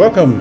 Welcome 0.00 0.40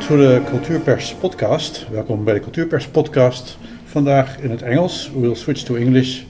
to 0.00 0.16
the 0.16 0.42
Cultuurpers 0.44 1.14
podcast. 1.14 1.88
Welkom 1.88 2.24
bij 2.24 2.34
de 2.34 2.40
Cultuurpers 2.40 2.86
podcast. 2.86 3.58
Vandaag 3.84 4.40
in 4.40 4.50
het 4.50 4.62
Engels. 4.62 5.10
We'll 5.14 5.34
switch 5.34 5.62
to 5.62 5.74
English. 5.74 6.22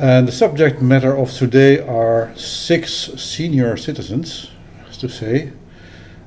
And 0.00 0.26
the 0.26 0.32
subject 0.32 0.80
matter 0.80 1.16
of 1.16 1.32
today 1.32 1.84
are 1.88 2.30
six 2.34 3.12
senior 3.14 3.78
citizens, 3.78 4.56
to 4.98 5.08
say, 5.08 5.52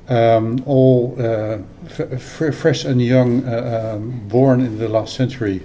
um, 0.08 0.58
all 0.66 1.14
uh, 1.18 1.58
fresh 2.50 2.84
and 2.84 3.00
young, 3.00 3.44
uh, 3.44 3.94
um, 3.94 4.22
born 4.28 4.60
in 4.60 4.78
the 4.78 4.88
last 4.88 5.14
century, 5.14 5.62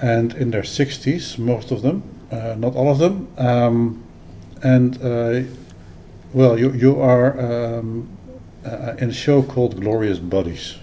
and 0.00 0.34
in 0.34 0.50
their 0.50 0.64
60s, 0.64 1.38
most 1.38 1.70
of 1.70 1.80
them, 1.82 2.02
uh, 2.32 2.54
not 2.56 2.74
all 2.74 2.90
of 2.90 2.98
them. 2.98 3.28
Um, 3.36 4.02
and 4.62 4.98
uh, 5.02 5.42
well, 6.32 6.58
you 6.58 6.72
you 6.72 7.00
are 7.00 7.38
um, 7.38 8.17
uh, 8.68 8.96
in 8.98 9.10
a 9.10 9.12
show 9.12 9.42
called 9.42 9.80
Glorious 9.80 10.18
Bodies. 10.18 10.76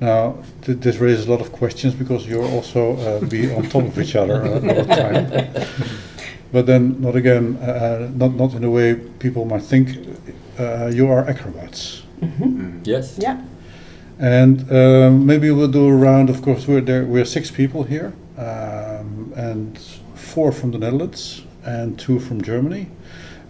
Now, 0.00 0.36
th- 0.62 0.78
this 0.78 0.96
raises 0.98 1.26
a 1.26 1.30
lot 1.30 1.40
of 1.40 1.50
questions 1.52 1.94
because 1.94 2.26
you're 2.26 2.44
also 2.46 2.96
uh, 2.96 3.24
be 3.26 3.52
on 3.52 3.64
top 3.68 3.82
of 3.84 3.98
each 3.98 4.14
other 4.16 4.42
uh, 4.44 4.50
all 4.50 4.60
the 4.60 4.84
time. 4.84 5.48
But 6.50 6.64
then, 6.64 6.98
not 7.02 7.14
again, 7.14 7.56
uh, 7.56 8.08
not 8.14 8.34
not 8.34 8.54
in 8.54 8.62
the 8.62 8.70
way 8.70 8.94
people 9.18 9.44
might 9.44 9.62
think. 9.68 9.88
Uh, 10.58 10.86
you 10.86 11.06
are 11.12 11.28
acrobats, 11.28 12.02
Yes. 12.84 13.18
Yeah. 13.18 13.36
and 14.18 14.60
um, 14.72 15.26
maybe 15.26 15.50
we'll 15.50 15.70
do 15.72 15.86
a 15.86 15.92
round. 15.94 16.30
Of 16.30 16.40
course, 16.40 16.66
we're 16.66 16.80
there. 16.80 17.04
We're 17.04 17.26
six 17.26 17.50
people 17.50 17.82
here, 17.84 18.12
um, 18.38 19.32
and 19.36 19.78
four 20.14 20.50
from 20.52 20.70
the 20.72 20.78
Netherlands 20.78 21.42
and 21.66 21.98
two 21.98 22.18
from 22.18 22.40
Germany. 22.40 22.86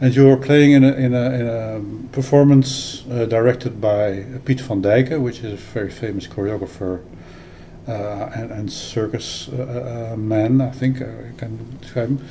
And 0.00 0.14
you 0.14 0.26
were 0.26 0.36
playing 0.36 0.72
in 0.72 0.84
a, 0.84 0.92
in 0.92 1.12
a, 1.14 1.30
in 1.32 1.46
a 1.48 2.08
performance 2.12 3.04
uh, 3.10 3.24
directed 3.26 3.80
by 3.80 4.24
Piet 4.44 4.60
van 4.60 4.80
Dycke, 4.80 5.20
which 5.20 5.40
is 5.40 5.52
a 5.54 5.56
very 5.56 5.90
famous 5.90 6.26
choreographer 6.28 7.00
uh, 7.88 8.30
and, 8.34 8.52
and 8.52 8.72
circus 8.72 9.48
uh, 9.48 10.12
uh, 10.12 10.16
man, 10.16 10.60
I 10.60 10.70
think 10.70 11.02
I 11.02 11.32
can 11.36 11.78
describe 11.80 12.10
him. 12.10 12.28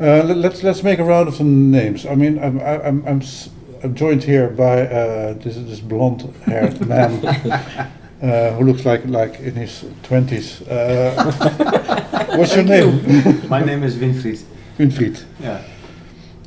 Uh, 0.00 0.22
let, 0.24 0.36
let's 0.38 0.62
let's 0.62 0.82
make 0.82 0.98
a 0.98 1.04
round 1.04 1.28
of 1.28 1.34
some 1.34 1.70
names. 1.70 2.06
I 2.06 2.14
mean, 2.14 2.38
I'm 2.38 2.58
I- 2.60 2.82
I'm 2.86 3.04
I'm, 3.06 3.20
s- 3.20 3.50
I'm 3.84 3.94
joined 3.94 4.22
here 4.24 4.48
by 4.48 4.86
uh, 4.86 5.34
this 5.34 5.56
this 5.56 5.80
blonde-haired 5.80 6.86
man 6.88 7.22
uh, 7.26 8.52
who 8.56 8.64
looks 8.64 8.86
like 8.86 9.04
like 9.04 9.40
in 9.40 9.54
his 9.56 9.84
twenties. 10.04 10.62
Uh, 10.62 12.30
what's 12.38 12.54
your 12.54 12.64
name? 12.64 13.46
My 13.50 13.62
name 13.62 13.82
is 13.82 13.96
Winfried. 13.96 14.42
Winfried. 14.78 15.22
Yeah. 15.38 15.60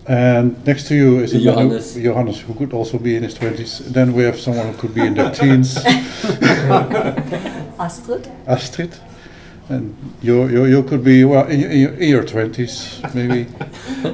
And 0.08 0.56
next 0.66 0.88
to 0.88 0.96
you 0.96 1.20
is 1.24 1.34
a 1.34 1.40
man 1.40 1.46
who- 1.46 1.52
Johannes. 1.54 1.96
Johannes, 1.96 2.40
who 2.42 2.54
could 2.54 2.74
also 2.74 2.98
be 2.98 3.16
in 3.16 3.24
his 3.24 3.34
20s. 3.36 3.80
Then 3.94 4.14
we 4.14 4.24
have 4.24 4.38
someone 4.40 4.68
who 4.68 4.74
could 4.78 4.94
be 4.94 5.02
in 5.02 5.14
their 5.14 5.32
teens, 5.40 5.78
Astrid. 7.80 8.28
Astrid. 8.48 8.96
And 9.70 9.96
you, 10.22 10.48
you, 10.50 10.66
you 10.66 10.84
could 10.84 11.04
be, 11.04 11.24
well, 11.24 11.46
in, 11.48 11.60
your- 11.62 11.70
in, 11.72 11.80
your, 11.80 11.94
in 11.94 12.10
your 12.10 12.24
20s, 12.24 13.00
maybe, 13.14 13.48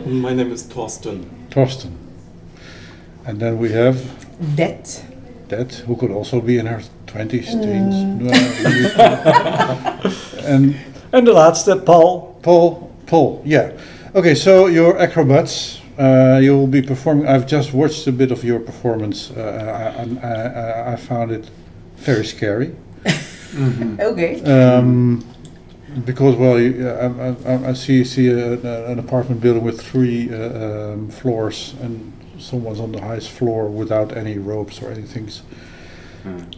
My 0.11 0.33
name 0.33 0.51
is 0.51 0.61
Thorsten. 0.63 1.25
Thorsten. 1.49 1.91
And 3.25 3.39
then 3.39 3.57
we 3.57 3.71
have 3.71 3.97
Det. 4.55 5.03
Det, 5.47 5.83
who 5.87 5.95
could 5.95 6.11
also 6.11 6.39
be 6.39 6.59
in 6.59 6.67
her 6.67 6.81
20s, 7.07 7.55
mm. 7.55 7.63
teens. 7.63 7.95
Well, 8.21 8.33
and 10.45 10.75
En 11.11 11.23
de 11.25 11.31
laatste, 11.31 11.71
uh, 11.71 11.81
Paul. 11.81 12.35
Paul, 12.41 12.89
Paul, 13.07 13.41
yeah. 13.45 13.71
Okay, 14.15 14.35
so 14.35 14.67
you're 14.67 14.97
acrobats. 14.99 15.78
Uh, 15.99 16.39
you 16.41 16.53
will 16.57 16.67
be 16.67 16.81
performing. 16.81 17.27
I've 17.27 17.45
just 17.45 17.73
watched 17.73 18.07
a 18.07 18.11
bit 18.11 18.31
of 18.31 18.43
your 18.43 18.59
performance, 18.59 19.31
uh, 19.31 19.93
and 19.97 20.17
I, 20.19 20.31
I, 20.31 20.93
I 20.93 20.95
found 20.95 21.31
it 21.31 21.49
very 21.97 22.25
scary. 22.25 22.73
Okay. 23.99 24.41
Um, 24.43 25.23
because 26.05 26.35
well, 26.37 26.57
you, 26.59 26.87
I, 26.87 27.35
I, 27.51 27.69
I 27.69 27.73
see 27.73 28.03
see 28.05 28.27
a, 28.29 28.53
a- 28.53 28.91
an 28.91 28.99
apartment 28.99 29.41
building 29.41 29.63
with 29.63 29.81
three 29.81 30.29
uh, 30.33 30.37
um, 30.93 31.09
floors, 31.09 31.73
and 31.81 32.13
someone's 32.37 32.79
on 32.79 32.91
the 32.91 33.01
highest 33.01 33.31
floor 33.31 33.67
without 33.67 34.15
any 34.15 34.37
ropes 34.37 34.81
or 34.81 34.91
anything. 34.91 35.29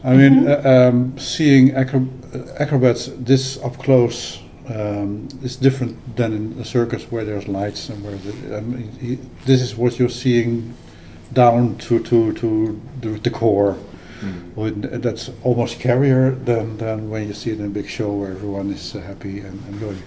I 0.03 0.15
mean, 0.15 0.47
uh, 0.47 0.61
um, 0.91 1.17
seeing 1.17 1.71
acro- 1.75 2.07
acrobats 2.59 3.09
this 3.17 3.57
up 3.63 3.77
close 3.77 4.39
um, 4.69 5.27
is 5.43 5.55
different 5.55 5.95
than 6.15 6.33
in 6.33 6.59
a 6.59 6.65
circus 6.65 7.03
where 7.11 7.25
there's 7.25 7.47
lights 7.47 7.89
and 7.89 8.03
where 8.03 8.15
the, 8.15 8.57
I 8.57 8.61
mean, 8.61 8.91
he, 8.99 9.17
this 9.45 9.61
is 9.61 9.75
what 9.75 9.97
you're 9.99 10.09
seeing 10.09 10.73
down 11.33 11.77
to 11.77 11.99
to 12.03 12.33
to 12.33 12.79
the, 13.01 13.09
the 13.19 13.29
core. 13.29 13.75
When- 14.55 14.81
that's 15.01 15.31
almost 15.43 15.79
scarier 15.79 16.35
than, 16.45 16.77
than 16.77 17.09
when 17.09 17.27
you 17.27 17.33
see 17.33 17.49
it 17.51 17.59
in 17.59 17.65
a 17.65 17.69
big 17.69 17.87
show 17.89 18.11
where 18.13 18.29
everyone 18.31 18.69
is 18.71 18.95
uh, 18.95 18.99
happy 19.01 19.39
and, 19.39 19.59
and 19.67 19.79
going. 19.79 19.97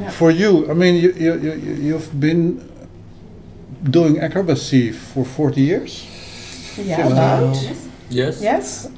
yeah. 0.00 0.10
For 0.10 0.32
you, 0.32 0.68
I 0.68 0.74
mean, 0.74 0.96
you, 0.96 1.12
you, 1.12 1.34
you, 1.38 1.52
you- 1.52 1.74
you've 1.88 2.18
been 2.18 2.68
doing 3.90 4.16
acrobacy 4.16 4.92
for 4.92 5.24
40 5.24 5.60
years? 5.60 6.04
Yeah, 6.78 7.06
about. 7.06 7.54
Yes. 8.10 8.40
Yes. 8.42 8.88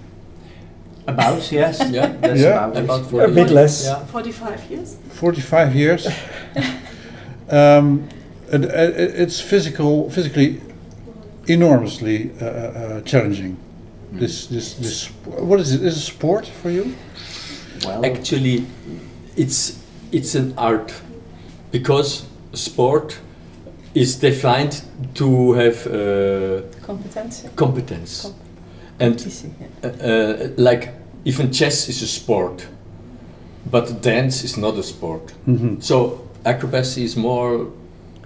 About, 1.07 1.53
yes. 1.53 1.79
Yeah. 1.91 2.13
That's 2.21 2.41
Yeah. 2.41 2.67
about, 2.67 2.77
it. 2.77 2.85
About 3.13 3.31
A 3.31 3.33
bit 3.33 3.51
less. 3.51 3.85
Yeah. 3.85 4.05
45 4.07 4.71
years? 4.71 4.97
45 5.11 5.75
years. 5.75 6.07
um, 7.51 8.09
and, 8.53 8.65
uh, 8.65 8.71
it's 9.23 9.41
physical, 9.41 10.11
physically 10.11 10.61
enormously 11.49 12.31
uh, 12.41 12.45
uh, 12.45 13.01
challenging. 13.03 13.57
This, 14.13 14.47
this, 14.47 14.75
this, 14.75 15.07
what 15.25 15.61
is 15.61 15.73
it? 15.75 15.83
Is 15.83 15.97
it 15.97 16.01
sport 16.01 16.47
for 16.63 16.71
you? 16.71 16.95
Well, 17.85 18.05
Actually, 18.07 18.65
it's 19.37 19.79
it's 20.13 20.35
an 20.35 20.55
art 20.57 20.95
because 21.73 22.25
sport 22.55 23.19
is 23.95 24.17
defined 24.17 24.83
to 25.15 25.53
have 25.53 25.87
uh, 25.87 26.63
Competentie. 26.87 27.55
competence, 27.57 28.23
Com- 28.23 28.35
and 29.01 29.45
uh, 29.83 29.89
uh, 29.89 30.49
like 30.57 30.93
even 31.25 31.53
chess 31.53 31.89
is 31.89 32.03
a 32.03 32.07
sport, 32.07 32.67
but 33.71 34.01
dance 34.03 34.45
is 34.45 34.57
not 34.57 34.77
a 34.79 34.83
sport. 34.83 35.33
Mhm. 35.47 35.83
So 35.83 36.21
acrobacy 36.45 37.03
is 37.03 37.17
more 37.17 37.67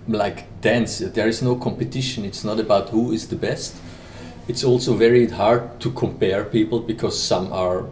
like 0.08 0.44
dance. 0.60 0.98
There 0.98 1.28
is 1.28 1.42
no 1.42 1.56
competition. 1.56 2.24
It's 2.24 2.44
not 2.44 2.60
about 2.60 2.90
who 2.90 3.12
is 3.12 3.26
the 3.28 3.36
best. 3.36 3.74
It's 4.48 4.64
also 4.64 4.94
very 4.94 5.26
hard 5.28 5.62
to 5.80 5.90
compare 5.90 6.44
people 6.44 6.80
because 6.80 7.18
some 7.18 7.52
are 7.52 7.84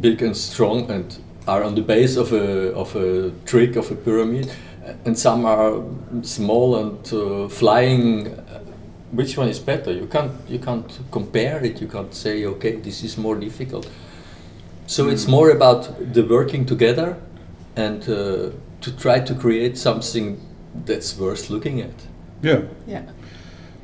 big 0.00 0.22
and 0.22 0.36
strong 0.36 0.90
and 0.90 1.16
are 1.46 1.62
on 1.64 1.74
the 1.74 1.82
base 1.82 2.16
of 2.20 2.32
a 2.32 2.72
of 2.74 2.96
a 2.96 3.30
trick 3.44 3.76
of 3.76 3.90
a 3.90 3.94
pyramid, 3.94 4.50
and 5.04 5.18
some 5.18 5.46
are 5.48 5.82
small 6.22 6.76
and 6.76 7.12
uh, 7.12 7.48
flying. 7.48 8.28
Which 9.12 9.38
one 9.38 9.48
is 9.48 9.58
better? 9.60 9.92
You 9.92 10.06
can't 10.06 10.32
you 10.48 10.58
can't 10.58 10.98
compare 11.10 11.64
it. 11.64 11.80
You 11.80 11.88
can't 11.88 12.12
say 12.14 12.44
okay, 12.46 12.76
this 12.76 13.02
is 13.04 13.16
more 13.16 13.36
difficult. 13.36 13.88
So 14.86 15.08
it's 15.08 15.26
more 15.26 15.50
about 15.50 16.12
the 16.14 16.22
working 16.22 16.66
together 16.66 17.16
and 17.76 18.02
uh, 18.08 18.50
to 18.80 18.96
try 18.98 19.20
to 19.20 19.34
create 19.34 19.76
something 19.78 20.40
that's 20.86 21.18
worth 21.18 21.50
looking 21.50 21.80
at. 21.80 21.94
Yeah. 22.42 22.62
Yeah. 22.86 23.02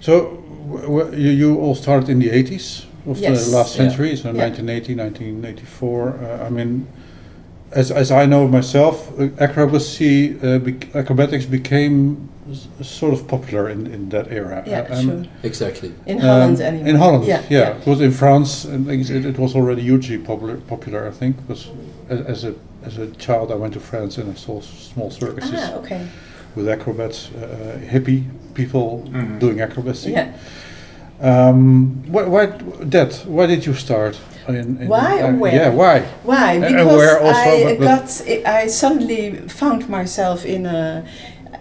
So 0.00 0.42
w- 0.70 0.82
w- 0.86 1.16
you, 1.16 1.30
you 1.30 1.58
all 1.58 1.74
started 1.74 2.08
in 2.08 2.18
the 2.20 2.30
80s 2.30 2.84
of 3.06 3.18
Yes. 3.18 3.46
the 3.50 3.56
last 3.56 3.76
Yeah. 3.76 3.88
century, 3.88 4.16
so 4.16 4.28
Yeah. 4.30 4.44
1980, 4.46 4.94
1984. 4.94 6.08
Uh, 6.08 6.46
I 6.46 6.50
mean, 6.50 6.86
as, 7.74 7.90
as 7.90 8.10
I 8.10 8.26
know 8.26 8.46
myself, 8.48 9.08
uh, 9.18 9.28
acrobacy, 9.46 10.42
uh, 10.42 10.58
bec- 10.58 10.94
acrobatics 10.94 11.46
became 11.46 12.28
s- 12.50 12.68
sort 12.86 13.12
of 13.14 13.26
popular 13.26 13.68
in, 13.70 13.86
in 13.86 14.08
that 14.10 14.30
era. 14.30 14.62
Yeah, 14.66 14.80
Uh, 14.90 14.98
um, 14.98 15.06
sure. 15.24 15.24
Exactly. 15.42 15.92
In 16.06 16.16
um, 16.18 16.22
Holland 16.26 16.60
anyway. 16.60 16.90
In 16.90 16.96
Holland, 16.96 17.24
yeah. 17.24 17.42
yeah. 17.50 17.72
Because 17.74 18.00
in 18.04 18.10
France, 18.12 18.64
and 18.64 18.86
things, 18.86 19.10
it, 19.10 19.24
it 19.24 19.38
was 19.38 19.54
already 19.54 19.82
hugely 19.82 20.18
popular, 20.18 20.56
popular 20.68 21.06
I 21.08 21.10
think, 21.12 21.36
because 21.36 21.70
as, 22.08 22.20
as 22.20 22.44
a 22.44 22.54
as 22.84 22.98
a 22.98 23.06
child 23.16 23.52
I 23.52 23.54
went 23.54 23.72
to 23.74 23.80
France 23.80 24.18
and 24.18 24.28
I 24.30 24.34
saw 24.34 24.60
small 24.60 25.10
circuses 25.10 25.54
Ah, 25.62 25.74
okay. 25.78 26.00
with 26.56 26.68
acrobats, 26.68 27.30
uh, 27.30 27.78
hippie 27.92 28.24
people 28.54 29.04
Mhm. 29.06 29.38
doing 29.38 29.58
acrobacy. 29.60 30.10
Yeah. 30.12 30.32
Um, 31.20 32.02
why, 32.12 32.24
why, 32.24 32.46
Det, 32.88 33.24
why 33.26 33.46
did 33.46 33.64
you 33.66 33.74
start? 33.74 34.18
In, 34.48 34.54
in, 34.82 34.88
Why 34.88 35.20
uh, 35.22 35.32
where? 35.34 35.54
Yeah, 35.54 35.68
why? 35.70 36.00
Why? 36.24 36.52
And 36.54 36.62
Because 36.62 37.16
also, 37.20 37.28
I 37.28 37.64
but- 37.64 37.78
but- 37.78 37.84
got, 37.84 38.54
I 38.62 38.66
suddenly 38.68 39.36
found 39.48 39.88
myself 39.88 40.44
in 40.44 40.66
a 40.66 41.04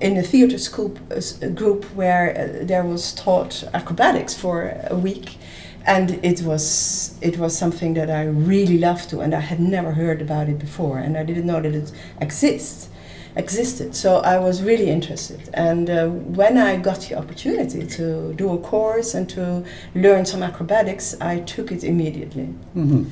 in 0.01 0.17
a 0.17 0.23
theater 0.23 0.57
school 0.57 0.91
uh, 1.11 1.15
s- 1.15 1.33
group 1.53 1.85
where 1.95 2.25
uh, 2.31 2.65
there 2.65 2.83
was 2.83 3.13
taught 3.13 3.63
acrobatics 3.73 4.33
for 4.33 4.73
a 4.89 4.95
week, 4.95 5.37
and 5.85 6.19
it 6.23 6.41
was 6.41 7.17
it 7.21 7.37
was 7.37 7.55
something 7.57 7.93
that 7.95 8.09
I 8.09 8.23
really 8.25 8.77
loved 8.79 9.09
to, 9.11 9.21
and 9.21 9.33
I 9.33 9.41
had 9.41 9.59
never 9.59 9.91
heard 9.91 10.21
about 10.21 10.49
it 10.49 10.57
before, 10.59 10.97
and 10.97 11.17
I 11.17 11.23
didn't 11.23 11.45
know 11.45 11.61
that 11.61 11.75
it 11.75 11.91
exists. 12.19 12.89
Existed. 13.35 13.95
So 13.95 14.17
I 14.17 14.37
was 14.39 14.61
really 14.61 14.89
interested. 14.89 15.49
And 15.53 15.89
uh, 15.89 16.07
when 16.07 16.57
I 16.57 16.77
got 16.77 16.99
the 17.01 17.15
opportunity 17.15 17.85
to 17.87 18.33
do 18.33 18.53
a 18.53 18.57
course 18.57 19.13
and 19.13 19.29
to 19.29 19.63
learn 19.95 20.25
some 20.25 20.43
acrobatics, 20.43 21.15
I 21.21 21.39
took 21.39 21.71
it 21.71 21.83
immediately. 21.83 22.45
hmm 22.73 23.03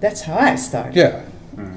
That's 0.00 0.22
how 0.22 0.36
I 0.36 0.56
started. 0.56 0.96
Yeah. 0.96 1.22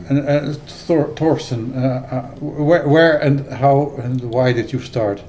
And 0.10 0.20
uh, 0.30 0.54
Thor, 0.68 1.08
Thorsten, 1.16 1.74
uh, 1.74 1.80
uh, 1.80 2.22
where, 2.40 2.88
where 2.88 3.18
and 3.18 3.48
how 3.52 3.96
and 4.04 4.22
why 4.22 4.54
did 4.54 4.72
you 4.72 4.80
start? 4.80 5.24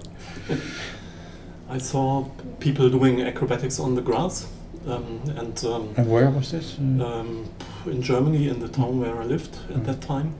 I 1.70 1.79
saw 1.79 2.26
people 2.61 2.91
doing 2.91 3.23
acrobatics 3.23 3.81
on 3.81 3.94
the 3.94 4.03
grass, 4.03 4.47
um, 4.87 5.23
and 5.37 5.65
um, 5.65 5.94
And 5.97 6.06
where 6.11 6.29
was 6.29 6.50
this? 6.50 6.76
Um, 6.79 7.49
in 7.87 8.03
Germany, 8.03 8.49
in 8.49 8.61
the 8.61 8.69
town 8.69 9.00
where 9.00 9.23
I 9.23 9.25
lived 9.25 9.56
at 9.75 9.85
that 9.87 10.00
time. 10.03 10.35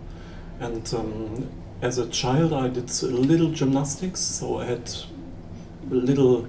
And 0.61 0.95
um, 0.95 1.49
as 1.81 1.99
a 1.99 2.09
child, 2.09 2.53
I 2.53 2.69
did 2.69 2.91
a 3.03 3.07
little 3.07 3.51
gymnastics, 3.51 4.21
so 4.21 4.59
I 4.59 4.67
had 4.67 4.91
a 5.91 5.95
little 5.95 6.49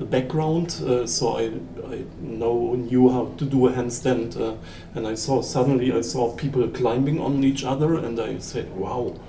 background, 0.00 0.80
uh, 0.86 1.06
so 1.06 1.36
I, 1.36 1.52
I 1.92 2.04
know 2.20 2.74
knew 2.74 3.10
how 3.10 3.26
to 3.36 3.44
do 3.44 3.68
a 3.68 3.72
handstand. 3.72 4.40
Uh, 4.40 4.56
and 4.94 5.06
I 5.06 5.14
saw 5.14 5.42
suddenly 5.42 5.92
I 5.92 6.00
saw 6.00 6.34
people 6.34 6.66
climbing 6.68 7.20
on 7.20 7.44
each 7.44 7.64
other, 7.64 7.94
and 7.94 8.18
I 8.18 8.38
said, 8.38 8.74
"Wow!" 8.74 9.20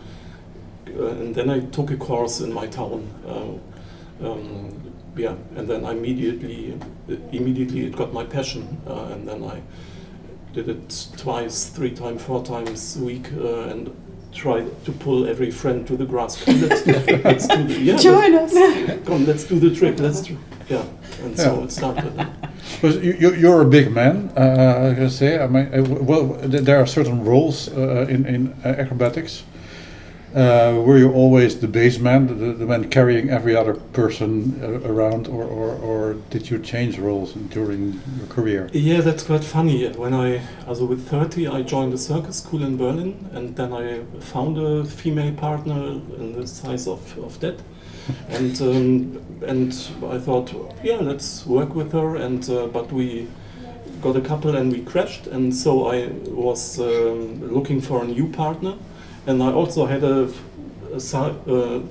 Uh, 0.88 1.08
and 1.08 1.36
then 1.36 1.50
I 1.50 1.60
took 1.60 1.92
a 1.92 1.98
course 1.98 2.40
in 2.40 2.54
my 2.54 2.68
town. 2.68 3.08
Uh, 3.28 4.28
um, 4.28 4.94
yeah, 5.16 5.36
and 5.56 5.68
then 5.68 5.86
I 5.86 5.92
immediately, 5.92 6.80
immediately 7.32 7.86
it 7.86 7.96
got 7.96 8.14
my 8.14 8.24
passion, 8.24 8.82
uh, 8.88 9.10
and 9.14 9.28
then 9.28 9.44
I 9.44 9.62
did 10.54 10.70
it 10.70 11.08
twice, 11.18 11.66
three 11.66 11.92
times, 11.92 12.24
four 12.24 12.44
times 12.44 12.98
a 12.98 13.04
week, 13.04 13.32
uh, 13.34 13.70
and 13.70 13.92
tried 14.34 14.68
to 14.86 14.92
pull 14.92 15.28
every 15.28 15.52
friend 15.52 15.86
to 15.88 15.96
the 15.98 16.06
grass. 16.06 16.44
Come, 16.44 16.62
let's, 16.62 16.86
let's 17.24 17.48
do 17.48 17.64
the, 17.64 17.74
yeah, 17.80 17.98
Join 17.98 18.36
us. 18.36 18.54
let's- 18.54 19.04
come, 19.08 19.26
let's 19.26 19.44
do 19.44 19.60
the 19.60 19.74
trick. 19.76 20.00
Let's 20.00 20.22
do, 20.22 20.38
yeah, 20.70 20.84
and 21.24 21.38
so 21.38 21.58
Yeah. 21.58 21.64
it 21.66 21.72
started. 21.72 22.14
Because 22.76 22.96
you, 23.04 23.14
you- 23.20 23.36
you're 23.36 23.62
a 23.62 23.66
big 23.70 23.92
man, 23.92 24.32
uh, 24.36 24.90
I 24.92 24.96
can 24.96 25.10
say. 25.10 25.40
I 25.40 25.48
mean, 25.48 25.68
uh, 25.74 25.84
well, 26.04 26.24
there 26.44 26.78
are 26.82 26.88
certain 26.88 27.24
roles 27.26 27.70
uh, 27.70 28.06
in 28.10 28.26
in 28.26 28.54
uh, 28.66 28.70
acrobatics. 28.84 29.44
Uh, 30.34 30.82
were 30.84 30.98
you 30.98 31.12
always 31.12 31.60
the 31.60 31.68
base 31.68 32.00
man, 32.00 32.26
the, 32.26 32.54
the 32.54 32.66
man 32.66 32.90
carrying 32.90 33.30
every 33.30 33.56
other 33.56 33.76
person 33.76 34.60
uh, 34.64 34.90
around, 34.90 35.28
or, 35.28 35.44
or, 35.44 35.76
or 35.76 36.14
did 36.32 36.50
you 36.50 36.58
change 36.58 36.98
roles 36.98 37.34
during 37.34 38.02
your 38.18 38.26
career? 38.28 38.68
Yeah, 38.74 39.02
that's 39.02 39.24
quite 39.24 39.44
funny. 39.44 39.88
When 39.90 40.14
I, 40.14 40.42
also 40.68 40.86
with 40.86 41.08
30, 41.08 41.48
I 41.48 41.62
joined 41.62 41.94
a 41.94 42.00
circus 42.00 42.38
school 42.38 42.64
in 42.64 42.78
Berlin, 42.78 43.30
and 43.32 43.56
then 43.56 43.74
I 43.74 44.04
found 44.22 44.58
a 44.58 44.86
female 44.86 45.34
partner 45.36 46.02
in 46.18 46.34
the 46.34 46.48
size 46.48 46.88
of, 46.88 47.16
of 47.20 47.40
that. 47.42 47.60
and 48.30 48.62
um, 48.62 49.22
and 49.48 49.72
I 50.12 50.18
thought, 50.18 50.54
yeah, 50.84 50.98
let's 50.98 51.46
work 51.46 51.74
with 51.74 51.94
her. 51.94 52.18
And 52.18 52.50
uh, 52.50 52.68
but 52.68 52.92
we 52.92 53.28
got 54.02 54.18
a 54.18 54.22
couple 54.22 54.56
and 54.56 54.72
we 54.72 54.82
crashed, 54.82 55.28
and 55.28 55.56
so 55.56 55.88
I 55.88 56.08
was 56.28 56.80
um, 56.80 57.54
looking 57.54 57.80
for 57.80 58.04
a 58.04 58.06
new 58.06 58.28
partner, 58.28 58.76
and 59.28 59.42
I 59.42 59.52
also 59.52 59.86
had 59.86 60.04
a, 60.04 60.30
a 60.94 61.00
uh, 61.48 61.82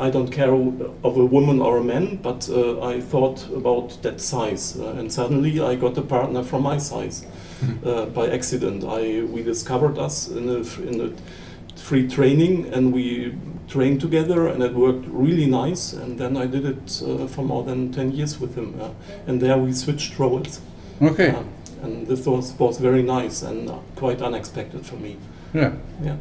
I 0.00 0.10
don't 0.10 0.30
care 0.32 0.52
of 0.52 1.16
a 1.16 1.24
woman 1.24 1.60
or 1.60 1.78
a 1.78 1.84
man, 1.84 2.16
but 2.22 2.48
uh, 2.50 2.82
I 2.82 3.00
thought 3.00 3.46
about 3.54 4.02
that 4.02 4.20
size, 4.20 4.76
uh, 4.76 4.98
and 4.98 5.12
suddenly 5.12 5.60
I 5.60 5.76
got 5.76 5.96
a 5.96 6.02
partner 6.02 6.42
from 6.42 6.62
my 6.62 6.78
size 6.78 7.24
uh, 7.84 8.06
by 8.06 8.28
accident. 8.30 8.84
I 8.84 9.22
we 9.22 9.42
discovered 9.42 9.98
us 9.98 10.28
in 10.28 10.48
a 10.48 10.62
in 10.88 11.00
a 11.00 11.78
free 11.78 12.08
training, 12.08 12.74
and 12.74 12.92
we 12.92 13.34
trained 13.68 14.00
together, 14.00 14.48
and 14.48 14.62
it 14.62 14.74
worked 14.74 15.06
really 15.06 15.46
nice. 15.46 15.92
And 15.92 16.18
then 16.18 16.36
I 16.36 16.46
did 16.46 16.64
it 16.64 17.02
uh, 17.06 17.26
for 17.28 17.44
more 17.44 17.62
than 17.64 17.92
ten 17.92 18.10
years 18.10 18.40
with 18.40 18.56
him, 18.56 18.74
uh, 18.80 18.90
and 19.26 19.40
there 19.40 19.56
we 19.56 19.72
switched 19.72 20.18
roles. 20.18 20.60
Okay, 21.02 21.30
Uh, 21.30 21.42
and 21.82 22.06
this 22.06 22.26
was, 22.26 22.52
was 22.58 22.78
very 22.78 23.02
nice 23.02 23.40
and 23.42 23.70
quite 23.96 24.20
unexpected 24.20 24.84
for 24.84 24.96
me. 24.96 25.16
yeah. 25.54 25.72
Yeah, 26.04 26.16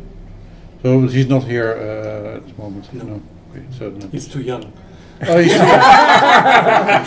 So 0.82 1.08
he's 1.08 1.28
not 1.28 1.44
here 1.44 1.72
uh, 1.74 2.38
at 2.38 2.48
the 2.48 2.62
moment. 2.62 2.94
No. 2.94 3.22
Okay, 3.52 3.66
so 3.78 3.90
no. 3.90 4.08
he's 4.08 4.28
too 4.28 4.42
young. 4.42 4.72
Oh, 5.28 5.38
he's 5.38 5.52
Yeah, 5.52 7.04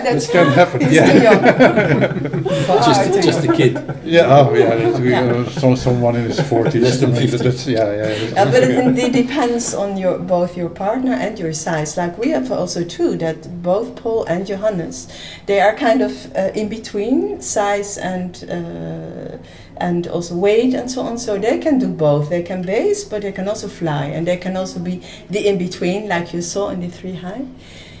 that's 0.00 0.26
This 0.26 0.30
can 0.30 0.46
happen. 0.52 0.80
He's 0.80 0.92
Yeah. 0.92 1.12
too 1.12 1.22
young. 1.22 1.42
Just, 2.86 3.14
too 3.14 3.22
just 3.22 3.44
a 3.44 3.52
kid. 3.52 3.72
Yeah, 4.04 4.26
oh 4.38 4.54
yeah, 4.54 4.76
that's, 4.76 4.98
we, 5.00 5.12
uh, 5.14 5.44
so, 5.50 5.74
someone 5.74 6.14
in 6.16 6.24
his 6.24 6.38
40s. 6.38 6.80
Less 6.80 7.00
than 7.00 7.14
50. 7.14 7.36
That's, 7.38 7.66
yeah, 7.66 7.78
yeah. 7.78 7.96
that's- 8.02 8.32
Yeah, 8.32 8.44
but 8.44 8.62
it 8.62 8.70
indeed 8.78 9.12
depends 9.12 9.74
on 9.74 9.96
your 9.96 10.18
both 10.18 10.56
your 10.56 10.68
partner 10.68 11.12
and 11.14 11.38
your 11.38 11.52
size. 11.52 11.96
Like 11.96 12.16
we 12.18 12.30
have 12.30 12.52
also 12.52 12.84
too 12.84 13.16
that 13.16 13.62
both 13.62 13.96
Paul 13.96 14.24
and 14.26 14.46
Johannes, 14.46 15.08
they 15.46 15.60
are 15.60 15.74
kind 15.74 16.02
of 16.02 16.12
uh, 16.36 16.50
in 16.54 16.68
between 16.68 17.40
size 17.40 17.98
and 17.98 18.44
uh, 18.48 19.38
and 19.78 20.06
also 20.06 20.34
weight 20.36 20.74
and 20.74 20.90
so 20.90 21.02
on. 21.02 21.18
So 21.18 21.38
they 21.38 21.58
can 21.58 21.78
do 21.78 21.88
both. 21.88 22.28
They 22.30 22.42
can 22.42 22.62
base, 22.62 23.04
but 23.04 23.22
they 23.22 23.32
can 23.32 23.48
also 23.48 23.68
fly, 23.68 24.06
and 24.06 24.26
they 24.26 24.36
can 24.36 24.56
also 24.56 24.80
be 24.80 25.00
the 25.30 25.46
in 25.48 25.58
between, 25.58 26.08
like 26.08 26.32
you 26.34 26.42
saw 26.42 26.70
in 26.70 26.80
the 26.80 26.88
three 26.88 27.14
high. 27.16 27.44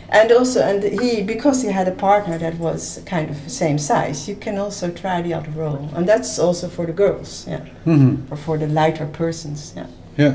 And 0.08 0.30
also, 0.30 0.60
and 0.62 0.82
he 0.84 1.22
because 1.22 1.62
he 1.62 1.68
had 1.72 1.88
a 1.88 1.94
partner 1.94 2.38
that 2.38 2.58
was 2.58 3.00
kind 3.06 3.28
of 3.30 3.42
the 3.44 3.50
same 3.50 3.76
size, 3.78 4.28
you 4.28 4.36
can 4.36 4.56
also 4.58 4.88
try 4.90 5.20
the 5.22 5.34
other 5.34 5.50
role, 5.50 5.88
and 5.96 6.06
that's 6.08 6.38
also 6.38 6.68
for 6.68 6.86
the 6.86 6.92
girls, 6.92 7.44
yeah, 7.48 7.60
Mhm. 7.84 8.16
or 8.30 8.36
for 8.36 8.56
the 8.58 8.66
lighter 8.68 9.06
persons, 9.06 9.72
yeah. 9.76 9.86
Yeah. 10.16 10.34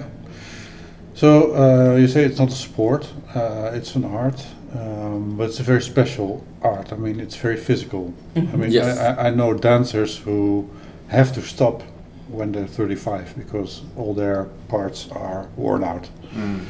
So 1.13 1.53
uh, 1.53 1.95
you 1.97 2.07
say 2.07 2.25
it's 2.25 2.39
not 2.39 2.49
a 2.49 2.55
sport; 2.55 3.07
uh, 3.35 3.71
it's 3.73 3.95
an 3.95 4.03
art, 4.05 4.45
um, 4.75 5.35
but 5.37 5.49
it's 5.49 5.59
a 5.59 5.63
very 5.63 5.81
special 5.81 6.43
art. 6.61 6.91
I 6.91 6.95
mean, 6.97 7.19
it's 7.19 7.35
very 7.37 7.57
physical. 7.57 8.13
I 8.35 8.39
mean, 8.57 8.71
Yes. 8.71 8.97
I, 8.97 9.05
I- 9.15 9.27
I 9.27 9.29
know 9.35 9.53
dancers 9.53 10.17
who 10.25 10.65
have 11.11 11.33
to 11.33 11.41
stop 11.41 11.83
when 12.29 12.51
they're 12.53 12.67
35 12.67 13.33
because 13.37 13.81
all 13.97 14.13
their 14.13 14.45
parts 14.69 15.09
are 15.11 15.47
worn 15.57 15.83
out. 15.83 16.09
Mm, 16.33 16.61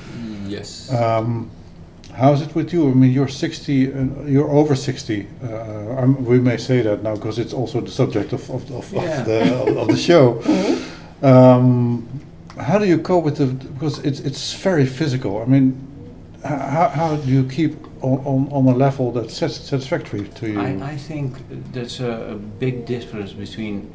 Yes. 0.49 0.91
Um, 0.91 1.49
how's 2.13 2.41
it 2.41 2.53
with 2.55 2.73
you? 2.73 2.89
I 2.89 2.93
mean, 2.93 3.11
you're 3.11 3.27
60, 3.29 3.93
uh, 3.93 4.03
you're 4.25 4.49
over 4.49 4.75
60. 4.75 5.27
Uh, 5.43 5.47
I'm, 6.01 6.25
we 6.25 6.39
may 6.39 6.57
say 6.57 6.81
that 6.81 7.03
now 7.03 7.15
because 7.15 7.39
it's 7.39 7.53
also 7.53 7.79
the 7.79 7.91
subject 7.91 8.33
of, 8.33 8.49
of, 8.49 8.69
of, 8.71 8.91
Yeah. 8.91 9.19
of, 9.21 9.25
the, 9.25 9.79
of, 9.79 9.87
the 9.87 9.95
show. 10.09 10.41
Um, 11.21 12.07
how 12.57 12.79
do 12.79 12.85
you 12.85 12.97
cope 12.97 13.23
with 13.23 13.37
the, 13.37 13.45
because 13.45 13.99
it's, 13.99 14.19
it's 14.19 14.53
very 14.55 14.85
physical. 14.85 15.41
I 15.41 15.45
mean, 15.45 15.77
how, 16.43 16.89
how 16.89 17.15
do 17.15 17.29
you 17.31 17.43
keep 17.47 17.73
on, 18.03 18.17
on, 18.25 18.49
on 18.51 18.67
a 18.73 18.75
level 18.75 19.11
that's 19.11 19.35
satisfactory 19.35 20.27
to 20.35 20.47
you? 20.51 20.59
I, 20.59 20.91
I 20.93 20.97
think 20.97 21.37
that's 21.71 21.99
a, 21.99 22.31
a 22.31 22.35
big 22.35 22.85
difference 22.85 23.31
between 23.31 23.89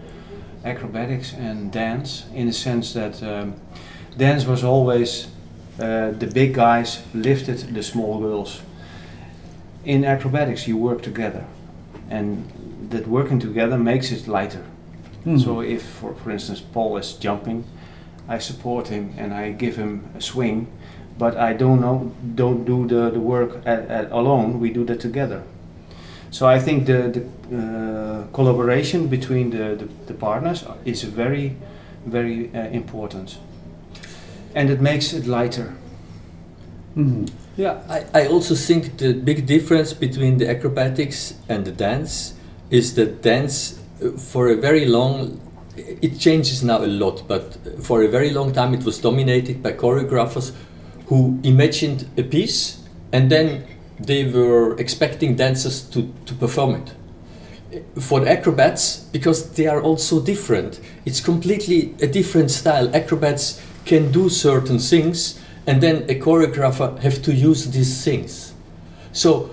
acrobatics 0.66 1.32
and 1.32 1.70
dance 1.72 2.26
in 2.34 2.46
the 2.46 2.52
sense 2.52 2.92
that 2.92 3.22
um, 3.22 3.54
dance 4.16 4.44
was 4.44 4.64
always 4.64 5.28
uh, 5.78 6.10
the 6.10 6.26
big 6.26 6.54
guys 6.54 7.02
lifted 7.14 7.58
the 7.74 7.82
small 7.82 8.18
girls. 8.18 8.62
In 9.84 10.04
acrobatics, 10.04 10.66
you 10.66 10.76
work 10.76 11.02
together, 11.02 11.44
and 12.10 12.50
that 12.90 13.06
working 13.06 13.38
together 13.38 13.78
makes 13.78 14.10
it 14.10 14.26
lighter. 14.26 14.64
Hmm. 15.24 15.38
So 15.38 15.60
if, 15.60 15.82
for, 15.82 16.14
for 16.14 16.30
instance, 16.30 16.60
Paul 16.60 16.96
is 16.96 17.12
jumping, 17.14 17.64
I 18.28 18.38
support 18.38 18.88
him 18.88 19.14
and 19.16 19.32
I 19.32 19.52
give 19.52 19.76
him 19.76 20.08
a 20.16 20.20
swing, 20.20 20.66
but 21.18 21.36
I 21.36 21.52
don't 21.52 21.80
know, 21.80 22.12
don't 22.34 22.64
do 22.64 22.86
the, 22.86 23.10
the 23.10 23.20
work 23.20 23.62
at, 23.64 23.88
at 23.88 24.10
alone. 24.10 24.58
We 24.58 24.70
do 24.70 24.84
that 24.84 25.00
together. 25.00 25.42
So 26.30 26.46
I 26.46 26.58
think 26.58 26.86
the, 26.86 27.22
the 27.48 27.56
uh, 27.56 28.26
collaboration 28.32 29.08
between 29.08 29.50
the, 29.50 29.76
the, 29.76 29.88
the 30.06 30.14
partners 30.14 30.64
is 30.84 31.02
very, 31.04 31.56
very 32.06 32.50
uh, 32.54 32.68
important, 32.70 33.38
and 34.54 34.70
it 34.70 34.80
makes 34.80 35.12
it 35.12 35.26
lighter. 35.26 35.74
Mhm. 36.96 37.28
Yeah, 37.56 37.78
I, 37.88 38.04
I 38.22 38.26
also 38.26 38.54
think 38.54 38.98
the 38.98 39.14
big 39.14 39.46
difference 39.46 39.94
between 39.94 40.38
the 40.38 40.50
acrobatics 40.50 41.34
and 41.48 41.64
the 41.64 41.72
dance 41.72 42.34
is 42.70 42.94
that 42.94 43.22
dance, 43.22 43.78
uh, 44.02 44.10
for 44.18 44.48
a 44.48 44.56
very 44.56 44.84
long, 44.84 45.40
it 45.76 46.18
changes 46.18 46.62
now 46.62 46.84
a 46.84 46.86
lot, 46.86 47.26
but 47.28 47.56
for 47.82 48.02
a 48.02 48.08
very 48.08 48.30
long 48.30 48.52
time 48.52 48.74
it 48.74 48.84
was 48.84 48.98
dominated 48.98 49.62
by 49.62 49.72
choreographers 49.72 50.52
who 51.06 51.38
imagined 51.44 52.06
a 52.18 52.22
piece 52.22 52.82
and 53.12 53.30
then 53.30 53.64
they 53.98 54.24
were 54.24 54.76
expecting 54.78 55.36
dancers 55.36 55.82
to, 55.90 56.12
to 56.26 56.34
perform 56.34 56.82
it. 56.82 56.94
For 58.00 58.20
the 58.20 58.30
acrobats, 58.30 58.98
because 58.98 59.52
they 59.52 59.66
are 59.66 59.80
also 59.80 60.20
different, 60.20 60.80
it's 61.04 61.20
completely 61.20 61.94
a 62.00 62.06
different 62.06 62.50
style. 62.50 62.94
Acrobats 62.94 63.60
can 63.84 64.12
do 64.12 64.28
certain 64.28 64.78
things 64.78 65.40
and 65.66 65.82
then 65.82 66.04
a 66.08 66.14
choreographer 66.14 66.98
have 67.00 67.22
to 67.22 67.34
use 67.34 67.70
these 67.70 68.04
things. 68.04 68.54
So 69.12 69.50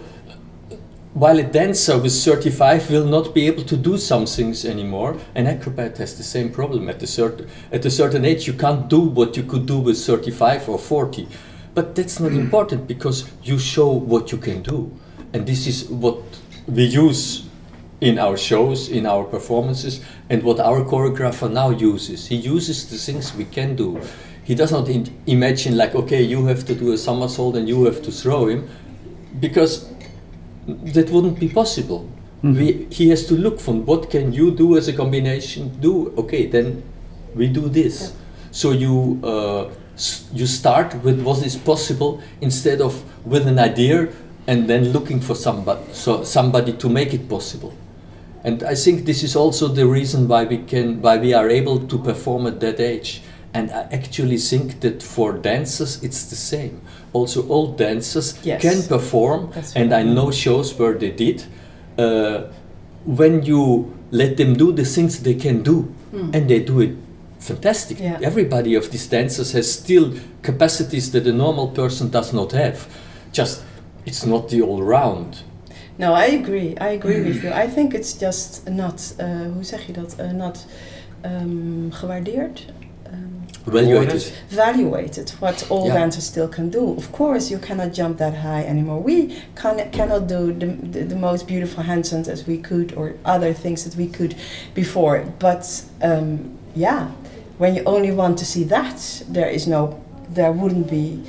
while 1.14 1.38
a 1.40 1.44
dancer 1.44 1.98
with 1.98 2.14
35 2.14 2.90
will 2.90 3.06
not 3.06 3.34
be 3.34 3.46
able 3.48 3.64
to 3.64 3.78
do 3.78 3.98
some 3.98 4.26
things 4.26 4.66
anymore, 4.66 5.18
an 5.36 5.46
acrobat 5.48 5.98
has 5.98 6.18
the 6.18 6.24
same 6.24 6.52
problem. 6.52 6.90
At 6.90 7.02
a, 7.04 7.08
certain, 7.08 7.48
at 7.72 7.86
a 7.86 7.92
certain 7.92 8.26
age, 8.26 8.48
you 8.48 8.54
can't 8.54 8.88
do 8.90 9.00
what 9.00 9.38
you 9.38 9.44
could 9.44 9.66
do 9.66 9.78
with 9.78 10.04
35 10.04 10.70
or 10.70 10.80
40. 10.80 11.28
But 11.74 11.96
that's 11.96 12.20
not 12.20 12.32
important 12.34 12.88
because 12.88 13.30
you 13.44 13.58
show 13.58 13.88
what 13.88 14.32
you 14.32 14.38
can 14.38 14.62
do. 14.62 14.92
And 15.34 15.48
this 15.48 15.66
is 15.66 15.90
what 15.90 16.20
we 16.68 16.84
use 16.86 17.48
in 18.02 18.20
our 18.20 18.38
shows, 18.38 18.90
in 18.90 19.06
our 19.06 19.24
performances, 19.24 20.02
and 20.30 20.44
what 20.44 20.60
our 20.60 20.84
choreographer 20.84 21.52
now 21.52 21.70
uses. 21.70 22.28
He 22.28 22.36
uses 22.36 22.90
the 22.90 22.98
things 22.98 23.34
we 23.34 23.46
can 23.46 23.76
do. 23.76 24.00
He 24.44 24.56
does 24.56 24.72
not 24.72 24.90
in- 24.90 25.10
imagine, 25.26 25.78
like, 25.78 25.96
okay, 25.96 26.22
you 26.22 26.46
have 26.46 26.66
to 26.66 26.76
do 26.76 26.92
a 26.92 26.98
somersault 26.98 27.56
and 27.56 27.68
you 27.68 27.86
have 27.86 28.02
to 28.04 28.12
throw 28.12 28.48
him, 28.48 28.70
because 29.40 29.90
that 30.68 31.10
wouldn't 31.10 31.40
be 31.40 31.50
possible. 31.50 32.10
We, 32.44 32.88
he 32.92 33.08
has 33.08 33.26
to 33.28 33.36
look 33.36 33.62
from 33.62 33.86
what 33.86 34.10
can 34.10 34.34
you 34.34 34.52
do 34.52 34.76
as 34.76 34.90
a 34.90 34.94
combination 34.94 35.80
do 35.80 36.14
okay 36.18 36.46
then 36.46 36.84
we 37.36 37.48
do 37.48 37.70
this 37.70 38.12
so 38.52 38.72
you 38.72 39.18
uh, 39.24 39.70
you 40.34 40.48
start 40.48 40.96
with 41.04 41.22
what 41.22 41.46
is 41.46 41.56
possible 41.56 42.22
instead 42.42 42.82
of 42.82 42.94
with 43.26 43.48
an 43.48 43.60
idea 43.60 44.08
and 44.48 44.68
then 44.68 44.84
looking 44.92 45.22
for 45.22 45.36
somebody 45.36 45.82
so 45.94 46.24
somebody 46.24 46.74
to 46.74 46.90
make 46.90 47.14
it 47.14 47.28
possible 47.30 47.74
and 48.44 48.62
I 48.64 48.76
think 48.76 49.06
this 49.06 49.24
is 49.24 49.36
also 49.36 49.68
the 49.68 49.88
reason 49.88 50.28
why 50.28 50.44
we 50.44 50.58
can 50.58 51.02
why 51.02 51.18
we 51.18 51.34
are 51.34 51.50
able 51.50 51.80
to 51.88 51.98
perform 51.98 52.46
at 52.48 52.60
that 52.60 52.80
age. 52.80 53.22
And 53.54 53.72
I 53.72 53.88
actually 53.92 54.38
think 54.38 54.80
that 54.82 55.02
for 55.04 55.34
dancers 55.34 56.04
it's 56.04 56.26
the 56.30 56.36
same. 56.36 56.82
Also 57.14 57.48
old 57.48 57.78
dancers 57.78 58.34
Yes. 58.44 58.62
can 58.62 58.82
perform 58.84 59.50
That's 59.54 59.76
and 59.76 59.92
right. 59.92 60.00
I 60.00 60.04
know 60.04 60.32
shows 60.32 60.78
where 60.80 60.94
they 60.94 61.12
did. 61.12 61.44
Uh, 61.98 62.52
when 63.06 63.44
you 63.46 63.94
let 64.12 64.36
them 64.38 64.56
do 64.56 64.72
the 64.74 64.84
things 64.86 65.20
they 65.22 65.36
can 65.36 65.64
do 65.64 65.88
and 66.34 66.48
they 66.50 66.60
do 66.60 66.82
it 66.82 66.92
fantastic. 67.44 68.00
Yeah. 68.00 68.20
Everybody 68.22 68.76
of 68.76 68.90
these 68.90 69.08
dancers 69.10 69.52
has 69.54 69.72
still 69.72 70.14
capacities 70.42 71.12
that 71.12 71.28
a 71.28 71.32
normal 71.32 71.68
person 71.68 72.10
does 72.10 72.34
not 72.34 72.52
have. 72.52 72.88
Just 73.32 73.64
it's 74.06 74.26
not 74.26 74.50
the 74.50 74.62
all 74.62 74.82
round. 74.84 75.44
No, 75.98 76.14
I 76.14 76.26
agree. 76.26 76.76
I 76.78 76.90
agree 76.96 77.22
with 77.22 77.44
you. 77.44 77.52
I 77.52 77.68
think 77.68 77.94
it's 77.94 78.14
just 78.20 78.70
not, 78.70 79.14
uh, 79.20 79.26
hoe 79.54 79.64
zeg 79.64 79.86
je 79.86 79.94
dat, 79.94 80.16
uh, 80.20 80.32
not 80.32 80.66
um, 81.26 81.92
gewaardeerd. 81.92 82.66
Evaluated. 83.66 84.32
evaluated 84.52 85.30
what 85.40 85.66
all 85.70 85.88
Yeah. 85.88 85.94
dancers 85.94 86.26
still 86.26 86.48
can 86.50 86.70
do. 86.70 86.94
Of 86.98 87.12
course, 87.12 87.50
you 87.50 87.58
cannot 87.60 87.94
jump 87.94 88.18
that 88.18 88.36
high 88.36 88.64
anymore. 88.64 89.00
We 89.00 89.38
can, 89.56 89.90
cannot 89.92 90.28
do 90.28 90.52
the, 90.54 90.66
the, 90.66 91.04
the 91.06 91.16
most 91.16 91.48
beautiful 91.48 91.84
handstands 91.84 92.28
as 92.28 92.46
we 92.46 92.58
could, 92.58 92.94
or 92.96 93.14
other 93.24 93.54
things 93.54 93.84
that 93.86 93.96
we 93.96 94.08
could 94.08 94.36
before. 94.74 95.24
But 95.40 95.64
um, 96.02 96.58
yeah, 96.76 97.12
when 97.58 97.76
you 97.76 97.84
only 97.86 98.12
want 98.12 98.38
to 98.40 98.46
see 98.46 98.64
that, 98.66 99.24
there 99.30 99.48
is 99.50 99.66
no, 99.68 100.04
there 100.30 100.52
wouldn't 100.52 100.90
be 100.90 101.24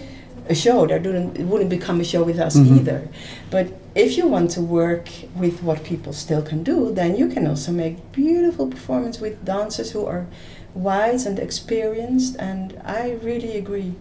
a 0.49 0.55
show. 0.55 0.87
There 0.87 0.99
wouldn't, 1.01 1.39
it 1.39 1.45
wouldn't 1.47 1.71
become 1.71 2.01
a 2.01 2.05
show 2.05 2.23
with 2.25 2.39
us 2.39 2.57
Mhm. 2.57 2.79
either. 2.81 3.09
But 3.51 3.67
if 3.95 4.17
you 4.19 4.27
want 4.27 4.51
to 4.53 4.61
work 4.61 5.09
with 5.37 5.63
what 5.63 5.85
people 5.85 6.13
still 6.13 6.43
can 6.43 6.63
do, 6.65 6.93
then 6.93 7.17
you 7.17 7.29
can 7.29 7.47
also 7.47 7.71
make 7.73 7.97
beautiful 8.13 8.67
performance 8.67 9.21
with 9.21 9.45
dancers 9.45 9.93
who 9.93 10.05
are 10.05 10.27
wise 10.75 11.27
and 11.27 11.39
experienced. 11.39 12.37
And 12.39 12.81
I 12.85 13.17
really 13.23 13.57
agree. 13.57 13.95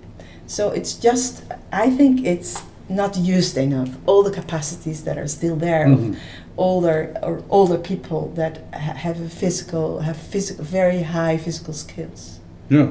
So 0.47 0.71
it's 0.71 0.93
just, 0.93 1.43
I 1.71 1.89
think 1.89 2.25
it's 2.25 2.61
not 2.89 3.15
used 3.17 3.57
enough. 3.57 3.89
All 4.05 4.23
the 4.23 4.31
capacities 4.31 5.03
that 5.03 5.17
are 5.17 5.27
still 5.27 5.55
there 5.55 5.87
Mhm. 5.87 5.93
of 6.09 6.17
older 6.57 7.15
or 7.23 7.41
older 7.49 7.77
people 7.77 8.31
that 8.35 8.59
ha- 8.73 8.93
have 8.95 9.19
a 9.21 9.29
physical, 9.29 9.99
have 10.01 10.17
physical, 10.17 10.63
very 10.65 11.01
high 11.03 11.37
physical 11.37 11.73
skills. 11.73 12.39
Yeah. 12.69 12.87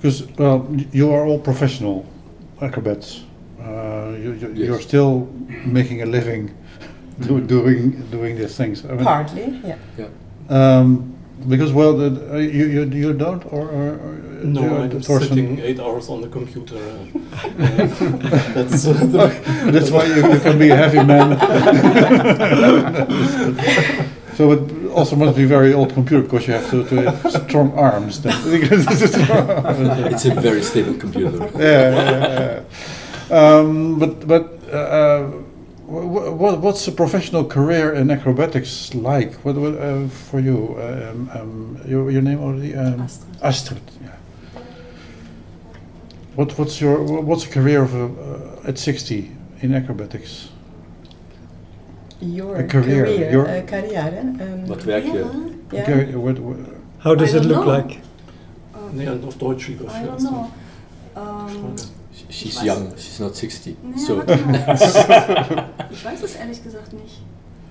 Because, 0.00 0.24
well, 0.38 0.66
you 0.92 1.10
are 1.12 1.24
all 1.26 1.38
professional 1.38 2.04
acrobats. 2.60 3.22
Uh, 3.60 4.12
you, 4.22 4.32
you, 4.32 4.48
Yes. 4.54 4.66
You're 4.68 4.80
still 4.80 5.28
making 5.64 6.02
a 6.02 6.06
living 6.06 6.50
do, 7.20 7.40
doing 7.40 8.02
doing 8.10 8.36
these 8.36 8.56
things. 8.56 8.84
I 8.84 8.88
mean, 8.88 9.04
Partly, 9.04 9.60
yeah. 9.64 10.08
Um, 10.50 11.13
because, 11.48 11.72
well, 11.72 11.96
the, 11.96 12.34
uh, 12.34 12.38
you, 12.38 12.66
you, 12.66 12.84
you 12.84 13.12
don't, 13.12 13.44
or, 13.52 13.68
or, 13.68 13.88
or 14.04 14.12
No, 14.44 14.60
you- 14.62 14.76
I'm 14.76 14.90
Thorsten- 15.02 15.28
sitting 15.28 15.58
eight 15.58 15.80
hours 15.80 16.08
on 16.08 16.20
the 16.20 16.28
computer. 16.28 16.76
Uh, 16.76 17.44
uh, 17.44 17.86
that's 18.54 18.86
uh, 18.86 18.92
the, 18.92 19.70
That's 19.72 19.90
why 19.90 20.04
you, 20.06 20.14
you 20.32 20.40
can 20.40 20.58
be 20.58 20.70
a 20.70 20.76
heavy 20.76 21.02
man. 21.04 21.38
so 24.36 24.52
it 24.52 24.90
also 24.92 25.16
must 25.16 25.36
be 25.36 25.44
very 25.44 25.74
old 25.74 25.92
computer 25.92 26.22
because 26.22 26.46
you 26.46 26.54
have 26.54 26.70
to, 26.70 26.84
to 26.84 27.10
have 27.10 27.32
strong 27.46 27.72
arms. 27.78 28.20
Then. 28.22 28.34
It's 30.12 30.24
a 30.24 30.34
very 30.40 30.62
stable 30.62 30.94
computer. 30.94 31.38
yeah, 31.58 31.90
yeah, 31.90 32.60
yeah. 33.30 33.30
Um, 33.30 33.98
but 33.98 34.26
but 34.26 34.44
uh, 34.72 35.30
what, 35.86 36.32
what 36.38 36.60
what's 36.60 36.88
a 36.88 36.92
professional 36.92 37.44
career 37.44 37.92
in 37.94 38.10
acrobatics 38.10 38.94
like? 38.94 39.32
What, 39.44 39.56
what 39.56 39.74
uh, 39.74 40.08
for 40.08 40.40
you? 40.40 40.76
Um, 40.80 41.30
um, 41.34 41.78
your 41.86 42.10
your 42.10 42.22
name 42.22 42.40
already? 42.40 42.74
Um, 42.74 43.00
Astrid. 43.00 43.36
Astrid. 43.42 43.80
Yeah. 44.02 44.10
What 46.36 46.58
what's 46.58 46.80
your 46.80 47.02
what's 47.22 47.44
a 47.44 47.48
career 47.48 47.82
of 47.82 47.94
a, 47.94 48.04
uh, 48.04 48.68
at 48.68 48.78
sixty 48.78 49.30
in 49.62 49.74
acrobatics? 49.74 50.48
Your 52.20 52.56
A 52.56 52.64
career, 52.66 53.04
career, 53.04 53.30
your- 53.30 53.48
uh, 53.48 53.62
carrière. 53.66 54.18
Um, 54.40 54.66
Wat 54.66 54.84
werk 54.84 55.04
je? 55.04 55.10
Yeah. 55.12 55.26
yeah. 55.72 55.82
Okay, 55.82 56.14
what, 56.16 56.38
what, 56.38 56.56
How 56.98 57.14
does 57.14 57.34
it 57.34 57.44
look 57.44 57.64
know. 57.66 57.72
like? 57.72 58.00
Uh, 58.74 58.78
nee, 58.92 59.08
auf 59.08 59.36
Deutsch 59.38 59.68
I 59.68 60.04
don't 60.04 60.22
know. 60.22 60.50
Um, 61.16 61.74
She's 62.34 62.56
Was? 62.56 62.64
young, 62.64 62.92
she's 62.96 63.20
not 63.20 63.36
60. 63.36 63.76
nee, 63.84 63.96
So 63.98 64.16
warte 64.26 64.36
mal. 64.44 65.68
ich 65.92 66.04
weiß 66.04 66.22
es 66.24 66.34
ehrlich 66.34 66.62
gesagt 66.64 66.92
nicht. 66.92 67.22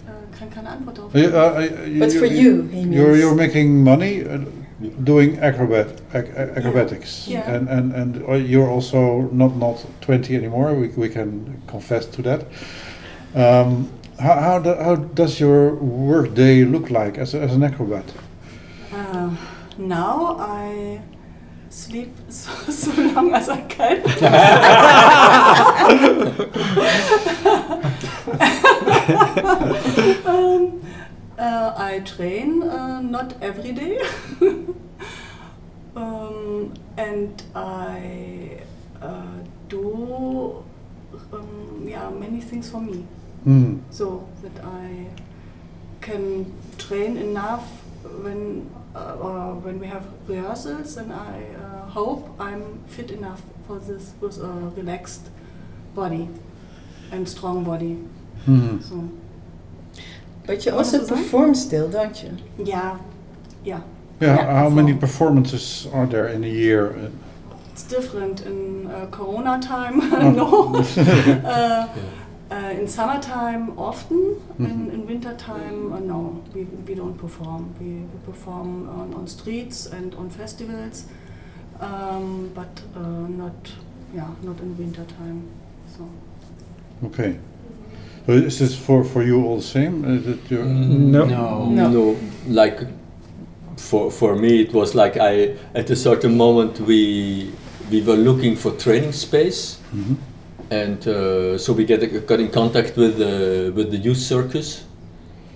Äh, 0.07 0.37
kann 0.37 0.49
keine 0.49 0.69
Antwort 0.69 0.97
darauf 0.97 1.13
Uh, 1.13 1.17
geben. 1.17 1.33
uh, 1.33 1.87
you- 1.87 1.99
But 1.99 2.13
for 2.13 2.25
you, 2.27 2.63
he 2.71 2.81
you're 2.83 3.07
means. 3.09 3.19
you're 3.19 3.35
making 3.35 3.83
money 3.83 4.21
uh, 4.23 4.39
doing 5.03 5.37
acrobat 5.41 5.87
ac- 6.13 6.29
ac- 6.37 6.51
acrobatics, 6.55 7.27
Yeah. 7.27 7.43
and 7.53 7.67
and 7.69 7.93
and 7.93 8.15
uh, 8.27 8.35
you're 8.35 8.69
also 8.69 9.29
not 9.33 9.57
not 9.57 9.83
20 10.01 10.33
anymore. 10.35 10.73
We 10.75 10.87
we 10.95 11.09
can 11.09 11.61
confess 11.67 12.05
to 12.11 12.21
that. 12.21 12.41
Um, 13.35 13.89
how 14.19 14.39
how, 14.39 14.59
do, 14.59 14.75
how 14.75 14.95
does 14.95 15.39
your 15.41 15.75
work 15.75 16.33
day 16.35 16.63
look 16.63 16.89
like 16.89 17.17
as 17.21 17.33
a, 17.33 17.41
as 17.41 17.51
an 17.53 17.63
acrobat? 17.63 18.05
Uh, 18.93 19.29
now 19.77 20.37
I 20.39 21.01
sleep 21.73 22.15
so, 22.29 22.51
so 22.71 23.01
long 23.01 23.33
as 23.33 23.49
I 23.49 23.61
can. 23.61 24.03
um, 30.25 30.81
uh, 31.37 31.73
I 31.75 31.99
train 32.05 32.63
uh, 32.63 33.01
not 33.01 33.33
every 33.41 33.71
day. 33.71 33.99
um, 35.95 36.73
and 36.97 37.41
I 37.55 38.61
uh, 39.01 39.37
do 39.67 40.63
um, 41.31 41.85
yeah, 41.87 42.09
many 42.09 42.41
things 42.41 42.69
for 42.69 42.81
me 42.81 43.05
Hmm. 43.43 43.79
so 43.89 44.25
that 44.41 44.63
I 44.63 45.07
can 46.03 46.53
train 46.77 47.17
enough 47.17 47.65
when 48.23 48.69
uh, 48.95 49.15
or 49.19 49.55
when 49.55 49.79
we 49.79 49.87
have 49.87 50.05
rehearsals, 50.27 50.97
and 50.97 51.11
I 51.11 51.45
uh, 51.63 51.85
hope 51.89 52.29
I'm 52.39 52.79
fit 52.87 53.09
enough 53.11 53.41
for 53.65 53.79
this 53.79 54.13
with 54.21 54.37
a 54.37 54.71
relaxed 54.77 55.29
body 55.95 56.29
and 57.11 57.27
strong 57.27 57.63
body. 57.63 57.93
Hmm. 58.45 58.79
So 58.81 59.09
But 60.45 60.65
you 60.65 60.73
also 60.73 60.99
was 60.99 61.09
the 61.09 61.15
perform 61.15 61.55
still, 61.55 61.89
don't 61.89 62.23
you? 62.23 62.37
yeah, 62.57 62.99
yeah, 63.63 63.81
Yeah. 64.19 64.35
Yeah, 64.35 64.53
how 64.61 64.69
many 64.69 64.93
performances 64.93 65.87
are 65.93 66.05
there 66.05 66.27
in 66.27 66.43
a 66.43 66.47
year? 66.63 67.11
it's 67.71 67.83
different 67.83 68.41
in 68.45 68.85
uh, 68.87 69.07
Corona 69.11 69.59
time. 69.59 69.99
Oh. 70.13 70.31
no. 70.31 70.75
uh, 71.49 71.87
uh, 72.51 72.79
in 72.79 72.87
summertime 72.87 73.73
often, 73.77 74.35
in, 74.59 74.65
Mhm. 74.65 74.93
in 74.93 75.07
wintertime 75.07 75.93
uh, 75.93 75.99
no, 75.99 76.41
we, 76.53 76.63
we 76.87 76.95
don't 76.95 77.17
perform. 77.17 77.73
We, 77.79 77.85
we 77.85 78.19
perform 78.25 78.89
on, 78.89 79.13
on 79.13 79.27
streets 79.27 79.85
and 79.87 80.13
on 80.15 80.29
festivals, 80.29 81.05
um, 81.79 82.49
but 82.55 82.81
uh, 82.95 83.27
not 83.27 83.71
yeah 84.15 84.27
not 84.43 84.59
in 84.59 84.77
wintertime. 84.77 85.41
So 85.97 86.03
Okay. 87.05 87.35
So 88.25 88.31
is 88.33 88.57
this 88.59 88.75
for 88.75 89.03
for 89.03 89.23
you 89.23 89.43
all 89.45 89.57
the 89.57 89.61
same? 89.63 90.03
Uh, 90.05 90.21
that 90.25 90.51
you're, 90.51 90.65
No. 90.65 91.25
no, 91.25 91.65
No. 91.69 91.89
no. 91.89 92.15
Like 92.47 92.85
for 93.77 94.11
for 94.11 94.35
me, 94.35 94.61
it 94.61 94.73
was 94.73 94.95
like 94.95 95.17
I 95.17 95.55
at 95.75 95.89
a 95.89 95.95
certain 95.95 96.37
moment 96.37 96.79
we 96.79 97.51
we 97.91 98.01
were 98.01 98.15
looking 98.17 98.55
for 98.57 98.71
training 98.71 99.11
space, 99.13 99.77
Mhm. 99.93 100.15
And 100.73 101.07
uh, 101.07 101.57
so 101.57 101.71
we 101.71 101.85
get 101.85 102.01
got 102.25 102.39
in 102.39 102.49
contact 102.49 102.97
with 102.97 103.21
uh, 103.21 103.71
with 103.75 103.91
the 103.91 103.97
youth 103.97 104.17
circus, 104.17 104.83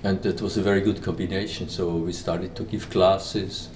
and 0.03 0.23
it 0.25 0.41
was 0.41 0.57
a 0.57 0.61
very 0.61 0.81
good 0.81 1.01
combination. 1.01 1.69
So 1.69 1.95
we 1.95 2.13
started 2.13 2.55
to 2.55 2.63
give 2.63 2.89
classes, 2.91 3.69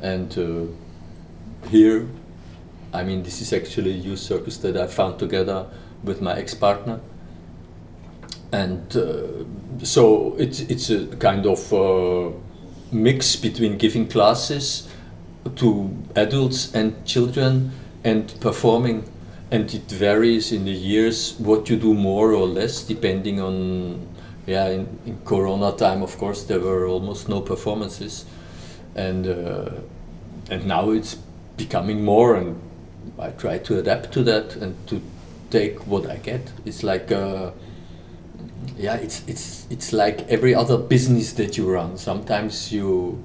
and 0.00 0.38
uh, 0.38 1.68
here, 1.68 2.08
I 2.94 3.04
mean, 3.04 3.22
this 3.22 3.42
is 3.42 3.52
actually 3.52 3.90
a 3.90 4.00
youth 4.08 4.20
circus 4.20 4.56
that 4.58 4.76
I 4.76 4.86
found 4.86 5.18
together 5.18 5.66
with 6.02 6.22
my 6.22 6.34
ex-partner, 6.38 7.00
and 8.52 8.96
uh, 8.96 9.84
so 9.84 10.34
it's 10.38 10.60
it's 10.60 10.88
a 10.88 11.06
kind 11.16 11.46
of 11.46 11.72
uh, 11.74 12.30
mix 12.90 13.36
between 13.36 13.76
giving 13.76 14.08
classes 14.08 14.88
to 15.56 15.90
adults 16.14 16.74
and 16.74 17.04
children 17.04 17.70
and 18.02 18.34
performing 18.40 19.04
and 19.56 19.72
it 19.72 19.90
varies 19.90 20.52
in 20.52 20.66
the 20.66 20.78
years 20.92 21.34
what 21.38 21.70
you 21.70 21.76
do 21.78 21.94
more 21.94 22.32
or 22.32 22.46
less 22.46 22.82
depending 22.82 23.40
on 23.40 24.06
yeah 24.46 24.68
in, 24.68 24.86
in 25.06 25.18
corona 25.24 25.72
time 25.72 26.02
of 26.02 26.18
course 26.18 26.44
there 26.44 26.60
were 26.60 26.86
almost 26.86 27.28
no 27.28 27.40
performances. 27.40 28.26
And 28.94 29.26
uh, 29.26 29.70
and 30.50 30.66
now 30.66 30.90
it's 30.90 31.16
becoming 31.56 32.04
more 32.04 32.36
and 32.36 32.48
i 33.18 33.30
try 33.30 33.58
to 33.58 33.78
adapt 33.78 34.12
to 34.12 34.22
that 34.24 34.56
and 34.56 34.74
to 34.88 35.00
take 35.50 35.86
what 35.86 36.04
i 36.06 36.16
get. 36.16 36.52
It's 36.66 36.82
like 36.82 37.10
uh, 37.10 37.50
yeah 38.76 38.96
it's 38.96 39.22
it's 39.26 39.66
it's 39.70 39.92
like 39.92 40.18
every 40.28 40.54
other 40.54 40.76
business 40.76 41.32
that 41.34 41.56
you 41.56 41.64
run. 41.70 41.96
Sometimes 41.96 42.72
you 42.72 43.18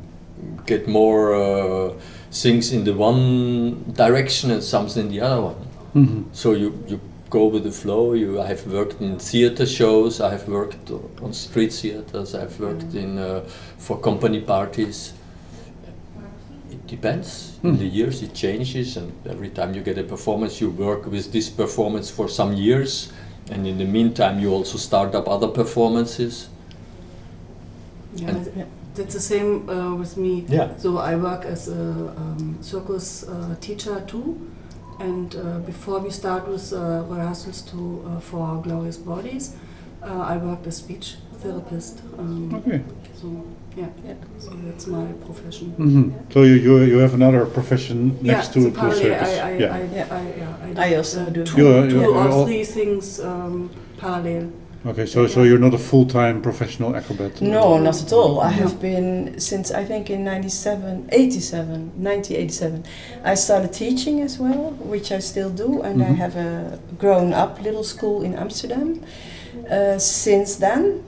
get 0.66 0.88
more 0.88 1.36
uh, 1.36 1.94
things 2.32 2.72
in 2.72 2.84
the 2.86 2.94
one 2.94 3.94
direction 3.94 4.52
and 4.52 4.64
something 4.64 5.06
in 5.08 5.12
the 5.12 5.22
other 5.22 5.42
one 5.42 5.71
Mhm. 5.96 6.24
so 6.32 6.54
you, 6.54 6.74
you 6.88 7.00
go 7.30 7.48
with 7.48 7.64
the 7.64 7.72
flow. 7.72 8.14
You 8.14 8.42
I 8.42 8.48
have 8.48 8.66
worked 8.68 9.02
in 9.02 9.18
theater 9.20 9.66
shows. 9.66 10.20
I 10.22 10.30
have 10.32 10.48
worked 10.48 10.92
on 11.24 11.34
street 11.34 11.74
theaters. 11.74 12.34
I've 12.36 12.60
worked 12.60 12.94
in 12.94 13.18
uh, 13.18 13.42
for 13.78 13.98
company 14.00 14.42
parties. 14.42 15.14
It 16.72 16.88
depends. 16.88 17.58
In 17.64 17.78
the 17.78 17.86
years, 17.86 18.24
it 18.24 18.34
changes, 18.34 18.98
and 18.98 19.12
every 19.30 19.50
time 19.50 19.74
you 19.76 19.82
get 19.84 19.98
a 19.98 20.04
performance, 20.04 20.60
you 20.62 20.70
work 20.72 21.06
with 21.06 21.32
this 21.32 21.50
performance 21.50 22.10
for 22.10 22.28
some 22.30 22.54
years, 22.54 23.12
and 23.52 23.68
in 23.68 23.78
the 23.78 23.86
meantime, 23.86 24.40
you 24.40 24.52
also 24.54 24.78
start 24.78 25.14
up 25.16 25.28
other 25.28 25.48
performances. 25.48 26.48
Yeah, 28.16 28.30
And- 28.30 28.66
that's 28.96 29.14
the 29.14 29.20
same 29.22 29.70
uh, 29.70 29.96
with 29.96 30.18
me. 30.18 30.44
Yeah. 30.50 30.70
So 30.78 30.98
I 30.98 31.16
work 31.16 31.46
as 31.46 31.68
a 31.70 31.82
um, 32.18 32.58
circus 32.62 33.24
uh, 33.28 33.56
teacher 33.62 34.04
too, 34.08 34.36
and 35.02 35.36
uh, 35.36 35.60
before 35.66 36.00
we 36.00 36.10
start 36.12 36.48
with 36.48 36.74
uh, 36.74 37.04
rehearsals 37.10 37.62
to 37.72 38.04
uh, 38.08 38.20
for 38.20 38.62
Glorious 38.62 38.98
Bodies, 38.98 39.56
uh, 40.04 40.34
I 40.34 40.38
worked 40.38 40.68
as 40.68 40.78
speech 40.78 41.16
therapist. 41.42 42.02
Um, 42.18 42.54
Okay. 42.56 42.82
So 43.22 43.28
yeah, 43.78 43.90
Yeah. 44.08 44.16
so 44.40 44.50
that's 44.66 44.88
my 44.88 45.06
profession. 45.26 45.68
hmm 45.78 46.10
So 46.34 46.44
you, 46.44 46.56
you 46.66 46.74
you 46.92 46.98
have 47.06 47.14
another 47.14 47.46
profession 47.46 47.98
next 48.22 48.48
yeah, 48.48 48.54
to, 48.54 48.62
so 48.62 48.70
to 48.70 48.76
parallel, 48.76 48.98
circus. 48.98 49.30
I, 49.40 49.50
I, 49.50 49.58
yeah. 49.58 49.76
I, 49.78 49.82
Yeah. 49.98 50.18
I, 50.20 50.22
yeah, 50.42 50.82
I 50.86 50.90
did, 50.90 50.98
also 50.98 51.20
uh, 51.22 51.30
do. 51.36 51.44
two, 51.44 51.58
You're- 51.58 51.90
two 51.90 52.00
you're 52.02 52.18
or 52.18 52.46
three 52.48 52.66
things 52.66 53.20
um, 53.20 53.70
parallel. 53.98 54.44
Okay. 54.86 55.06
So 55.06 55.28
so 55.28 55.44
you're 55.44 55.60
not 55.60 55.74
a 55.74 55.78
full 55.78 56.06
time 56.06 56.42
professional 56.42 56.96
acrobat. 56.96 57.40
No, 57.42 57.78
not 57.78 58.02
at 58.02 58.12
all. 58.14 58.40
I 58.42 58.50
have 58.50 58.80
been 58.82 59.40
since 59.40 59.70
I 59.72 59.86
think 59.86 60.10
in 60.10 60.24
97, 60.24 61.10
87, 61.12 61.92
1987. 61.98 62.84
I 63.24 63.36
started 63.36 63.74
teaching 63.74 64.22
as 64.22 64.40
well, 64.40 64.72
which 64.80 65.12
I 65.12 65.20
still 65.20 65.50
do, 65.52 65.82
and 65.84 66.02
I 66.02 66.08
Mhm. 66.08 66.16
have 66.18 66.36
a 66.36 66.80
grown 66.98 67.32
up 67.34 67.62
little 67.62 67.84
school 67.84 68.24
in 68.24 68.34
Amsterdam 68.36 69.02
uh, 69.70 70.00
since 70.00 70.56
then. 70.56 71.04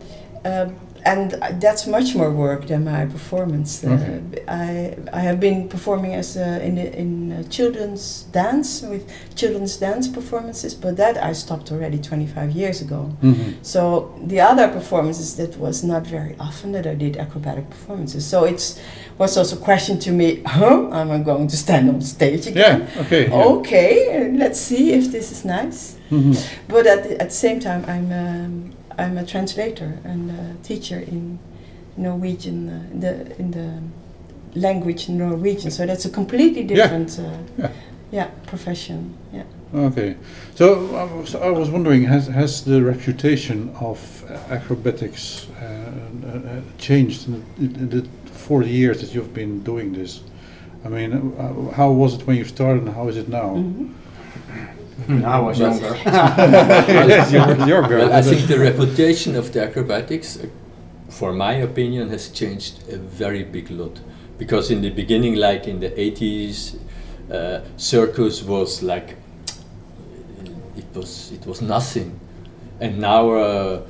Uh, 0.46 0.68
and 1.06 1.32
that's 1.62 1.86
much 1.88 2.16
more 2.16 2.32
work 2.32 2.68
than 2.68 2.84
my 2.86 3.06
performance. 3.06 3.84
Uh, 3.84 4.20
I 4.48 4.96
I 5.12 5.20
have 5.20 5.40
been 5.40 5.68
performing 5.70 6.14
as 6.16 6.38
a, 6.38 6.62
in 6.66 6.76
the, 6.76 6.98
in 7.00 7.32
uh, 7.32 7.44
children's 7.50 8.24
dance 8.32 8.82
with 8.82 9.04
children's 9.36 9.78
dance 9.78 10.08
performances, 10.08 10.74
but 10.76 10.96
that 10.98 11.18
I 11.18 11.34
stopped 11.34 11.72
already 11.72 11.98
25 11.98 12.52
years 12.52 12.82
ago. 12.82 13.02
hmm 13.22 13.52
So 13.62 14.14
the 14.28 14.40
other 14.42 14.68
performances 14.68 15.36
that 15.36 15.58
was 15.58 15.84
not 15.84 16.08
very 16.08 16.36
often 16.40 16.72
that 16.74 16.86
I 16.86 16.96
did 16.96 17.18
acrobatic 17.18 17.70
performances. 17.70 18.26
So 18.26 18.46
it's 18.46 18.80
was 19.18 19.38
also 19.38 19.56
a 19.56 19.60
question 19.60 20.00
to 20.00 20.12
me, 20.12 20.42
huh? 20.46 20.90
Am 20.92 21.12
I 21.12 21.20
going 21.20 21.48
to 21.48 21.58
stand 21.58 21.90
on 21.90 22.02
stage 22.02 22.48
again? 22.48 22.88
Yeah. 22.96 23.02
Okay. 23.02 23.30
Okay, 23.32 23.94
uh, 24.18 24.38
let's 24.38 24.60
see 24.60 24.92
if 24.94 25.12
this 25.12 25.32
is 25.32 25.46
nice. 25.46 25.96
Mhm. 26.12 26.36
But 26.68 26.88
at 26.88 27.04
the, 27.04 27.22
at 27.22 27.30
the 27.30 27.36
same 27.36 27.60
time, 27.60 27.84
I'm 27.88 28.12
um, 28.12 28.72
I'm 28.98 29.18
a 29.18 29.26
translator 29.26 30.00
and 30.04 30.32
a 30.32 30.56
teacher 30.64 31.00
in 31.00 31.40
Norwegian 31.98 32.70
uh, 32.70 32.92
in 32.94 33.00
the 33.00 33.40
in 33.40 33.52
the 33.52 33.70
language 34.60 35.10
Norwegian. 35.10 35.72
So 35.72 35.86
that's 35.86 36.06
a 36.06 36.10
completely 36.10 36.64
different 36.64 37.20
uh, 37.20 37.24
Yeah. 37.58 37.70
yeah, 38.12 38.28
profession. 38.48 39.14
Yeah. 39.34 39.44
Okay. 39.76 40.16
So 40.56 40.96
I 40.96 41.04
was, 41.04 41.36
I 41.36 41.50
was 41.50 41.70
wondering, 41.70 42.04
has 42.06 42.28
has 42.28 42.62
the 42.64 42.82
reputation 42.84 43.70
of 43.80 44.24
uh, 44.30 44.54
acrobatics 44.54 45.48
uh, 45.62 45.66
uh, 45.66 46.38
uh, 46.38 46.62
changed 46.78 47.28
in 47.28 47.34
the, 47.58 47.80
in 47.80 47.90
the 47.90 48.08
40 48.32 48.70
years 48.70 49.02
that 49.02 49.14
you've 49.16 49.34
been 49.34 49.64
doing 49.64 49.94
this? 49.94 50.22
I 50.86 50.90
mean, 50.90 51.14
uh, 51.14 51.72
how 51.76 51.92
was 51.92 52.14
it 52.14 52.28
when 52.28 52.38
you 52.38 52.46
started, 52.46 52.84
and 52.84 52.94
how 52.96 53.08
is 53.10 53.18
it 53.18 53.30
now? 53.30 53.56
Mhm. 53.56 53.90
When 54.48 54.83
I 55.10 55.40
was 55.40 55.60
But- 55.60 55.72
younger. 55.82 55.96
Yes, 56.06 57.32
you're, 57.32 57.68
you're 57.68 57.82
good. 57.88 58.10
Well, 58.10 58.14
I 58.14 58.22
think 58.22 58.48
the 58.48 58.60
reputation 58.60 59.36
of 59.36 59.52
the 59.52 59.64
acrobatics, 59.64 60.38
uh, 60.38 60.46
for 61.10 61.34
my 61.34 61.54
opinion, 61.54 62.10
has 62.10 62.30
changed 62.30 62.88
a 62.92 62.98
very 62.98 63.44
big 63.44 63.70
lot. 63.72 64.00
Because 64.38 64.72
in 64.72 64.82
the 64.82 64.90
beginning, 64.90 65.36
like 65.36 65.68
in 65.68 65.80
the 65.80 65.90
80s, 65.90 66.76
uh, 67.32 67.62
circus 67.78 68.44
was 68.44 68.84
like 68.84 69.16
it 70.78 70.86
was 70.96 71.32
it 71.32 71.46
was 71.46 71.62
nothing, 71.62 72.20
and 72.80 73.00
now 73.00 73.32
uh, 73.32 73.82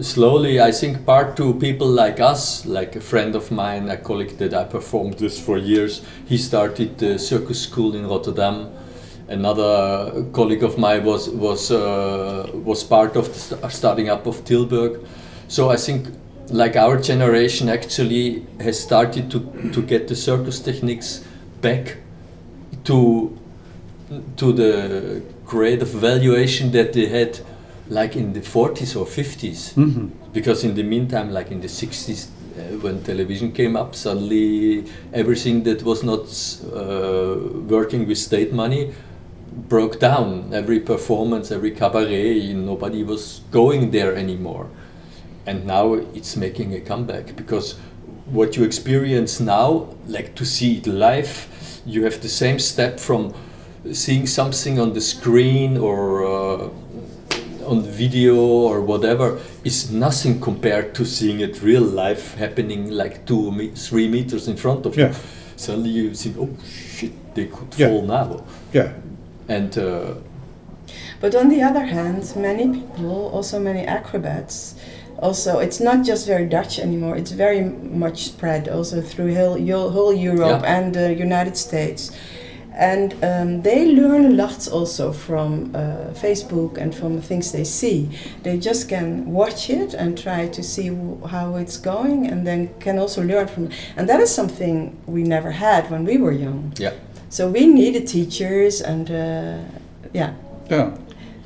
slowly, 0.00 0.60
I 0.60 0.72
think 0.72 1.04
part 1.04 1.36
two 1.36 1.54
people 1.54 1.86
like 1.88 2.20
us, 2.20 2.64
like 2.66 2.96
a 2.96 3.00
friend 3.00 3.34
of 3.34 3.50
mine, 3.50 3.88
a 3.90 3.96
colleague 3.96 4.38
that 4.38 4.54
I 4.54 4.64
performed 4.64 5.14
this 5.18 5.38
for 5.40 5.58
years, 5.58 6.02
he 6.26 6.36
started 6.38 6.98
the 6.98 7.18
circus 7.18 7.60
school 7.62 7.94
in 7.94 8.06
Rotterdam 8.06 8.68
another 9.28 10.24
colleague 10.32 10.62
of 10.64 10.78
mine 10.78 11.04
was 11.04 11.28
was 11.30 11.70
uh, 11.70 12.46
was 12.64 12.84
part 12.84 13.16
of 13.16 13.26
the 13.32 13.38
st- 13.38 13.72
starting 13.72 14.08
up 14.10 14.26
of 14.26 14.44
Tilburg. 14.44 15.00
So 15.48 15.70
I 15.70 15.76
think 15.76 16.06
like 16.50 16.76
our 16.76 16.96
generation 17.00 17.68
actually 17.68 18.42
has 18.60 18.78
started 18.80 19.30
to 19.30 19.40
to 19.72 19.82
get 19.82 20.08
the 20.08 20.14
circus 20.16 20.60
techniques 20.60 21.24
back 21.62 21.96
to 22.84 23.30
to 24.36 24.52
the 24.52 25.22
grade 25.46 25.82
of 25.82 25.88
valuation 25.88 26.70
that 26.72 26.92
they 26.92 27.06
had 27.06 27.38
like 27.90 28.16
in 28.16 28.32
the 28.32 28.40
40s 28.40 28.96
or 28.96 29.06
50s 29.06 29.74
Mhm. 29.76 30.10
because 30.32 30.64
in 30.66 30.74
the 30.74 30.82
meantime 30.82 31.30
like 31.32 31.50
in 31.50 31.60
the 31.60 31.68
60s 31.68 32.26
uh, 32.58 32.78
when 32.82 33.02
television 33.02 33.52
came 33.52 33.76
up 33.76 33.94
suddenly 33.94 34.84
everything 35.12 35.64
that 35.64 35.82
was 35.82 36.02
not 36.02 36.20
uh, 36.74 37.36
working 37.68 38.06
with 38.08 38.18
state 38.18 38.52
money 38.52 38.92
broke 39.68 39.98
down 39.98 40.50
every 40.52 40.80
performance 40.80 41.50
every 41.50 41.70
cabaret 41.70 42.52
nobody 42.52 43.02
was 43.02 43.40
going 43.50 43.90
there 43.90 44.14
anymore 44.16 44.66
and 45.46 45.66
now 45.66 45.94
it's 45.94 46.36
making 46.36 46.74
a 46.74 46.80
comeback 46.80 47.34
because 47.36 47.76
what 48.26 48.56
you 48.56 48.64
experience 48.64 49.40
now 49.40 49.88
like 50.06 50.34
to 50.34 50.44
see 50.44 50.76
it 50.78 50.86
live 50.86 51.48
you 51.86 52.04
have 52.04 52.20
the 52.20 52.28
same 52.28 52.58
step 52.58 53.00
from 53.00 53.32
seeing 53.92 54.26
something 54.26 54.78
on 54.78 54.92
the 54.92 55.00
screen 55.00 55.76
or 55.78 56.24
uh, 56.26 56.68
on 57.66 57.82
video 57.82 58.36
or 58.36 58.80
whatever 58.82 59.38
is 59.64 59.90
nothing 59.90 60.40
compared 60.40 60.94
to 60.94 61.04
seeing 61.04 61.40
it 61.40 61.62
real 61.62 61.82
life 61.82 62.34
happening 62.34 62.90
like 62.90 63.24
two 63.26 63.50
me- 63.52 63.70
three 63.74 64.08
meters 64.08 64.48
in 64.48 64.56
front 64.56 64.84
of 64.86 64.96
Yeah. 64.96 65.08
you 65.08 65.14
suddenly 65.56 65.90
you 65.90 66.14
think 66.14 66.36
oh 66.38 66.48
shit 66.66 67.12
they 67.34 67.46
could 67.46 67.74
Yeah. 67.76 67.88
fall 67.88 68.02
now 68.02 68.44
Yeah. 68.72 68.92
And 69.48 69.76
uh, 69.78 70.14
But 71.20 71.34
on 71.34 71.48
the 71.48 71.62
other 71.62 71.84
hand, 71.84 72.32
many 72.36 72.66
people, 72.68 73.30
also 73.34 73.58
many 73.58 73.84
acrobats, 73.86 74.74
also 75.20 75.58
it's 75.58 75.80
not 75.80 76.06
just 76.06 76.26
very 76.26 76.46
Dutch 76.46 76.78
anymore. 76.78 77.16
It's 77.18 77.32
very 77.32 77.62
much 78.04 78.18
spread 78.24 78.68
also 78.68 79.00
through 79.02 79.34
whole, 79.34 79.90
whole 79.90 80.12
Europe 80.14 80.62
Yeah. 80.62 80.76
and 80.78 80.94
the 80.94 81.12
United 81.14 81.56
States, 81.56 82.12
and 82.72 83.12
um, 83.24 83.62
they 83.62 83.86
learn 84.00 84.24
a 84.26 84.30
lot 84.30 84.68
also 84.68 85.12
from 85.12 85.72
uh, 85.74 86.14
Facebook 86.14 86.78
and 86.78 86.94
from 86.94 87.16
the 87.16 87.22
things 87.22 87.50
they 87.50 87.64
see. 87.64 88.08
They 88.44 88.56
just 88.58 88.88
can 88.88 89.32
watch 89.32 89.68
it 89.70 89.94
and 89.94 90.16
try 90.16 90.46
to 90.48 90.62
see 90.62 90.90
w- 90.90 91.18
how 91.26 91.56
it's 91.56 91.76
going, 91.76 92.30
and 92.30 92.46
then 92.46 92.68
can 92.78 92.98
also 92.98 93.20
learn 93.22 93.48
from. 93.48 93.64
It. 93.66 93.72
And 93.96 94.08
that 94.08 94.20
is 94.20 94.30
something 94.34 94.96
we 95.06 95.22
never 95.24 95.50
had 95.50 95.90
when 95.90 96.04
we 96.04 96.16
were 96.18 96.32
young. 96.32 96.72
yeah 96.78 96.92
So 97.30 97.48
we 97.48 97.66
needed 97.66 98.06
teachers 98.08 98.80
and 98.80 99.10
uh, 99.10 99.58
yeah. 100.12 100.32
Yeah. 100.70 100.96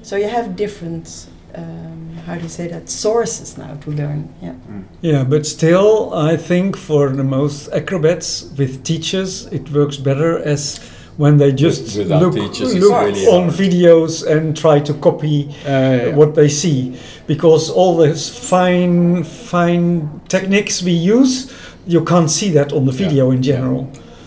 So 0.02 0.16
you 0.16 0.28
have 0.28 0.56
different, 0.56 1.26
um, 1.54 2.16
how 2.26 2.34
do 2.36 2.42
you 2.42 2.48
say 2.48 2.68
that, 2.68 2.88
sources 2.88 3.56
now 3.58 3.74
to 3.82 3.90
learn. 3.90 4.28
Yeah. 4.42 4.54
Yeah, 5.00 5.24
but 5.24 5.46
still, 5.46 6.12
I 6.14 6.36
think 6.36 6.76
for 6.76 7.10
the 7.10 7.24
most 7.24 7.68
acrobats 7.72 8.44
with 8.58 8.82
teachers, 8.84 9.46
it 9.52 9.70
works 9.70 9.96
better 9.96 10.38
as 10.38 10.78
when 11.18 11.36
they 11.36 11.52
just 11.52 11.96
Without 11.98 12.22
look, 12.22 12.34
teachers, 12.34 12.74
look 12.74 13.00
really 13.04 13.26
on 13.26 13.42
hard. 13.48 13.54
videos 13.54 14.26
and 14.26 14.56
try 14.56 14.80
to 14.80 14.94
copy 14.94 15.48
Uh, 15.66 15.70
yeah. 15.70 16.16
what 16.16 16.34
they 16.34 16.48
see, 16.48 16.96
because 17.26 17.70
all 17.70 17.96
these 17.98 18.28
fine, 18.28 19.22
fine 19.24 20.20
techniques 20.28 20.82
we 20.82 20.92
use, 20.92 21.52
you 21.86 22.02
can't 22.04 22.30
see 22.30 22.50
that 22.52 22.72
on 22.72 22.86
the 22.86 22.92
Yeah, 22.92 23.08
video 23.08 23.30
in 23.30 23.42
yeah. 23.42 23.60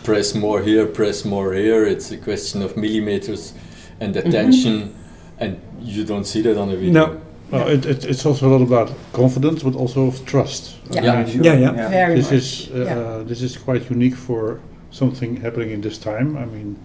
General. 0.05 0.15
press 0.17 0.35
more 0.35 0.61
here, 0.61 0.85
press 0.85 1.25
more 1.25 1.53
here. 1.53 1.85
It's 1.91 2.11
a 2.11 2.17
question 2.17 2.61
of 2.63 2.75
millimeters 2.77 3.53
and 3.99 4.15
attention, 4.17 4.93
and 5.39 5.57
you 5.81 6.03
don't 6.05 6.25
see 6.25 6.41
that 6.41 6.57
on 6.57 6.69
a 6.69 6.75
video. 6.75 6.91
No, 6.91 7.21
Well, 7.51 7.67
it, 7.69 7.85
it, 7.85 8.05
it's 8.05 8.25
also 8.25 8.47
a 8.47 8.51
lot 8.57 8.61
about 8.61 8.91
confidence, 9.13 9.63
but 9.63 9.75
also 9.75 10.07
of 10.07 10.25
trust. 10.25 10.75
Yeah. 10.89 11.03
Yeah. 11.03 11.25
Sure, 11.25 11.43
Yeah, 11.43 11.59
yeah. 11.59 11.89
Very 11.89 12.15
this 12.15 12.31
much. 12.31 12.33
is 12.39 12.69
uh, 12.71 12.77
yeah. 12.77 13.23
this 13.27 13.41
is 13.41 13.57
quite 13.57 13.89
unique 13.91 14.15
for 14.17 14.59
something 14.91 15.41
happening 15.41 15.71
in 15.71 15.81
this 15.81 15.97
time. 15.97 16.37
I 16.37 16.45
mean, 16.45 16.75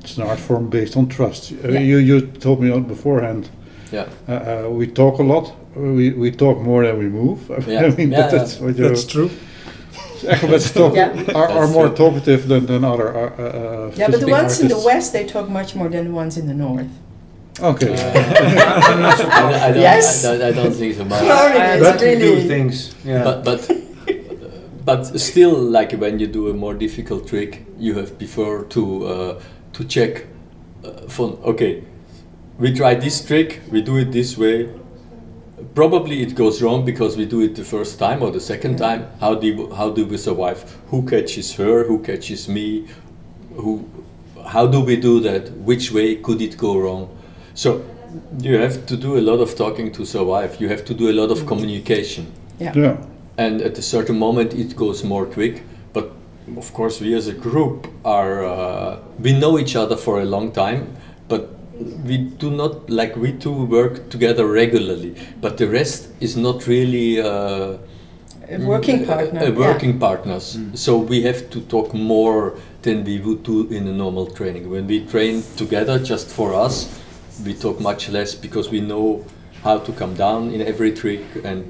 it's 0.00 0.18
an 0.18 0.28
art 0.28 0.38
form 0.40 0.68
based 0.68 0.96
on 0.96 1.06
trust. 1.08 1.52
Uh, 1.52 1.68
Yeah. 1.72 1.80
You 1.80 1.98
you 1.98 2.20
told 2.20 2.60
me 2.60 2.80
beforehand. 2.80 3.48
Yeah. 3.92 4.06
Uh, 4.28 4.32
uh, 4.32 4.78
we 4.78 4.86
talk 4.86 5.18
a 5.18 5.22
lot. 5.22 5.52
We, 5.76 6.10
we 6.10 6.30
talk 6.30 6.58
more 6.58 6.86
than 6.86 6.98
we 6.98 7.08
move. 7.08 7.38
Yeah. 7.68 7.86
I 7.86 7.96
mean, 7.96 8.12
Yeah, 8.12 8.28
that, 8.28 8.30
that's 8.30 8.60
what 8.60 8.76
that's 8.76 9.04
true. 9.04 9.30
Acrobats 10.24 10.70
talk 10.72 10.94
Yeah. 10.94 11.12
are, 11.34 11.48
are 11.48 11.68
more 11.68 11.88
talkative 11.88 12.48
than, 12.48 12.66
than 12.66 12.84
other. 12.84 13.08
Uh, 13.16 13.20
uh, 13.20 13.92
Yeah, 13.94 14.06
but 14.10 14.20
the 14.20 14.26
visiting 14.26 14.30
ones 14.30 14.60
in 14.60 14.68
the 14.68 14.78
west 14.78 15.12
they 15.12 15.24
talk 15.26 15.48
much 15.48 15.74
more 15.74 15.88
than 15.88 16.04
the 16.04 16.12
ones 16.12 16.36
in 16.36 16.46
the 16.46 16.54
north. 16.54 16.88
Okay. 17.60 17.92
I, 17.92 17.96
I 19.68 19.72
don't, 19.72 19.80
Yes. 19.80 20.24
I, 20.24 20.38
don't, 20.38 20.42
I 20.42 20.52
don't 20.52 20.72
think 20.72 20.94
so 20.94 21.04
much. 21.04 21.20
Sorry, 21.20 21.58
I 21.58 21.74
it's 21.74 21.84
like 21.84 21.98
to 21.98 22.18
do 22.18 22.48
things. 22.48 22.94
Yeah. 23.04 23.24
But 23.24 23.44
but 23.44 23.70
but 24.84 25.04
still, 25.20 25.54
like 25.54 25.92
when 25.92 26.18
you 26.18 26.26
do 26.26 26.48
a 26.48 26.54
more 26.54 26.74
difficult 26.74 27.28
trick, 27.28 27.64
you 27.78 27.94
have 27.94 28.18
before 28.18 28.64
to 28.64 29.06
uh, 29.06 29.42
to 29.74 29.84
check. 29.84 30.26
Uh, 30.84 31.06
for 31.08 31.38
okay, 31.44 31.84
we 32.58 32.72
try 32.74 32.94
this 32.94 33.24
trick, 33.24 33.60
we 33.70 33.82
do 33.82 33.98
it 33.98 34.10
this 34.12 34.36
way. 34.36 34.68
Probably 35.74 36.22
it 36.22 36.34
goes 36.34 36.60
wrong 36.62 36.84
because 36.84 37.16
we 37.16 37.24
do 37.26 37.40
it 37.40 37.54
the 37.54 37.64
first 37.64 37.98
time 37.98 38.22
or 38.22 38.30
the 38.30 38.40
second 38.40 38.76
time. 38.78 39.06
How 39.20 39.34
do 39.34 39.70
how 39.74 39.90
do 39.90 40.04
we 40.06 40.16
survive? 40.18 40.64
Who 40.90 41.02
catches 41.06 41.54
her? 41.56 41.84
Who 41.84 41.98
catches 42.02 42.48
me? 42.48 42.86
Who? 43.56 43.84
How 44.46 44.66
do 44.66 44.80
we 44.80 44.96
do 44.96 45.20
that? 45.20 45.50
Which 45.58 45.92
way 45.92 46.16
could 46.16 46.40
it 46.42 46.56
go 46.58 46.78
wrong? 46.78 47.08
So 47.54 47.82
you 48.40 48.56
have 48.58 48.86
to 48.86 48.96
do 48.96 49.16
a 49.18 49.22
lot 49.22 49.40
of 49.40 49.54
talking 49.56 49.92
to 49.92 50.04
survive. 50.04 50.60
You 50.60 50.68
have 50.68 50.84
to 50.86 50.94
do 50.94 51.10
a 51.10 51.14
lot 51.20 51.30
of 51.30 51.46
communication 51.46 52.26
Yeah. 52.60 52.72
yeah. 52.76 52.96
and 53.38 53.62
at 53.62 53.78
a 53.78 53.82
certain 53.82 54.18
moment 54.18 54.52
it 54.54 54.76
goes 54.76 55.02
more 55.04 55.24
quick 55.26 55.62
but 55.94 56.10
of 56.56 56.72
course 56.74 57.00
we 57.00 57.14
as 57.14 57.26
a 57.28 57.32
group 57.32 57.86
are 58.04 58.44
uh, 58.44 58.98
we 59.18 59.32
know 59.32 59.58
each 59.58 59.74
other 59.76 59.96
for 59.96 60.20
a 60.20 60.24
long 60.24 60.52
time 60.52 60.86
but 61.28 61.42
we 62.08 62.16
do 62.42 62.50
not 62.50 62.88
like 62.90 63.16
we 63.16 63.32
two 63.32 63.64
work 63.66 64.08
together 64.10 64.46
regularly 64.46 65.14
but 65.40 65.56
the 65.56 65.66
rest 65.68 66.08
is 66.20 66.36
not 66.36 66.66
really 66.66 67.20
uh, 67.20 67.76
A 68.48 68.58
working 68.58 69.06
partner. 69.06 69.40
uh, 69.40 69.44
yeah. 69.44 69.58
working 69.66 69.98
partners 69.98 70.58
so 70.74 70.96
we 70.98 71.22
have 71.22 71.40
to 71.50 71.60
talk 71.60 71.94
more 71.94 72.52
than 72.82 73.04
we 73.04 73.18
would 73.20 73.42
do 73.42 73.68
in 73.76 73.86
a 73.88 73.92
normal 73.92 74.26
training 74.26 74.68
when 74.70 74.86
we 74.86 74.98
train 75.06 75.42
together 75.56 75.98
just 75.98 76.28
for 76.28 76.48
us 76.66 76.74
we 77.46 77.54
talk 77.54 77.80
much 77.80 78.08
less 78.10 78.34
because 78.34 78.70
we 78.70 78.80
know 78.80 79.24
how 79.62 79.78
to 79.78 79.92
come 79.92 80.14
down 80.14 80.50
in 80.54 80.60
every 80.60 80.92
trick 80.92 81.22
and 81.44 81.64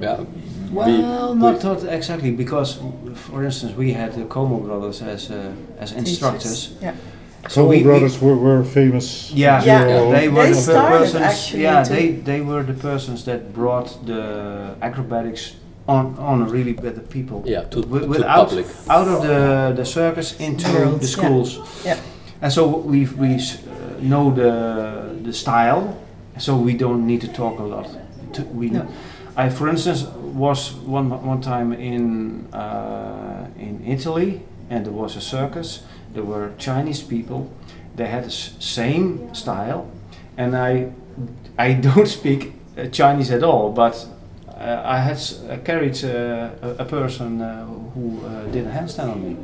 yeah 0.00 0.24
Well, 0.72 0.88
we- 1.34 1.40
not 1.40 1.60
tot- 1.60 1.84
exactly, 1.88 2.32
because, 2.32 2.78
for 3.14 3.44
instance, 3.44 3.72
we 3.78 3.92
had 3.92 4.10
the 4.14 4.24
Como 4.24 4.58
brothers 4.66 5.00
as 5.02 5.30
uh, 5.30 5.36
as 5.82 5.90
Teachers. 5.92 6.08
instructors. 6.08 6.58
Yeah. 6.82 6.94
So 7.48 7.62
Coen 7.62 7.68
we- 7.68 7.76
we- 7.76 7.82
brothers 7.82 8.20
were, 8.20 8.36
were 8.36 8.64
famous. 8.64 9.30
Yeah, 9.34 9.62
Yeah. 9.64 9.84
duo. 9.84 10.10
they 10.12 10.28
were 10.28 10.42
They 10.46 10.52
the 10.52 10.60
started 10.60 10.98
persons. 10.98 11.22
actually 11.22 11.62
Yeah, 11.62 11.82
to- 11.84 11.92
they 11.94 12.06
they 12.24 12.40
were 12.40 12.62
the 12.64 12.74
persons 12.74 13.24
that 13.24 13.52
brought 13.54 13.88
the 14.06 14.74
acrobatics 14.82 15.54
on 15.88 16.16
on 16.18 16.42
a 16.42 16.46
really 16.46 16.72
better 16.72 17.00
people. 17.08 17.42
yeah 17.44 17.62
to, 17.70 17.80
Wi- 17.82 18.00
to 18.02 18.08
without 18.08 18.48
public 18.48 18.66
out 18.88 19.08
of 19.08 19.22
the 19.22 19.72
the 19.76 19.84
circus 19.84 20.34
into 20.40 20.70
World, 20.72 21.00
the 21.00 21.06
schools. 21.06 21.58
Yeah. 21.84 21.96
And 22.42 22.52
so 22.52 22.66
we 22.66 23.06
we 23.18 23.34
uh, 23.34 23.40
know 24.00 24.34
the 24.34 24.52
the 25.24 25.32
style, 25.32 25.82
so 26.38 26.56
we 26.56 26.72
don't 26.74 27.06
need 27.06 27.20
to 27.20 27.28
talk 27.28 27.58
a 27.60 27.62
lot. 27.64 27.86
To, 28.32 28.42
we, 28.58 28.66
No. 28.70 28.82
I, 29.36 29.48
for 29.50 29.68
instance, 29.68 30.06
was 30.34 30.72
one 30.86 31.08
one 31.28 31.40
time 31.40 31.72
in 31.72 32.46
uh, 32.52 33.46
in 33.58 33.80
Italy, 33.86 34.40
and 34.70 34.84
there 34.84 34.92
was 34.94 35.16
a 35.16 35.20
circus. 35.20 35.80
There 36.16 36.24
were 36.24 36.52
Chinese 36.56 37.02
people. 37.02 37.50
They 37.94 38.06
had 38.06 38.24
the 38.24 38.30
same 38.30 39.34
style, 39.34 39.86
and 40.38 40.56
I 40.56 40.90
I 41.58 41.74
don't 41.94 42.08
speak 42.08 42.54
uh, 42.78 42.86
Chinese 42.90 43.30
at 43.30 43.42
all, 43.42 43.72
but. 43.72 44.06
Uh, 44.56 44.82
I 44.86 45.00
had 45.00 45.18
uh, 45.18 45.58
carried 45.64 46.02
uh, 46.02 46.48
a, 46.62 46.76
a 46.78 46.84
person 46.86 47.42
uh, 47.42 47.66
who 47.92 48.24
uh, 48.24 48.46
did 48.52 48.66
a 48.66 48.70
handstand 48.70 49.12
on 49.12 49.22
me. 49.22 49.36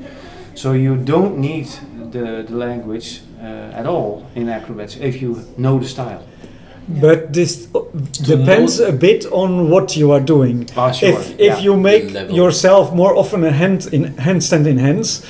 So 0.55 0.73
you 0.73 0.97
don't 0.97 1.37
need 1.37 1.67
the, 2.11 2.47
the 2.49 2.57
language 2.57 3.21
uh, 3.39 3.79
at 3.79 3.87
all 3.87 4.27
in 4.35 4.49
acrobats 4.49 4.97
if 4.97 5.21
you 5.21 5.45
know 5.59 5.79
the 5.79 5.87
style. 5.87 6.23
But 6.89 7.33
this 7.33 7.67
depends 8.23 8.81
a 8.81 8.93
bit 8.93 9.27
on 9.27 9.71
what 9.71 9.97
you 9.97 10.13
are 10.13 10.21
doing. 10.21 10.69
Ah, 10.77 10.93
sure. 10.93 11.11
If 11.11 11.31
if 11.39 11.41
yeah. 11.41 11.59
you 11.59 11.77
make 11.77 12.11
yourself 12.31 12.93
more 12.95 13.15
often 13.15 13.45
a 13.45 13.53
hand 13.53 13.89
in 13.93 14.15
handstand 14.15 14.67
in 14.67 14.79
hands, 14.79 15.23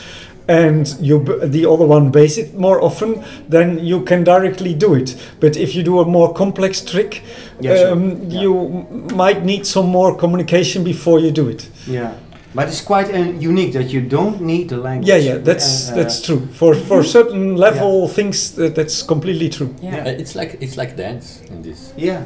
and 0.48 0.96
you 1.00 1.20
b- 1.20 1.46
the 1.46 1.66
other 1.70 1.86
one 1.86 2.10
base 2.10 2.36
it 2.38 2.54
more 2.58 2.80
often, 2.82 3.22
then 3.48 3.78
you 3.78 4.02
can 4.04 4.24
directly 4.24 4.74
do 4.74 4.94
it. 4.94 5.16
But 5.40 5.56
if 5.56 5.74
you 5.74 5.82
do 5.84 6.00
a 6.00 6.04
more 6.04 6.32
complex 6.34 6.80
trick, 6.80 7.22
Yeah, 7.60 7.76
sure. 7.76 7.92
um, 7.92 8.16
Yeah. 8.28 8.40
you 8.42 8.54
m- 8.56 9.16
might 9.16 9.44
need 9.44 9.66
some 9.66 9.86
more 9.88 10.14
communication 10.16 10.84
before 10.84 11.20
you 11.20 11.30
do 11.30 11.48
it. 11.48 11.68
yeah, 11.86 12.10
but 12.54 12.68
it's 12.68 12.80
quite 12.84 13.08
uh, 13.14 13.48
unique 13.50 13.72
that 13.72 13.92
you 13.92 14.00
don't 14.00 14.40
need 14.40 14.68
the 14.68 14.76
language. 14.76 15.08
Yeah, 15.08 15.16
yeah, 15.32 15.38
that's 15.44 15.90
Uh, 15.90 15.94
that's 15.96 16.20
true. 16.26 16.40
For 16.52 16.74
for 16.74 17.02
certain 17.16 17.56
level 17.56 18.08
things, 18.08 18.50
that, 18.56 18.74
that's 18.74 19.02
completely 19.06 19.48
true. 19.48 19.68
Yeah. 19.82 20.06
Uh, 20.06 20.20
it's 20.20 20.34
like 20.34 20.56
it's 20.60 20.76
like 20.76 20.96
dance 20.96 21.40
in 21.50 21.62
this 21.62 21.92
Yeah, 21.96 22.20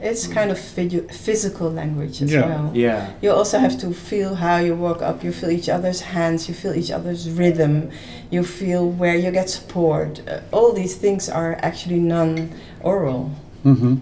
It's 0.00 0.28
kind 0.28 0.50
of 0.50 0.58
physi- 0.58 1.10
physical 1.12 1.70
language 1.72 2.22
as 2.22 2.32
Yeah. 2.32 2.46
well. 2.46 2.70
yeah, 2.72 3.06
You 3.20 3.32
also 3.32 3.58
have 3.58 3.76
to 3.80 3.92
feel 3.92 4.36
how 4.36 4.58
you 4.58 4.74
walk 4.76 5.02
up. 5.02 5.24
You 5.24 5.32
feel 5.32 5.50
each 5.50 5.68
other's 5.68 6.00
hands. 6.00 6.48
You 6.48 6.54
feel 6.54 6.72
each 6.74 6.90
other's 6.92 7.28
rhythm. 7.28 7.90
You 8.30 8.44
feel 8.44 8.88
where 8.88 9.16
you 9.16 9.30
get 9.32 9.50
support. 9.50 10.20
Uh, 10.28 10.40
all 10.52 10.72
these 10.72 10.94
things 10.94 11.28
are 11.28 11.58
actually 11.62 11.98
non-oral. 11.98 13.30
Mm-hmm. 13.64 13.96